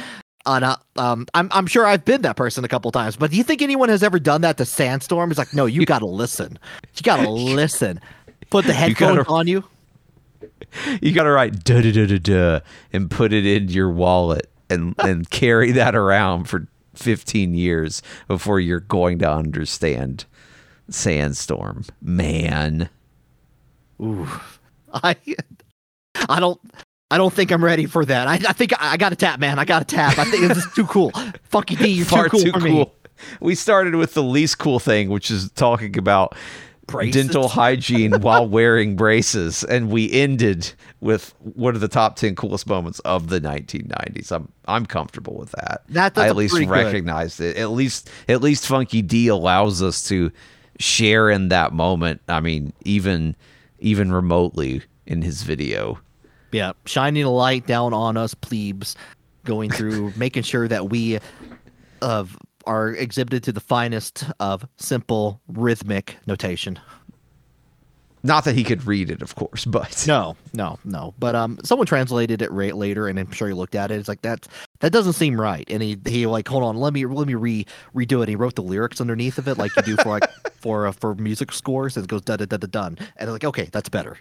And 0.46 0.66
uh, 0.66 0.78
um 0.96 1.28
I'm 1.34 1.50
I'm 1.52 1.68
sure 1.68 1.86
I've 1.86 2.04
been 2.06 2.24
that 2.24 2.36
person 2.36 2.64
a 2.66 2.68
couple 2.68 2.92
times 2.92 3.16
but 3.16 3.32
do 3.32 3.38
you 3.38 3.44
think 3.44 3.62
anyone 3.62 3.90
has 3.90 4.02
ever 4.02 4.18
done 4.20 4.42
that 4.42 4.58
to 4.58 4.66
Sandstorm? 4.66 5.30
It's 5.30 5.38
like 5.38 5.54
no 5.54 5.66
you 5.68 5.86
got 5.94 6.00
to 6.00 6.08
listen. 6.08 6.58
You 6.96 7.04
got 7.04 7.18
to 7.18 7.30
listen. 7.30 8.00
Put 8.50 8.66
the 8.66 8.74
headphones 8.82 9.18
gotta- 9.18 9.30
on 9.30 9.48
you. 9.48 9.64
You 11.02 11.12
got 11.12 11.24
to 11.24 11.32
write 11.32 11.64
da 11.64 11.82
da 11.82 11.92
da 11.92 12.06
da 12.08 12.18
da 12.18 12.60
and 12.94 13.12
put 13.12 13.34
it 13.34 13.46
in 13.46 13.68
your 13.70 13.92
wallet 13.92 14.50
and 14.70 14.96
and 15.00 15.30
carry 15.30 15.72
that 15.74 15.96
around 15.96 16.46
for 16.46 16.66
15 16.96 17.54
years 17.54 18.02
before 18.28 18.60
you're 18.60 18.80
going 18.80 19.20
to 19.20 19.32
understand 19.32 20.26
Sandstorm. 20.90 21.86
Man. 22.02 22.90
Ooh, 24.02 24.28
I, 24.94 25.16
I 26.28 26.40
don't, 26.40 26.60
I 27.10 27.18
don't 27.18 27.34
think 27.34 27.52
I'm 27.52 27.64
ready 27.64 27.86
for 27.86 28.04
that. 28.06 28.28
I, 28.28 28.34
I 28.34 28.54
think 28.54 28.74
I, 28.82 28.94
I 28.94 28.98
got 28.98 29.10
to 29.10 29.16
tap, 29.16 29.40
man. 29.40 29.60
I 29.60 29.66
got 29.66 29.88
to 29.88 29.96
tap. 29.96 30.18
I 30.18 30.26
think 30.26 30.48
this 30.48 30.58
is 30.58 30.74
too 30.74 30.86
cool. 30.86 31.12
Funky 31.44 31.76
D, 31.76 31.88
you're 31.90 32.06
far 32.06 32.26
too 32.26 32.30
cool 32.30 32.40
too 32.40 32.52
for 32.52 32.60
cool. 32.60 32.70
me. 32.70 32.92
We 33.40 33.56
started 33.56 33.96
with 33.96 34.16
the 34.16 34.24
least 34.24 34.58
cool 34.58 34.80
thing, 34.80 35.10
which 35.10 35.30
is 35.30 35.52
talking 35.52 35.98
about 35.98 36.36
Braces? 36.92 37.26
dental 37.26 37.48
hygiene 37.50 38.20
while 38.22 38.48
wearing 38.48 38.96
braces, 38.96 39.64
and 39.64 39.90
we 39.90 40.12
ended 40.12 40.72
with 41.00 41.34
one 41.40 41.76
of 41.76 41.82
the 41.82 41.88
top 41.88 42.16
ten 42.16 42.36
coolest 42.36 42.68
moments 42.68 43.00
of 43.00 43.30
the 43.30 43.40
1990s. 43.42 44.32
I'm 44.32 44.52
I'm 44.68 44.86
comfortable 44.86 45.36
with 45.38 45.52
that. 45.52 45.82
That- 45.90 46.18
I 46.18 46.28
at 46.28 46.36
least 46.36 46.54
pretty 46.54 46.66
good- 46.68 46.72
recognized 46.74 47.40
it. 47.42 47.58
At 47.58 47.72
least 47.72 48.10
at 48.28 48.42
least 48.42 48.68
Funky 48.68 49.02
D 49.02 49.28
allows 49.28 49.82
us 49.82 50.04
to 50.10 50.32
share 50.80 51.30
in 51.30 51.50
that 51.50 51.74
moment. 51.74 52.22
I 52.28 52.40
mean, 52.40 52.74
even 52.86 53.36
even 53.80 54.12
remotely 54.12 54.82
in 55.08 55.22
his 55.22 55.44
video. 55.44 56.00
Yeah, 56.52 56.74
shining 56.86 57.24
a 57.24 57.30
light 57.32 57.66
down 57.66 57.94
on 57.94 58.18
us 58.18 58.34
plebes, 58.34 58.96
going 59.46 59.70
through, 59.72 60.14
making 60.18 60.44
sure 60.44 60.68
that 60.68 60.90
we, 60.90 61.18
of 62.02 62.38
are 62.66 62.90
exhibited 62.90 63.44
to 63.44 63.52
the 63.52 63.60
finest 63.60 64.26
of 64.40 64.68
simple 64.78 65.42
rhythmic 65.48 66.18
notation. 66.28 66.80
Not 68.24 68.46
that 68.46 68.54
he 68.54 68.64
could 68.64 68.86
read 68.86 69.10
it, 69.10 69.24
of 69.24 69.34
course, 69.34 69.66
but 69.66 70.06
No, 70.08 70.36
no, 70.54 70.78
no. 70.84 71.16
But 71.18 71.36
um, 71.36 71.58
someone 71.64 71.88
translated 71.88 72.44
it 72.44 72.52
right 72.52 72.76
later, 72.76 73.08
and 73.08 73.18
I'm 73.18 73.32
sure 73.32 73.48
he 73.48 73.54
looked 73.56 73.74
at 73.74 73.90
it. 73.90 73.96
It's 73.96 74.08
like 74.08 74.22
that. 74.22 74.48
That 74.82 74.92
doesn't 74.92 75.14
seem 75.14 75.42
right. 75.42 75.68
And 75.68 75.82
he 75.82 75.98
he 76.06 76.28
like, 76.28 76.48
hold 76.48 76.64
on, 76.64 76.78
let 76.78 76.94
me 76.94 77.06
let 77.06 77.26
me 77.26 77.34
re 77.34 77.66
redo 77.96 78.22
it. 78.22 78.30
He 78.30 78.36
wrote 78.36 78.56
the 78.56 78.62
lyrics 78.62 79.02
underneath 79.02 79.40
of 79.40 79.48
it, 79.48 79.58
like 79.58 79.76
you 79.76 79.82
do 79.82 79.96
for 79.98 80.10
like 80.10 80.30
for 80.62 80.86
uh, 80.86 80.92
for 80.92 81.16
music 81.16 81.52
scores, 81.52 81.98
and 81.98 82.04
it 82.04 82.10
goes 82.10 82.22
da 82.22 82.38
da 82.38 82.46
da 82.46 82.58
da 82.58 82.68
done. 82.68 82.98
And 83.00 83.28
they're 83.28 83.34
like, 83.34 83.44
okay, 83.44 83.70
that's 83.72 83.90
better. 83.90 84.18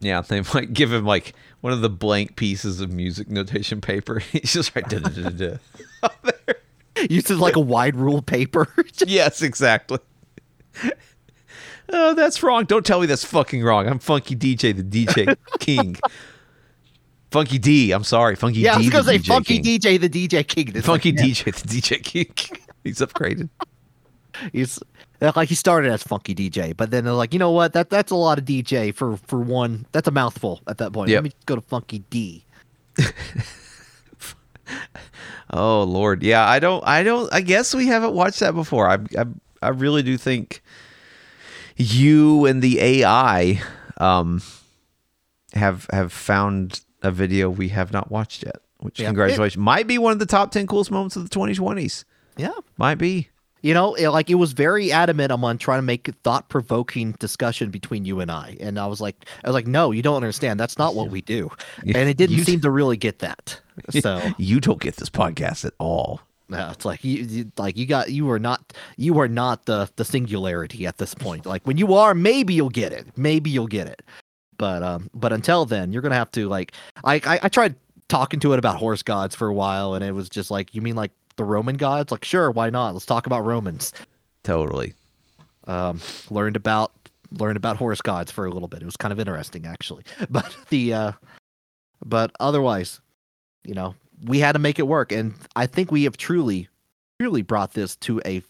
Yeah, 0.00 0.22
they 0.22 0.42
might 0.54 0.72
give 0.72 0.92
him 0.92 1.04
like 1.04 1.34
one 1.60 1.74
of 1.74 1.82
the 1.82 1.90
blank 1.90 2.36
pieces 2.36 2.80
of 2.80 2.90
music 2.90 3.28
notation 3.28 3.80
paper. 3.82 4.18
He's 4.32 4.52
just 4.54 4.74
right. 4.74 4.88
da, 4.88 5.00
da, 5.00 5.28
da, 5.28 5.30
da. 5.30 5.56
Uses 7.10 7.38
like 7.38 7.56
a 7.56 7.60
wide 7.60 7.96
rule 7.96 8.22
paper. 8.22 8.68
yes, 9.06 9.42
exactly. 9.42 9.98
Oh, 11.90 12.14
that's 12.14 12.42
wrong. 12.42 12.64
Don't 12.64 12.84
tell 12.84 13.00
me 13.00 13.06
that's 13.06 13.24
fucking 13.24 13.62
wrong. 13.62 13.86
I'm 13.88 13.98
Funky 13.98 14.36
DJ, 14.36 14.76
the 14.76 14.82
DJ 14.82 15.36
King. 15.58 15.96
Funky 17.30 17.58
D. 17.58 17.92
I'm 17.92 18.04
sorry, 18.04 18.36
Funky 18.36 18.60
yeah, 18.60 18.74
I 18.74 18.78
D. 18.78 18.84
was 18.84 18.90
gonna 18.90 19.04
the 19.04 19.10
say 19.10 19.18
DJ 19.18 19.26
Funky 19.26 19.60
King. 19.60 19.80
DJ, 19.80 20.00
the 20.00 20.08
DJ 20.08 20.46
King. 20.46 20.82
Funky 20.82 21.12
like, 21.12 21.20
yeah, 21.20 21.26
DJ, 21.26 21.44
the 21.44 21.80
DJ 21.80 22.02
King. 22.02 22.58
He's 22.84 22.98
upgraded. 22.98 23.48
He's 24.52 24.78
uh, 25.20 25.32
like 25.34 25.48
he 25.48 25.54
started 25.54 25.90
as 25.90 26.02
Funky 26.02 26.34
DJ, 26.34 26.76
but 26.76 26.90
then 26.90 27.04
they're 27.04 27.12
like, 27.12 27.32
you 27.32 27.38
know 27.38 27.50
what? 27.50 27.72
That 27.72 27.90
that's 27.90 28.12
a 28.12 28.16
lot 28.16 28.38
of 28.38 28.44
DJ 28.44 28.94
for 28.94 29.16
for 29.16 29.40
one. 29.40 29.86
That's 29.92 30.08
a 30.08 30.12
mouthful 30.12 30.60
at 30.66 30.78
that 30.78 30.92
point. 30.92 31.10
Yep. 31.10 31.16
Let 31.16 31.24
me 31.24 31.32
go 31.46 31.54
to 31.56 31.60
Funky 31.60 32.00
D. 32.10 32.44
Oh 35.52 35.82
Lord, 35.84 36.22
yeah. 36.22 36.46
I 36.46 36.58
don't. 36.58 36.86
I 36.86 37.02
don't. 37.02 37.32
I 37.32 37.40
guess 37.40 37.74
we 37.74 37.86
haven't 37.86 38.12
watched 38.12 38.40
that 38.40 38.54
before. 38.54 38.88
I. 38.88 38.98
I, 39.16 39.24
I 39.60 39.68
really 39.70 40.02
do 40.02 40.16
think 40.16 40.62
you 41.76 42.46
and 42.46 42.62
the 42.62 42.80
AI 42.80 43.60
um, 43.98 44.42
have 45.54 45.86
have 45.90 46.12
found 46.12 46.80
a 47.02 47.10
video 47.10 47.48
we 47.50 47.68
have 47.68 47.92
not 47.92 48.10
watched 48.10 48.44
yet. 48.44 48.56
Which 48.80 49.00
Yeah. 49.00 49.06
congratulations 49.06 49.58
might 49.60 49.86
be 49.88 49.98
one 49.98 50.12
of 50.12 50.18
the 50.20 50.26
top 50.26 50.52
ten 50.52 50.66
coolest 50.66 50.90
moments 50.90 51.16
of 51.16 51.28
the 51.28 51.36
2020s. 51.36 52.04
Yeah, 52.36 52.52
Might 52.76 52.96
be. 52.96 53.28
You 53.68 53.74
know, 53.74 53.92
it, 53.96 54.08
like 54.08 54.30
it 54.30 54.36
was 54.36 54.54
very 54.54 54.90
adamant 54.90 55.30
on 55.30 55.58
trying 55.58 55.76
to 55.76 55.82
make 55.82 56.08
thought 56.24 56.48
provoking 56.48 57.12
discussion 57.18 57.68
between 57.68 58.06
you 58.06 58.18
and 58.20 58.30
I. 58.30 58.56
And 58.60 58.78
I 58.78 58.86
was 58.86 58.98
like 58.98 59.26
I 59.44 59.48
was 59.48 59.52
like, 59.52 59.66
no, 59.66 59.90
you 59.90 60.00
don't 60.00 60.16
understand. 60.16 60.58
That's 60.58 60.78
not 60.78 60.94
what 60.94 61.10
we 61.10 61.20
do. 61.20 61.50
And 61.82 62.08
it 62.08 62.16
didn't 62.16 62.38
you- 62.38 62.44
seem 62.44 62.62
to 62.62 62.70
really 62.70 62.96
get 62.96 63.18
that. 63.18 63.60
So 64.00 64.22
You 64.38 64.58
don't 64.58 64.80
get 64.80 64.96
this 64.96 65.10
podcast 65.10 65.66
at 65.66 65.74
all. 65.78 66.22
No, 66.48 66.70
it's 66.70 66.86
like 66.86 67.04
you, 67.04 67.22
you 67.24 67.52
like 67.58 67.76
you 67.76 67.84
got 67.84 68.10
you 68.10 68.30
are 68.30 68.38
not 68.38 68.72
you 68.96 69.18
are 69.18 69.28
not 69.28 69.66
the 69.66 69.90
the 69.96 70.04
singularity 70.06 70.86
at 70.86 70.96
this 70.96 71.12
point. 71.14 71.44
Like 71.44 71.66
when 71.66 71.76
you 71.76 71.92
are, 71.92 72.14
maybe 72.14 72.54
you'll 72.54 72.70
get 72.70 72.94
it. 72.94 73.06
Maybe 73.18 73.50
you'll 73.50 73.66
get 73.66 73.86
it. 73.86 74.00
But 74.56 74.82
um 74.82 75.10
but 75.12 75.34
until 75.34 75.66
then, 75.66 75.92
you're 75.92 76.00
gonna 76.00 76.14
have 76.14 76.32
to 76.32 76.48
like 76.48 76.72
I 77.04 77.16
I, 77.26 77.40
I 77.42 77.48
tried 77.50 77.74
talking 78.08 78.40
to 78.40 78.54
it 78.54 78.58
about 78.58 78.76
horse 78.76 79.02
gods 79.02 79.34
for 79.34 79.46
a 79.46 79.52
while 79.52 79.92
and 79.92 80.02
it 80.02 80.12
was 80.12 80.30
just 80.30 80.50
like, 80.50 80.74
you 80.74 80.80
mean 80.80 80.96
like 80.96 81.12
the 81.38 81.44
Roman 81.44 81.76
gods? 81.76 82.12
Like, 82.12 82.24
sure, 82.24 82.50
why 82.50 82.68
not? 82.68 82.92
Let's 82.92 83.06
talk 83.06 83.26
about 83.26 83.44
Romans. 83.46 83.94
Totally. 84.44 84.92
um, 85.66 86.00
learned 86.30 86.56
about 86.56 86.92
learned 87.32 87.56
about 87.58 87.76
horse 87.76 88.00
gods 88.00 88.30
for 88.30 88.44
a 88.46 88.50
little 88.50 88.68
bit. 88.68 88.80
It 88.82 88.84
was 88.86 88.96
kind 88.96 89.12
of 89.12 89.18
interesting 89.18 89.64
actually. 89.66 90.04
But 90.30 90.54
the 90.68 90.92
uh, 90.94 91.12
but 92.04 92.30
otherwise, 92.40 93.00
you 93.64 93.74
know, 93.74 93.94
we 94.24 94.38
had 94.40 94.52
to 94.52 94.58
make 94.58 94.78
it 94.78 94.86
work, 94.86 95.12
and 95.12 95.34
I 95.56 95.66
think 95.66 95.90
we 95.90 96.04
have 96.04 96.16
truly, 96.16 96.68
truly 97.20 97.42
brought 97.42 97.72
this 97.74 97.96
to 97.96 98.20
a 98.24 98.42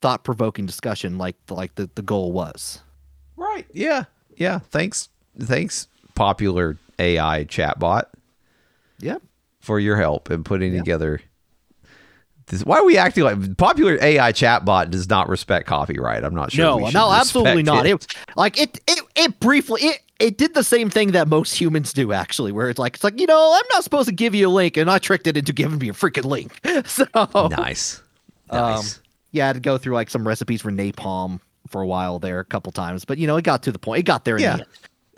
thought 0.00 0.24
provoking 0.24 0.66
discussion, 0.66 1.18
like 1.18 1.36
like 1.50 1.74
the 1.76 1.88
the 1.94 2.02
goal 2.02 2.32
was. 2.32 2.80
Right. 3.36 3.66
Yeah. 3.72 4.04
Yeah. 4.36 4.58
Thanks. 4.70 5.08
Thanks, 5.40 5.88
popular 6.14 6.78
AI 6.98 7.44
chatbot. 7.44 8.04
Yeah. 9.00 9.18
for 9.60 9.78
your 9.80 9.96
help 9.96 10.30
in 10.30 10.44
putting 10.44 10.72
together. 10.72 11.20
This, 12.46 12.62
why 12.64 12.78
are 12.78 12.84
we 12.84 12.98
acting 12.98 13.24
like 13.24 13.56
popular 13.56 13.98
AI 14.02 14.32
chatbot 14.32 14.90
does 14.90 15.08
not 15.08 15.28
respect 15.28 15.66
copyright? 15.66 16.24
I'm 16.24 16.34
not 16.34 16.52
sure. 16.52 16.80
No, 16.80 16.88
no, 16.90 17.10
absolutely 17.12 17.62
not. 17.62 17.86
It. 17.86 17.94
It 17.94 18.16
like 18.36 18.60
it 18.60 18.80
it 18.86 19.00
it 19.16 19.40
briefly 19.40 19.80
it 19.82 20.00
it 20.20 20.36
did 20.38 20.54
the 20.54 20.62
same 20.64 20.90
thing 20.90 21.12
that 21.12 21.26
most 21.26 21.58
humans 21.58 21.92
do 21.92 22.12
actually, 22.12 22.52
where 22.52 22.68
it's 22.68 22.78
like 22.78 22.94
it's 22.96 23.04
like 23.04 23.18
you 23.18 23.26
know 23.26 23.52
I'm 23.56 23.66
not 23.72 23.82
supposed 23.84 24.08
to 24.08 24.14
give 24.14 24.34
you 24.34 24.48
a 24.48 24.50
link, 24.50 24.76
and 24.76 24.90
I 24.90 24.98
tricked 24.98 25.26
it 25.26 25.36
into 25.36 25.52
giving 25.52 25.78
me 25.78 25.88
a 25.88 25.92
freaking 25.92 26.24
link. 26.24 26.52
So 26.86 27.06
nice, 27.50 28.02
Um, 28.50 28.60
nice. 28.60 29.00
yeah, 29.32 29.44
I 29.44 29.46
had 29.48 29.52
to 29.54 29.60
go 29.60 29.78
through 29.78 29.94
like 29.94 30.10
some 30.10 30.26
recipes 30.26 30.60
for 30.60 30.70
napalm 30.70 31.40
for 31.68 31.80
a 31.80 31.86
while 31.86 32.18
there, 32.18 32.40
a 32.40 32.44
couple 32.44 32.70
times, 32.72 33.04
but 33.06 33.16
you 33.18 33.26
know 33.26 33.36
it 33.36 33.44
got 33.44 33.62
to 33.62 33.72
the 33.72 33.78
point. 33.78 34.00
It 34.00 34.02
got 34.04 34.24
there. 34.24 34.36
In 34.36 34.42
yeah. 34.42 34.56
the 34.56 34.62
end. 34.62 34.68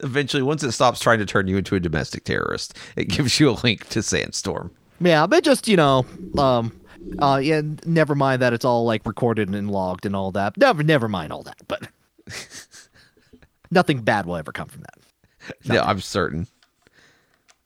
Eventually, 0.00 0.42
once 0.42 0.62
it 0.62 0.72
stops 0.72 1.00
trying 1.00 1.18
to 1.18 1.26
turn 1.26 1.48
you 1.48 1.56
into 1.56 1.74
a 1.74 1.80
domestic 1.80 2.24
terrorist, 2.24 2.76
it 2.96 3.08
gives 3.08 3.40
you 3.40 3.50
a 3.50 3.56
link 3.64 3.88
to 3.88 4.02
Sandstorm. 4.02 4.70
Yeah, 5.00 5.26
but 5.26 5.42
just 5.42 5.66
you 5.68 5.76
know, 5.76 6.06
um, 6.38 6.72
uh, 7.18 7.40
yeah. 7.42 7.62
Never 7.84 8.14
mind 8.14 8.42
that 8.42 8.52
it's 8.52 8.64
all 8.64 8.84
like 8.84 9.06
recorded 9.06 9.54
and 9.54 9.70
logged 9.70 10.06
and 10.06 10.14
all 10.16 10.32
that. 10.32 10.56
Never, 10.56 10.82
never 10.82 11.08
mind 11.08 11.32
all 11.32 11.42
that. 11.44 11.56
But 11.68 11.88
nothing 13.70 14.02
bad 14.02 14.26
will 14.26 14.36
ever 14.36 14.52
come 14.52 14.68
from 14.68 14.82
that. 14.82 15.54
Yeah, 15.62 15.82
I'm 15.84 16.00
certain. 16.00 16.46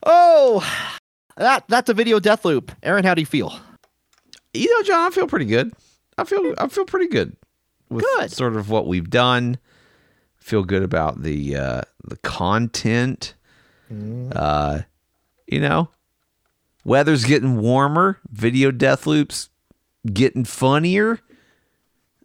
Oh, 0.05 0.64
that 1.36 1.64
that's 1.68 1.88
a 1.91 1.95
video 1.95 2.20
death 2.20 2.45
loop. 2.45 2.72
Aaron, 2.82 3.05
how 3.05 3.14
do 3.14 3.22
you 3.22 3.26
feel? 3.26 3.55
You 4.53 4.72
know, 4.74 4.82
John, 4.82 5.07
I 5.07 5.14
feel 5.14 5.26
pretty 5.26 5.45
good. 5.47 5.72
I 6.18 6.24
feel 6.24 6.55
I 6.59 6.68
feel 6.68 6.84
pretty 6.84 7.09
good 7.09 7.36
with 7.88 8.05
Good. 8.18 8.32
sort 8.32 8.57
of 8.57 8.70
what 8.70 8.86
we've 8.86 9.09
done. 9.11 9.59
Feel 10.36 10.64
good 10.64 10.82
about 10.82 11.22
the 11.22 11.57
uh, 11.57 11.82
the 12.05 12.16
content. 12.18 13.34
Uh, 13.91 14.80
you 15.47 15.61
know, 15.61 15.88
weather's 16.85 17.24
getting 17.24 17.59
warmer. 17.61 18.18
Video 18.31 18.70
death 18.70 19.07
loops 19.07 19.49
getting 20.12 20.45
funnier. 20.45 21.20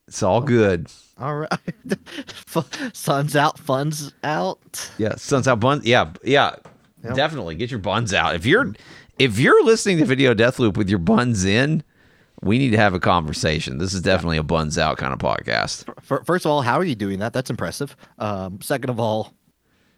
It's 0.07 0.21
all 0.23 0.41
good. 0.41 0.87
All 1.19 1.35
right, 1.35 1.49
sun's 2.93 3.35
out, 3.35 3.57
fun's 3.57 4.13
out. 4.23 4.91
Yeah, 4.97 5.15
sun's 5.15 5.47
out 5.47 5.59
buns. 5.61 5.85
Yeah, 5.85 6.11
yeah, 6.23 6.55
Yep. 7.05 7.15
definitely 7.15 7.55
get 7.55 7.71
your 7.71 7.79
buns 7.79 8.13
out. 8.13 8.35
If 8.35 8.45
you're 8.45 8.73
if 9.17 9.39
you're 9.39 9.63
listening 9.63 9.97
to 9.99 10.05
Video 10.05 10.33
Death 10.33 10.59
Loop 10.59 10.75
with 10.75 10.89
your 10.89 10.99
buns 10.99 11.45
in, 11.45 11.83
we 12.41 12.57
need 12.57 12.71
to 12.71 12.77
have 12.77 12.93
a 12.93 12.99
conversation. 12.99 13.77
This 13.77 13.93
is 13.93 14.01
definitely 14.01 14.37
a 14.37 14.43
buns 14.43 14.77
out 14.77 14.97
kind 14.97 15.13
of 15.13 15.19
podcast. 15.19 15.85
First 16.25 16.45
of 16.45 16.51
all, 16.51 16.61
how 16.61 16.77
are 16.77 16.83
you 16.83 16.95
doing 16.95 17.19
that? 17.19 17.31
That's 17.31 17.49
impressive. 17.49 17.95
Um, 18.19 18.59
second 18.61 18.89
of 18.89 18.99
all, 18.99 19.33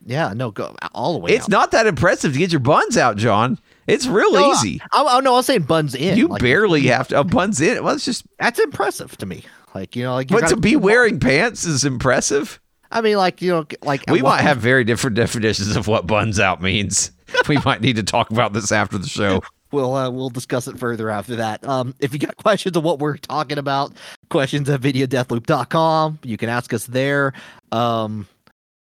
yeah, 0.05 0.33
no, 0.35 0.51
go 0.51 0.75
all 0.93 1.13
the 1.13 1.19
way. 1.19 1.31
It's 1.31 1.45
out. 1.45 1.49
not 1.49 1.71
that 1.71 1.87
impressive 1.87 2.33
to 2.33 2.37
get 2.39 2.51
your 2.51 2.59
buns 2.59 2.95
out, 2.95 3.17
John. 3.17 3.57
It's 3.87 4.05
real 4.05 4.33
No, 4.33 4.51
easy. 4.51 4.81
I, 4.91 5.03
I, 5.03 5.19
no, 5.21 5.33
I 5.33 5.37
was 5.37 5.45
saying 5.45 5.63
buns 5.63 5.95
in. 5.95 6.17
You 6.17 6.27
like, 6.27 6.41
barely 6.41 6.87
have 6.87 7.07
to. 7.07 7.19
A 7.21 7.23
buns 7.23 7.61
in. 7.61 7.83
Well, 7.83 7.95
it's 7.95 8.05
just. 8.05 8.25
That's 8.37 8.59
impressive 8.59 9.17
to 9.17 9.25
me. 9.25 9.43
Like 9.73 9.95
you 9.95 10.03
know, 10.03 10.13
like 10.13 10.29
you 10.29 10.39
But 10.39 10.47
to 10.49 10.57
be 10.57 10.75
wearing 10.75 11.19
pants 11.19 11.65
is 11.65 11.85
impressive. 11.85 12.59
I 12.91 13.01
mean, 13.01 13.17
like 13.17 13.41
you 13.41 13.51
know, 13.51 13.65
like 13.83 14.03
We 14.09 14.21
might 14.21 14.41
have 14.41 14.57
very 14.57 14.83
different 14.83 15.15
definitions 15.15 15.75
of 15.75 15.87
what 15.87 16.07
buns 16.07 16.39
out 16.39 16.61
means. 16.61 17.11
we 17.47 17.57
might 17.65 17.81
need 17.81 17.95
to 17.97 18.03
talk 18.03 18.29
about 18.31 18.53
this 18.53 18.71
after 18.71 18.97
the 18.97 19.07
show. 19.07 19.41
We'll 19.69 19.95
uh, 19.95 20.09
we'll 20.09 20.29
discuss 20.29 20.69
it 20.69 20.79
further 20.79 21.09
after 21.09 21.35
that. 21.35 21.67
Um, 21.67 21.93
if 21.99 22.13
you 22.13 22.19
got 22.19 22.37
questions 22.43 22.77
on 22.77 22.83
what 22.83 22.99
we're 22.99 23.17
talking 23.17 23.57
about, 23.57 23.91
questions 24.29 24.69
at 24.69 24.79
videodeathloop.com. 24.79 26.19
You 26.23 26.37
can 26.37 26.47
ask 26.47 26.73
us 26.73 26.85
there. 26.85 27.33
Um, 27.73 28.27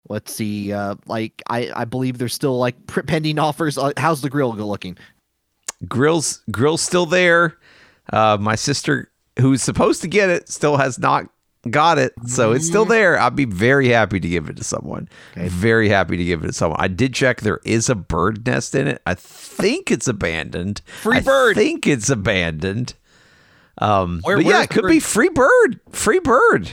let's 0.07 0.33
see. 0.33 0.71
Uh, 0.71 0.95
like 1.07 1.41
I 1.49 1.71
I 1.75 1.85
believe 1.85 2.17
there's 2.17 2.33
still 2.33 2.57
like 2.57 2.75
pending 2.87 3.39
offers. 3.39 3.77
Uh, 3.77 3.91
how's 3.97 4.21
the 4.21 4.29
grill 4.29 4.53
looking? 4.53 4.97
Grill's 5.87 6.41
Grill's 6.51 6.81
still 6.81 7.05
there. 7.05 7.57
Uh, 8.11 8.37
my 8.39 8.55
sister, 8.55 9.11
who's 9.39 9.61
supposed 9.61 10.01
to 10.01 10.07
get 10.07 10.29
it, 10.29 10.49
still 10.49 10.77
has 10.77 10.97
not 10.99 11.25
got 11.69 11.97
it, 11.97 12.13
so 12.25 12.53
it's 12.53 12.65
still 12.65 12.85
there. 12.85 13.19
I'd 13.19 13.35
be 13.35 13.45
very 13.45 13.89
happy 13.89 14.19
to 14.19 14.27
give 14.27 14.49
it 14.49 14.57
to 14.57 14.63
someone. 14.63 15.07
Okay. 15.37 15.47
Very 15.47 15.89
happy 15.89 16.17
to 16.17 16.23
give 16.23 16.43
it 16.43 16.47
to 16.47 16.53
someone. 16.53 16.79
I 16.81 16.87
did 16.87 17.13
check; 17.13 17.41
there 17.41 17.59
is 17.65 17.87
a 17.89 17.95
bird 17.95 18.45
nest 18.45 18.75
in 18.75 18.87
it. 18.87 19.01
I 19.05 19.13
think 19.13 19.91
it's 19.91 20.07
abandoned. 20.07 20.81
Free 21.01 21.19
bird 21.21 21.57
I 21.57 21.61
think 21.61 21.85
it's 21.87 22.09
abandoned. 22.09 22.95
Um, 23.77 24.19
Where- 24.23 24.37
but 24.37 24.45
yeah, 24.45 24.63
it 24.63 24.69
could 24.69 24.81
bird? 24.83 24.89
be 24.89 24.99
free 24.99 25.29
bird. 25.29 25.79
Free 25.91 26.19
bird. 26.19 26.69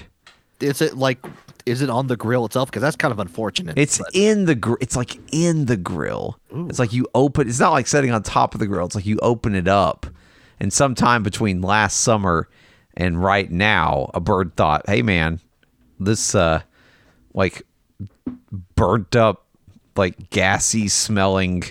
Is 0.61 0.81
it 0.81 0.97
like 0.97 1.25
is 1.67 1.83
it 1.83 1.91
on 1.91 2.07
the 2.07 2.17
grill 2.17 2.45
itself? 2.47 2.71
Because 2.71 2.81
that's 2.83 2.97
kind 2.97 3.13
of 3.13 3.19
unfortunate. 3.19 3.77
It's 3.77 3.99
but- 3.99 4.09
in 4.15 4.45
the 4.47 4.55
gr- 4.55 4.77
it's 4.81 4.97
like 4.97 5.19
in 5.33 5.67
the 5.67 5.77
grill. 5.77 6.39
It's 6.69 6.79
like 6.79 6.93
you 6.93 7.07
open 7.15 7.49
it's 7.49 7.61
not 7.61 7.73
like 7.73 7.87
setting 7.87 8.13
on 8.13 8.23
top 8.23 8.55
of 8.55 8.61
the 8.61 8.67
grill. 8.67 8.87
It's 8.87 8.95
like 8.95 9.05
you 9.07 9.19
open 9.21 9.55
it 9.55 9.69
up. 9.69 10.07
And 10.61 10.73
sometime 10.73 11.23
between 11.23 11.61
last 11.61 11.99
summer 12.01 12.49
and 12.95 13.23
right 13.23 13.51
now, 13.51 14.11
a 14.15 14.21
bird 14.21 14.57
thought, 14.57 14.89
"Hey 14.89 15.03
man, 15.03 15.41
this 16.01 16.35
uh 16.35 16.63
like 17.35 17.63
burnt 18.77 19.15
up 19.17 19.45
like 19.97 20.31
gassy 20.31 20.89
smelling 20.89 21.65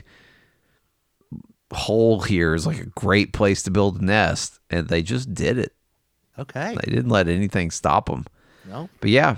hole 1.74 2.22
here 2.22 2.54
is 2.54 2.66
like 2.68 2.80
a 2.80 2.86
great 2.86 3.34
place 3.34 3.64
to 3.64 3.72
build 3.72 4.02
a 4.02 4.06
nest." 4.06 4.60
And 4.70 4.88
they 4.88 5.02
just 5.02 5.34
did 5.34 5.58
it. 5.58 5.74
okay. 6.38 6.76
They 6.84 6.92
didn't 6.92 7.10
let 7.12 7.28
anything 7.28 7.72
stop 7.72 8.08
them. 8.08 8.26
No. 8.68 8.90
But 9.00 9.10
yeah, 9.10 9.38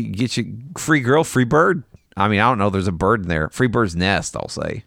you 0.00 0.08
get 0.08 0.36
your 0.36 0.46
free 0.76 1.00
girl, 1.00 1.24
free 1.24 1.44
bird. 1.44 1.82
I 2.16 2.28
mean, 2.28 2.40
I 2.40 2.48
don't 2.48 2.58
know. 2.58 2.70
There's 2.70 2.88
a 2.88 2.92
bird 2.92 3.22
in 3.22 3.28
there. 3.28 3.48
Free 3.50 3.66
bird's 3.68 3.96
nest, 3.96 4.36
I'll 4.36 4.48
say. 4.48 4.84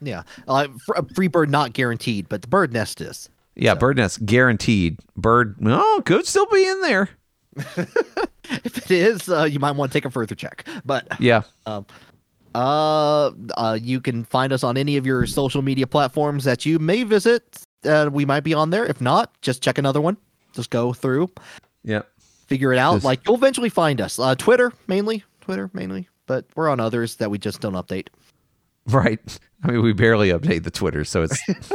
Yeah. 0.00 0.22
Uh, 0.46 0.68
fr- 0.86 1.02
free 1.14 1.26
bird 1.28 1.50
not 1.50 1.72
guaranteed, 1.72 2.28
but 2.28 2.42
the 2.42 2.48
bird 2.48 2.72
nest 2.72 3.00
is. 3.00 3.28
Yeah, 3.56 3.74
bird 3.74 3.96
nest 3.96 4.24
guaranteed. 4.24 4.98
Bird, 5.16 5.56
oh, 5.64 6.02
could 6.06 6.26
still 6.26 6.46
be 6.46 6.66
in 6.66 6.80
there. 6.82 7.08
If 8.50 8.78
it 8.78 8.90
is, 8.90 9.28
uh, 9.28 9.44
you 9.44 9.58
might 9.58 9.72
want 9.72 9.92
to 9.92 9.96
take 9.98 10.06
a 10.06 10.10
further 10.10 10.34
check. 10.34 10.66
But 10.84 11.06
Yeah, 11.20 11.42
Uh, 11.66 11.82
uh, 12.54 13.78
you 13.80 14.00
can 14.00 14.24
find 14.24 14.52
us 14.54 14.64
on 14.64 14.76
any 14.78 14.96
of 14.96 15.04
your 15.04 15.26
social 15.26 15.60
media 15.60 15.86
platforms 15.86 16.44
that 16.44 16.64
you 16.64 16.78
may 16.78 17.02
visit. 17.04 17.58
Uh, 17.84 18.08
we 18.10 18.24
might 18.24 18.40
be 18.44 18.54
on 18.54 18.70
there. 18.70 18.86
If 18.86 19.00
not, 19.02 19.38
just 19.42 19.62
check 19.62 19.76
another 19.78 20.00
one. 20.00 20.16
Just 20.54 20.70
go 20.70 20.92
through, 20.94 21.28
yeah. 21.84 22.02
Figure 22.48 22.72
it 22.72 22.78
out. 22.78 22.94
Just- 22.94 23.04
like 23.04 23.20
you'll 23.26 23.36
eventually 23.36 23.68
find 23.68 24.00
us. 24.00 24.18
Uh, 24.18 24.34
Twitter 24.34 24.72
mainly, 24.88 25.22
Twitter 25.40 25.70
mainly, 25.72 26.08
but 26.26 26.46
we're 26.56 26.68
on 26.68 26.80
others 26.80 27.16
that 27.16 27.30
we 27.30 27.38
just 27.38 27.60
don't 27.60 27.74
update. 27.74 28.08
Right. 28.86 29.38
I 29.62 29.70
mean, 29.70 29.82
we 29.82 29.92
barely 29.92 30.30
update 30.30 30.64
the 30.64 30.70
Twitter, 30.70 31.04
so 31.04 31.22
it's 31.22 31.38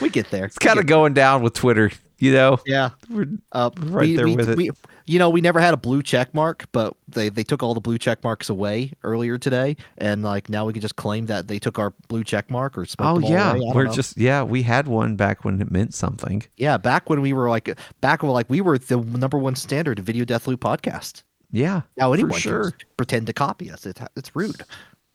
We 0.00 0.08
get 0.08 0.30
there. 0.30 0.44
it's 0.46 0.58
kind 0.58 0.78
of 0.78 0.86
going 0.86 1.12
down 1.14 1.42
with 1.42 1.54
Twitter. 1.54 1.90
You 2.22 2.32
know, 2.32 2.58
yeah. 2.66 2.90
we're 3.10 3.26
Uh, 3.50 3.70
Right 3.80 4.10
we, 4.10 4.14
there 4.14 4.26
we, 4.26 4.36
with 4.36 4.48
it. 4.48 4.76
You 5.06 5.18
know, 5.18 5.28
we 5.28 5.40
never 5.40 5.58
had 5.58 5.74
a 5.74 5.76
blue 5.76 6.04
check 6.04 6.32
mark, 6.32 6.66
but 6.70 6.94
they, 7.08 7.28
they 7.28 7.42
took 7.42 7.64
all 7.64 7.74
the 7.74 7.80
blue 7.80 7.98
check 7.98 8.22
marks 8.22 8.48
away 8.48 8.92
earlier 9.02 9.38
today, 9.38 9.76
and 9.98 10.22
like 10.22 10.48
now 10.48 10.64
we 10.64 10.72
can 10.72 10.80
just 10.80 10.94
claim 10.94 11.26
that 11.26 11.48
they 11.48 11.58
took 11.58 11.80
our 11.80 11.92
blue 12.06 12.22
check 12.22 12.48
mark 12.48 12.78
or 12.78 12.86
oh 13.00 13.18
yeah, 13.18 13.50
away. 13.50 13.58
I 13.58 13.64
don't 13.64 13.74
we're 13.74 13.84
know. 13.86 13.92
just 13.92 14.16
yeah. 14.16 14.44
We 14.44 14.62
had 14.62 14.86
one 14.86 15.16
back 15.16 15.44
when 15.44 15.60
it 15.60 15.72
meant 15.72 15.94
something. 15.94 16.44
Yeah, 16.56 16.76
back 16.76 17.10
when 17.10 17.22
we 17.22 17.32
were 17.32 17.50
like, 17.50 17.76
back 18.00 18.22
when 18.22 18.30
like 18.30 18.48
we 18.48 18.60
were 18.60 18.78
the 18.78 18.98
number 18.98 19.38
one 19.38 19.56
standard 19.56 19.98
video 19.98 20.24
death 20.24 20.46
loop 20.46 20.60
podcast. 20.60 21.24
Yeah, 21.50 21.80
Now 21.96 22.12
anyone 22.12 22.34
for 22.34 22.38
sure. 22.38 22.70
can 22.70 22.88
pretend 22.96 23.26
to 23.26 23.32
copy 23.32 23.68
us. 23.68 23.84
It's 23.84 24.00
it's 24.14 24.36
rude. 24.36 24.62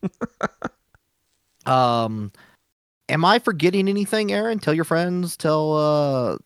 um, 1.65 2.33
am 3.07 3.23
I 3.23 3.39
forgetting 3.39 3.87
anything, 3.87 4.33
Aaron? 4.33 4.59
Tell 4.59 4.73
your 4.73 4.83
friends. 4.83 5.37
Tell 5.37 5.71
uh, 5.77 6.37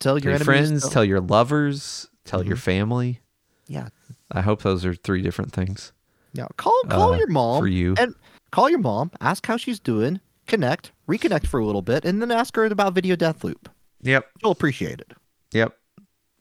tell 0.00 0.18
Tell 0.18 0.24
your, 0.24 0.32
your 0.32 0.44
friends, 0.44 0.88
tell 0.88 1.04
your 1.04 1.20
lovers, 1.20 2.08
tell 2.24 2.44
your 2.44 2.56
Mhm. 2.56 2.60
family. 2.60 3.20
yeah, 3.66 3.88
I 4.30 4.40
hope 4.42 4.62
those 4.62 4.84
are 4.84 4.94
three 4.94 5.22
different 5.22 5.52
things 5.52 5.92
yeah. 6.32 6.46
Call 6.58 6.78
call 6.90 7.14
Uh, 7.14 7.16
your 7.16 7.28
mom 7.28 7.60
for 7.62 7.66
you. 7.66 7.94
and 7.98 8.14
call 8.50 8.68
your 8.68 8.78
mom. 8.78 9.10
Ask 9.22 9.46
how 9.46 9.56
she's 9.56 9.80
doing. 9.80 10.20
Connect, 10.46 10.92
reconnect 11.08 11.46
for 11.46 11.58
a 11.60 11.64
little 11.64 11.80
bit, 11.82 12.04
and 12.04 12.20
then 12.20 12.30
ask 12.30 12.54
her 12.56 12.66
about 12.66 12.92
video 12.92 13.16
death 13.16 13.42
loop. 13.42 13.70
Yep. 14.02 14.28
She'll 14.42 14.50
appreciate 14.50 15.00
it. 15.00 15.12
Yep. 15.52 15.76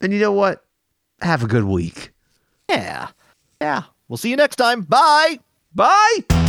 And 0.02 0.12
you 0.12 0.20
know 0.20 0.34
what? 0.34 0.66
Have 1.22 1.44
a 1.44 1.48
good 1.48 1.64
week. 1.64 2.12
Yeah, 2.70 3.08
yeah. 3.62 3.84
We'll 4.10 4.18
see 4.18 4.30
you 4.30 4.36
next 4.36 4.58
time. 4.58 4.82
Bye. 4.82 5.40
Bye. 5.74 6.45